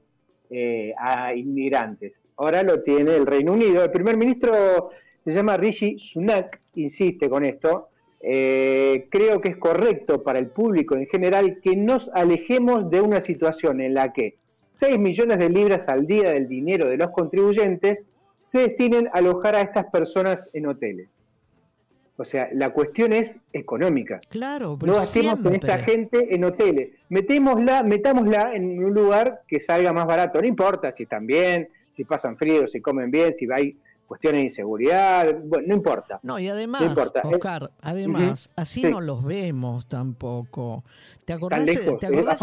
[0.50, 2.20] eh, a inmigrantes.
[2.36, 3.84] Ahora lo tiene el Reino Unido.
[3.84, 4.90] El primer ministro
[5.24, 7.88] se llama Rishi Sunak, insiste con esto.
[8.20, 13.20] Eh, creo que es correcto para el público en general que nos alejemos de una
[13.20, 14.36] situación en la que
[14.72, 18.04] 6 millones de libras al día del dinero de los contribuyentes
[18.46, 21.08] se destinen a alojar a estas personas en hoteles.
[22.18, 24.20] O sea, la cuestión es económica.
[24.28, 26.90] Claro, no hacemos en esta gente en hoteles.
[27.10, 30.40] Metémosla, metámosla en un lugar que salga más barato.
[30.40, 33.76] No importa si están bien, si pasan frío, si comen bien, si hay
[34.06, 36.20] cuestiones de inseguridad, bueno, no importa.
[36.22, 40.84] No, y además, Oscar, además, así no los vemos tampoco.
[41.24, 42.38] ¿Te acordás, ¿te acordás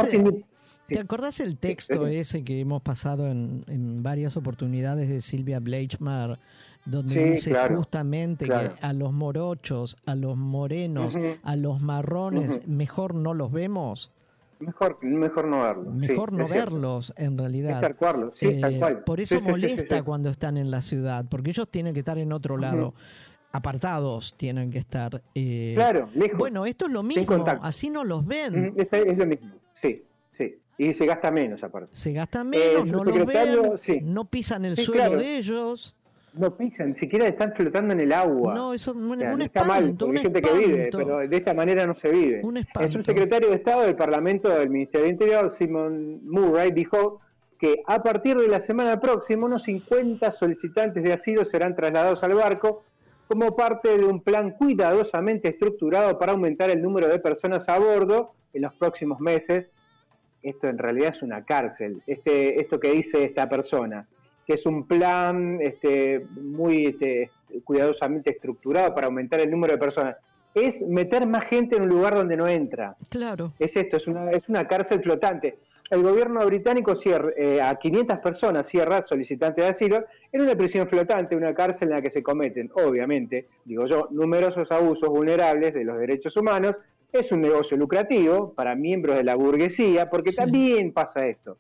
[0.88, 6.40] ¿Te acordás el texto ese que hemos pasado en, varias oportunidades de Silvia Bleichmar,
[6.86, 13.34] donde dice justamente que a los morochos, a los morenos, a los marrones, mejor no
[13.34, 14.12] los vemos?
[14.60, 15.94] Mejor, mejor no verlos.
[15.94, 17.82] Mejor no verlos, en realidad.
[18.34, 19.04] Sí, tal eh, cual.
[19.04, 22.58] Por eso molesta cuando están en la ciudad, porque ellos tienen que estar en otro
[22.58, 22.94] lado.
[23.52, 25.22] Apartados tienen que estar.
[25.36, 26.40] Eh, claro, lejos.
[26.40, 28.74] Bueno, esto es lo mismo, así no los ven.
[28.78, 30.04] es lo mismo, sí.
[30.78, 31.90] Y se gasta menos aparte.
[31.92, 35.96] Se gasta menos, no los ven, no pisan el suelo de ellos.
[36.34, 38.54] No pisan, ni siquiera están flotando en el agua.
[38.54, 41.94] No, eso un, un está mal, hay gente que vive, pero de esta manera no
[41.94, 42.42] se vive.
[42.44, 47.22] Un es un secretario de Estado del Parlamento del Ministerio del Interior, Simon Murray, dijo
[47.60, 52.34] que a partir de la semana próxima unos 50 solicitantes de asilo serán trasladados al
[52.34, 52.84] barco
[53.28, 58.34] como parte de un plan cuidadosamente estructurado para aumentar el número de personas a bordo
[58.54, 59.72] en los próximos meses
[60.44, 64.08] esto en realidad es una cárcel, este, esto que dice esta persona,
[64.46, 67.32] que es un plan este, muy este,
[67.64, 70.16] cuidadosamente estructurado para aumentar el número de personas,
[70.54, 72.96] es meter más gente en un lugar donde no entra.
[73.10, 73.54] Claro.
[73.60, 75.58] Es esto, es una, es una cárcel flotante.
[75.90, 80.88] El gobierno británico cierra, eh, a 500 personas cierra solicitantes de asilo en una prisión
[80.88, 85.84] flotante, una cárcel en la que se cometen, obviamente, digo yo, numerosos abusos vulnerables de
[85.84, 86.76] los derechos humanos
[87.12, 91.58] es un negocio lucrativo para miembros de la burguesía, porque también pasa esto.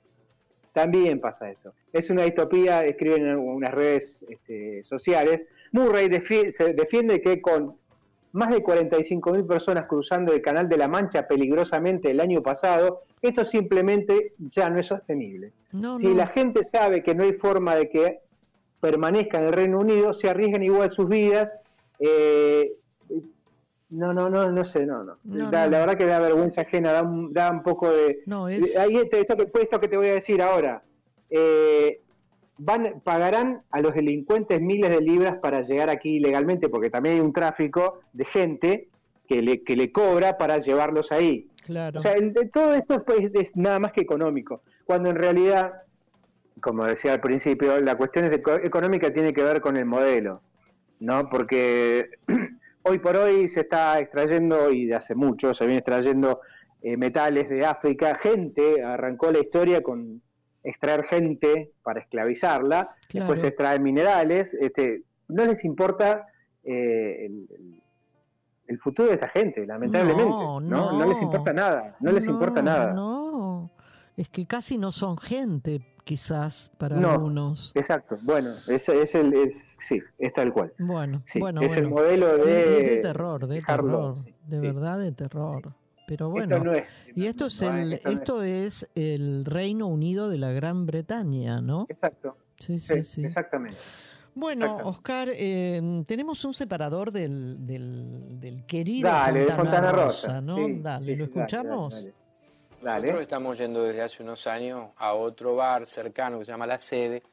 [0.74, 1.74] También pasa esto.
[1.94, 5.42] Es una distopía, escriben en unas redes este, sociales.
[5.72, 6.10] Murray
[6.52, 7.76] se defiende que con
[8.34, 13.46] más de 45.000 personas cruzando el Canal de la Mancha peligrosamente el año pasado, esto
[13.46, 15.54] simplemente ya no es sostenible.
[16.00, 18.20] si la gente sabe que no hay forma de que
[18.80, 21.54] permanezca en el Reino Unido, se arriesgan igual sus vidas.
[22.00, 22.74] Eh,
[23.94, 25.18] no, no, no, no sé, no, no.
[25.24, 28.24] la, verdad que da vergüenza ajena, da un, da un poco de...
[28.26, 28.76] No, es...
[28.78, 30.84] Ahí esto, que, esto que te voy a decir ahora.
[31.30, 32.02] Eh,
[32.58, 37.22] van pagarán a los delincuentes miles de libras para llegar aquí ilegalmente, porque también hay
[37.22, 38.90] un tráfico de gente
[39.28, 41.50] que le, que le cobra para llevarlos ahí.
[41.66, 42.00] Claro.
[42.00, 42.16] O sea,
[42.52, 45.84] todo esto es, es, nada más que económico, cuando en realidad,
[46.62, 50.42] como decía al principio, la cuestión económica tiene que ver con el modelo,
[51.00, 51.30] ¿no?
[51.30, 52.10] Porque
[52.84, 56.42] hoy por hoy se está extrayendo, y de hace mucho, se viene extrayendo
[56.82, 58.16] eh, metales de África.
[58.16, 60.22] Gente arrancó la historia con
[60.64, 64.54] extraer gente para esclavizarla, después se extraen minerales.
[64.54, 66.28] Este, no les importa
[66.64, 67.30] eh,
[68.68, 70.24] el, futuro de esta gente, lamentablemente.
[70.24, 72.94] No, no, no, les importa nada, no les importa nada.
[72.94, 73.72] No.
[74.18, 77.72] Es que casi no son gente, quizás, para No, algunos.
[77.76, 80.74] Exacto, bueno, ese es el, es, sí, es tal cual.
[80.78, 84.60] Bueno, Sí, bueno, es el modelo Es- de, es de terror, de terror, sí, de
[84.62, 85.74] verdad de terror.
[86.06, 86.84] Pero bueno, no es-
[87.16, 88.14] y esto es no es- el, esto es.
[88.20, 91.86] esto es el Reino Unido de la Gran Bretaña, ¿no?
[91.90, 92.38] Exacto.
[92.60, 93.78] Sí, sí, Sí, exactamente.
[94.36, 94.90] Bueno, Exactamente.
[94.98, 100.42] Oscar, eh, tenemos un separador del, del, del querido Dale, de Fontana, Fontana Rosa, Rosa,
[100.42, 100.56] ¿no?
[100.82, 102.08] dale, ¿lo sí, dale, escuchamos?
[102.84, 106.68] Dale, Nosotros estamos yendo desde hace unos años a otro bar cercano que se llama
[106.68, 107.24] La Sede,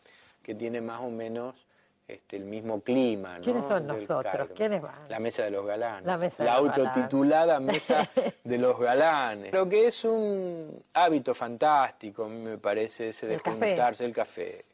[0.42, 1.66] que tiene más o menos
[2.08, 3.38] este, el mismo clima.
[3.38, 3.44] ¿no?
[3.44, 4.32] ¿Quiénes son del nosotros?
[4.32, 4.48] Cairo.
[4.54, 5.08] ¿Quiénes van?
[5.08, 6.06] La Mesa de los Galanes.
[6.06, 8.08] La Mesa de los autotitulada Mesa
[8.42, 9.52] de los Galanes.
[9.52, 13.68] Lo que es un hábito fantástico, a mí me parece, ese de El café.
[13.68, 14.64] juntarse, el café.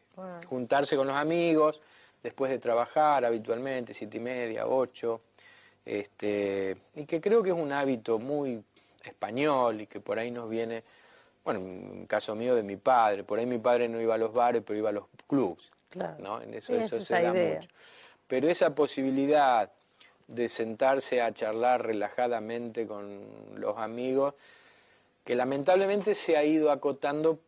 [0.47, 1.83] Juntarse con los amigos,
[2.23, 5.21] después de trabajar habitualmente, siete y media, ocho.
[5.85, 8.65] Este, y que creo que es un hábito muy
[9.07, 10.83] español y que por ahí nos viene,
[11.45, 14.33] bueno, en caso mío de mi padre, por ahí mi padre no iba a los
[14.33, 16.17] bares, pero iba a los clubs, Claro.
[16.19, 16.43] ¿no?
[16.43, 17.55] En eso, Sí, eso es se da idea.
[17.57, 17.69] mucho.
[18.27, 19.71] Pero esa posibilidad
[20.27, 23.21] de sentarse a charlar relajadamente con
[23.55, 24.35] los amigos,
[25.25, 27.39] que lamentablemente se ha ido acotando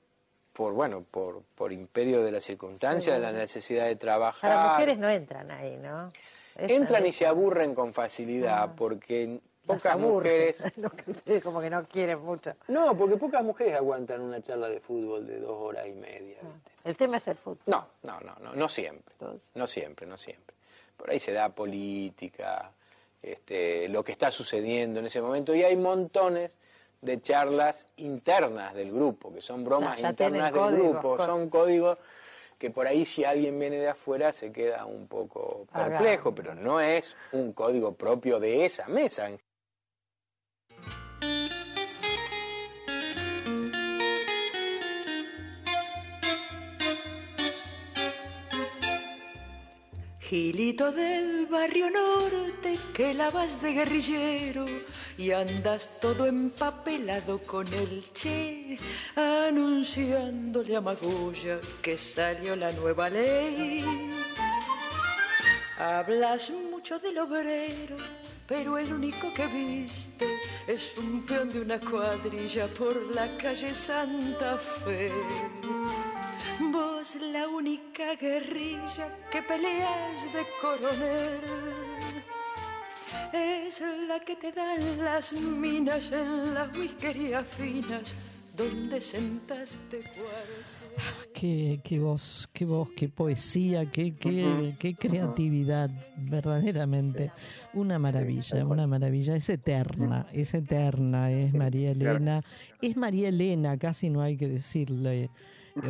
[0.53, 4.53] por, bueno, por, por imperio de las circunstancias, de la necesidad de trabajar.
[4.55, 6.09] Para mujeres no entran ahí, ¿no?
[6.57, 9.41] Esa Entran y se aburren con facilidad porque las
[9.77, 10.65] pocas mujeres...
[10.77, 12.55] Lo que ustedes como que no quieren mucho.
[12.69, 16.39] No, porque pocas mujeres aguantan una charla de fútbol de dos horas y media.
[16.43, 16.71] ¿viste?
[16.85, 17.63] El tema es el fútbol.
[17.67, 19.15] No, no, no, no, no siempre.
[19.55, 20.57] No siempre, no siempre.
[20.97, 22.73] Por ahí se da política,
[23.23, 26.59] este, lo que está sucediendo en ese momento y hay montones
[27.01, 31.27] de charlas internas del grupo, que son bromas tienen internas del códigos, grupo, cosas.
[31.27, 31.99] son códigos
[32.59, 36.81] que por ahí si alguien viene de afuera se queda un poco perplejo, pero no
[36.81, 39.31] es un código propio de esa mesa.
[50.29, 54.67] Gilito del barrio norte que lavas de guerrillero
[55.17, 58.77] y andas todo empapelado con el che,
[59.17, 63.83] anunciándole a Magoya que salió la nueva ley.
[65.79, 67.97] Hablas mucho del obrero,
[68.47, 70.27] pero el único que viste
[70.67, 75.11] es un peón de una cuadrilla por la calle Santa Fe.
[77.09, 81.41] Vos la única guerrilla que peleas de coronel
[83.33, 88.15] es la que te dan las minas en las whiskerías finas
[88.55, 91.33] donde sentaste cuarto.
[91.33, 97.31] Qué, qué voz, qué voz, qué poesía, qué, qué, qué creatividad, verdaderamente.
[97.73, 99.37] Una maravilla, una maravilla.
[99.37, 102.43] Es eterna, es eterna, es María Elena.
[102.83, 105.31] Es María Elena, casi no hay que decirle eh,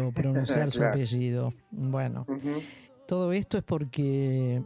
[0.03, 0.93] o pronunciar su Claro.
[0.95, 1.53] apellido.
[1.71, 2.27] Bueno,
[3.07, 4.63] todo esto es porque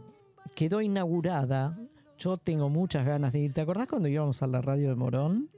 [0.55, 1.77] quedó inaugurada.
[2.17, 3.53] Yo tengo muchas ganas de ir.
[3.53, 5.49] ¿Te acordás cuando íbamos a la radio de Morón?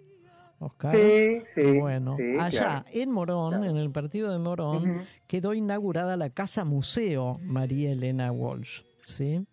[0.60, 0.96] Oscar.
[0.96, 2.86] Sí, sí, Bueno, sí, allá claro.
[2.94, 8.82] en Morón, en el partido de Morón, quedó inaugurada la Casa Museo María Elena Walsh.
[9.06, 9.46] ¿sí?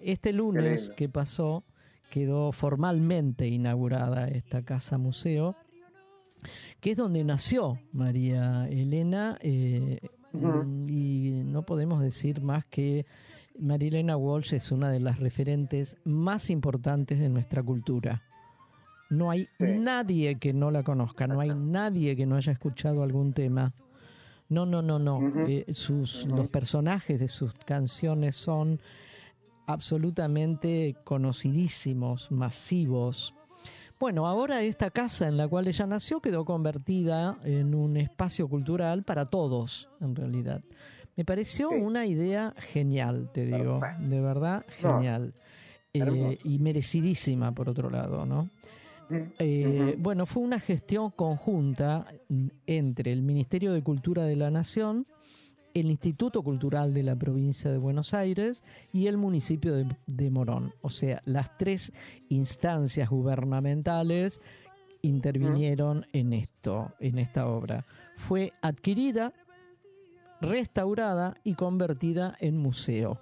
[0.00, 1.64] Este lunes que pasó
[2.10, 5.54] quedó formalmente inaugurada esta Casa Museo,
[6.80, 10.00] que es donde nació María Elena, eh,
[10.32, 13.06] y no podemos decir más que
[13.58, 18.22] María Elena Walsh es una de las referentes más importantes de nuestra cultura.
[19.10, 23.32] No hay nadie que no la conozca, no hay nadie que no haya escuchado algún
[23.32, 23.72] tema.
[24.48, 25.20] No, no, no, no.
[25.46, 28.80] Eh, sus, Los personajes de sus canciones son
[29.66, 33.34] absolutamente conocidísimos, masivos.
[33.98, 39.02] Bueno, ahora esta casa en la cual ella nació quedó convertida en un espacio cultural
[39.02, 40.62] para todos, en realidad.
[41.16, 45.34] Me pareció una idea genial, te digo, de verdad No, genial.
[45.92, 48.50] Eh, y merecidísima, por otro lado, ¿no?
[49.10, 55.06] Eh, Bueno, fue una gestión conjunta mm, entre el Ministerio de Cultura de la Nación,
[55.80, 60.74] el Instituto Cultural de la Provincia de Buenos Aires y el municipio de, de Morón.
[60.80, 61.92] O sea, las tres
[62.28, 64.40] instancias gubernamentales
[65.02, 67.84] intervinieron en esto, en esta obra.
[68.16, 69.32] Fue adquirida,
[70.40, 73.20] restaurada y convertida en museo.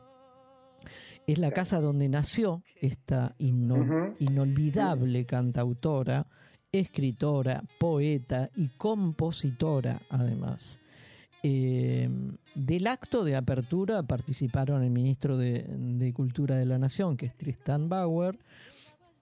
[1.26, 6.28] Es la casa donde nació esta inolvidable cantautora,
[6.70, 10.78] escritora, poeta y compositora, además.
[11.48, 12.10] Eh,
[12.56, 17.36] del acto de apertura participaron el ministro de, de Cultura de la Nación, que es
[17.36, 18.36] Tristan Bauer,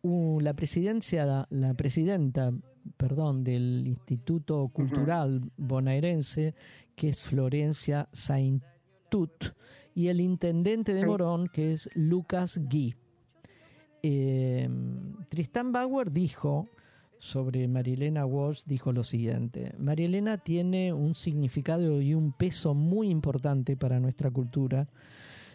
[0.03, 2.51] la presidencia, la presidenta,
[2.97, 6.55] perdón, del Instituto Cultural bonaerense,
[6.97, 9.53] que es Florencia Saintut,
[9.95, 12.95] y el intendente de Morón, que es Lucas Gui.
[14.03, 14.67] Eh,
[15.29, 16.71] Tristán Bauer dijo
[17.19, 23.77] sobre Marielena Walsh, dijo lo siguiente, Marielena tiene un significado y un peso muy importante
[23.77, 24.89] para nuestra cultura.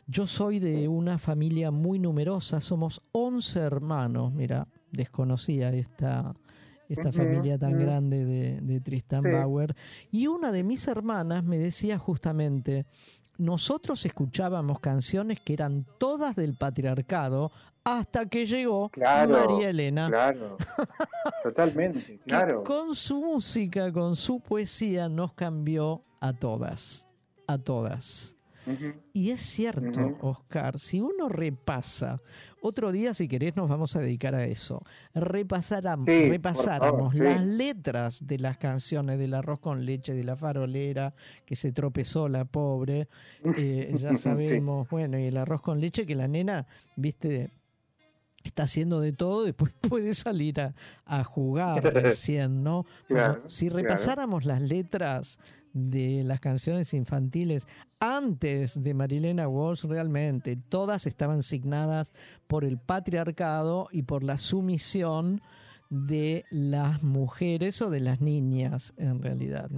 [0.08, 6.34] Yo soy de una familia muy numerosa, somos 11 hermanos, mira, desconocía esta,
[6.88, 9.76] esta familia tan grande de, de Tristan Bauer,
[10.12, 12.88] y una de mis hermanas me decía justamente,
[13.38, 17.52] nosotros escuchábamos canciones que eran todas del patriarcado
[17.98, 20.08] hasta que llegó María Elena.
[20.08, 20.58] Claro,
[21.44, 22.64] totalmente, claro.
[22.64, 27.08] con su música, con su poesía, nos cambió a todas,
[27.48, 28.36] a todas.
[29.14, 32.22] Y es cierto, Oscar, si uno repasa,
[32.62, 34.84] otro día si querés nos vamos a dedicar a eso,
[35.16, 41.56] repasáramos, repasáramos las letras de las canciones del arroz con leche, de la farolera, que
[41.56, 43.08] se tropezó la pobre,
[43.58, 47.52] eh, ya sabemos, bueno, y el arroz con leche que la nena, viste,
[48.44, 50.56] está haciendo de todo, después puede salir
[51.06, 52.86] a, jugar recién, ¿no?
[53.48, 55.40] si repasáramos las letras
[55.74, 57.68] de las canciones infantiles
[58.00, 62.12] antes de Marilena Walsh, realmente todas estaban signadas
[62.48, 65.42] por el patriarcado y por la sumisión
[65.90, 69.70] de las mujeres o de las niñas, en realidad.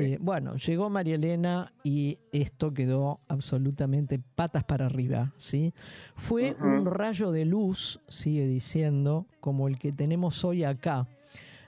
[0.00, 5.74] Eh, bueno, llegó María Elena y esto quedó absolutamente patas para arriba, ¿sí?
[6.14, 11.08] Fue un rayo de luz, sigue diciendo, como el que tenemos hoy acá.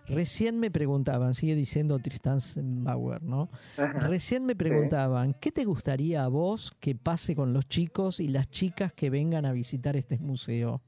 [0.07, 2.39] Recién me preguntaban, sigue diciendo Tristan
[2.85, 3.49] Bauer, ¿no?
[3.77, 8.49] Recién me preguntaban, ¿qué te gustaría a vos que pase con los chicos y las
[8.49, 10.83] chicas que vengan a visitar este museo?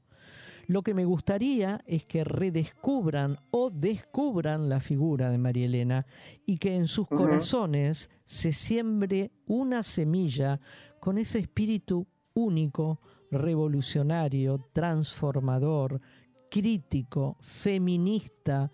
[0.67, 6.05] Lo que me gustaría es que redescubran o descubran la figura de María Elena
[6.45, 10.61] y que en sus corazones se siembre una semilla
[10.99, 15.99] con ese espíritu único, revolucionario, transformador,
[16.49, 18.71] crítico, feminista,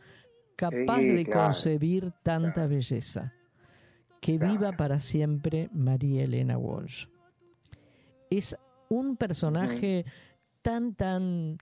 [0.55, 3.33] capaz de concebir tanta belleza.
[4.21, 7.07] Que viva para siempre María Elena Walsh.
[8.29, 8.55] Es
[8.89, 10.05] un personaje
[10.61, 11.57] tan, tan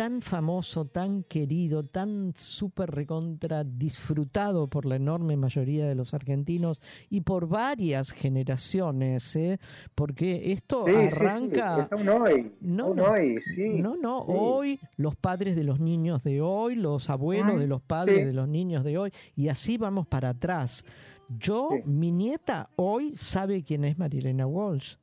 [0.00, 6.80] tan famoso, tan querido, tan súper recontra disfrutado por la enorme mayoría de los argentinos
[7.10, 9.60] y por varias generaciones, ¿eh?
[9.94, 11.86] porque esto arranca...
[11.86, 12.50] Sí, hoy.
[12.62, 13.40] No, no, hoy,
[13.78, 18.24] no, no, hoy los padres de los niños de hoy, los abuelos de los padres
[18.24, 20.82] de los niños de hoy, y así vamos para atrás.
[21.28, 24.94] Yo, mi nieta hoy sabe quién es Marilena Walsh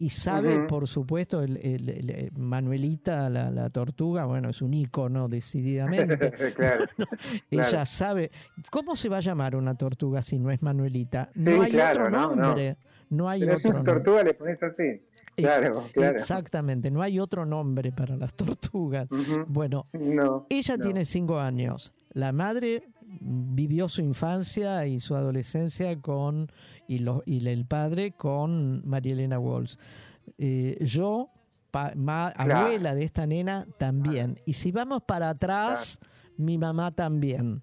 [0.00, 6.32] y sabe, por supuesto, el, el, Manuelita, la, tortuga, bueno, es un ícono decididamente.
[7.50, 8.30] Ella sabe.
[8.70, 11.30] ¿Cómo se va a llamar una tortuga si no es Manuelita?
[11.34, 12.76] No hay otro nombre.
[13.10, 15.02] No, hay otro tortuga le pones así.
[15.34, 16.16] Claro, claro.
[16.16, 19.08] Exactamente, no hay otro nombre para las tortugas.
[19.48, 19.86] Bueno,
[20.48, 21.92] ella tiene cinco años.
[22.12, 22.84] La madre
[23.20, 26.50] vivió su infancia y su adolescencia con
[26.88, 29.76] y, y el padre con María Elena Walsh.
[30.38, 31.30] Eh, yo,
[31.72, 34.40] abuela de esta nena, también.
[34.46, 35.98] Y si vamos para atrás,
[36.36, 37.62] mi mamá también.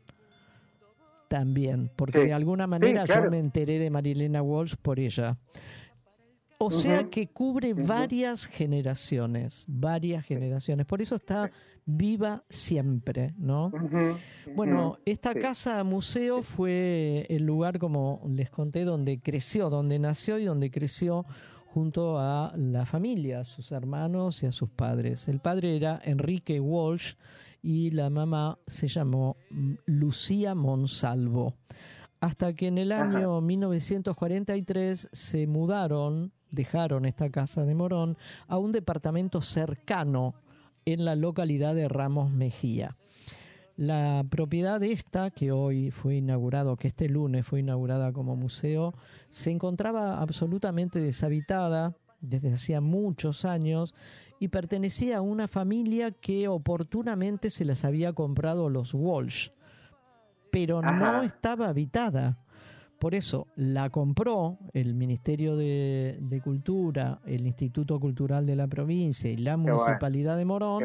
[1.28, 5.38] También, porque de alguna manera yo me enteré de María Elena Walsh por ella.
[6.58, 10.86] O sea que cubre varias generaciones, varias generaciones.
[10.86, 11.52] Por eso está
[11.86, 13.72] viva siempre, ¿no?
[14.56, 20.46] Bueno, esta casa museo fue el lugar, como les conté, donde creció, donde nació y
[20.46, 21.26] donde creció
[21.68, 25.28] junto a la familia, a sus hermanos y a sus padres.
[25.28, 27.16] El padre era Enrique Walsh
[27.62, 31.56] y la mamá se llamó mm, Lucía Monsalvo.
[32.22, 38.18] Hasta que en el año 1943 se mudaron, dejaron esta casa de Morón
[38.48, 40.34] a un departamento cercano
[40.86, 42.96] en la localidad de Ramos Mejía.
[43.76, 48.94] La propiedad esta, que hoy fue inaugurado, que este lunes fue inaugurada como museo,
[49.30, 53.94] se encontraba absolutamente deshabitada desde hacía muchos años
[54.40, 59.50] y pertenecía a una familia que oportunamente se las había comprado los Walsh,
[60.52, 62.38] pero no estaba habitada.
[63.00, 69.38] Por eso la compró el Ministerio de, Cultura, el Instituto Cultural de la provincia y
[69.38, 70.84] la Municipalidad de Morón.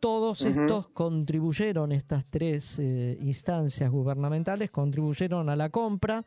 [0.00, 6.24] Todos estos contribuyeron, estas tres eh, instancias gubernamentales contribuyeron a la compra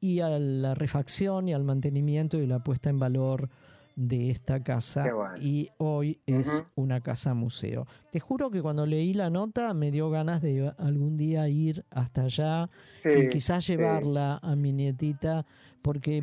[0.00, 3.48] y a la refacción y al mantenimiento y la puesta en valor
[3.96, 5.06] de esta casa
[5.40, 7.86] y hoy es una casa museo.
[8.10, 12.22] Te juro que cuando leí la nota me dio ganas de algún día ir hasta
[12.22, 12.70] allá
[13.04, 15.46] y quizás llevarla a mi nietita
[15.82, 16.20] porque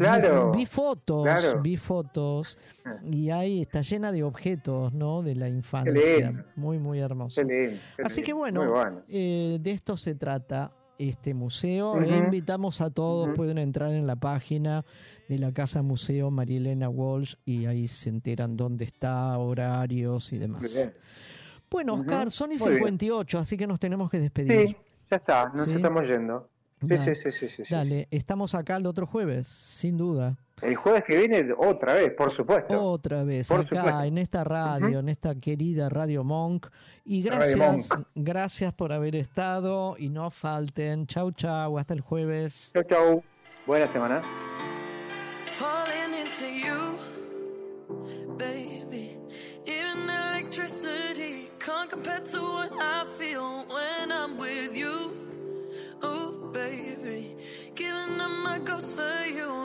[0.56, 1.27] vi, fotos,
[1.61, 2.57] vi fotos
[3.03, 5.22] y ahí está llena de objetos, ¿no?
[5.22, 7.41] De la infancia, muy muy hermoso.
[8.03, 8.64] Así que bueno,
[9.07, 10.72] eh, de esto se trata
[11.09, 11.99] este museo.
[12.01, 14.85] E invitamos a todos, pueden entrar en la página
[15.27, 20.93] de la Casa Museo Marielena Walsh y ahí se enteran dónde está, horarios y demás.
[21.69, 24.69] Bueno, Oscar, son y 58, así que nos tenemos que despedir.
[24.69, 24.77] Sí,
[25.09, 26.50] ya está, nos estamos yendo.
[26.87, 30.35] Sí, sí, sí, sí, Dale, estamos acá el otro jueves, sin duda.
[30.61, 32.79] El jueves que viene, otra vez, por supuesto.
[32.83, 36.67] Otra vez, acá, en esta radio, en esta querida Radio Monk.
[37.05, 41.07] Y gracias, gracias por haber estado y no falten.
[41.07, 42.71] Chau, chau, hasta el jueves.
[42.73, 43.23] Chau, chau.
[43.65, 44.21] Buena semana.
[45.61, 46.97] falling into you,
[48.37, 49.17] baby.
[49.65, 53.90] Even electricity can't compare to what I feel when
[58.72, 59.60] goes for you.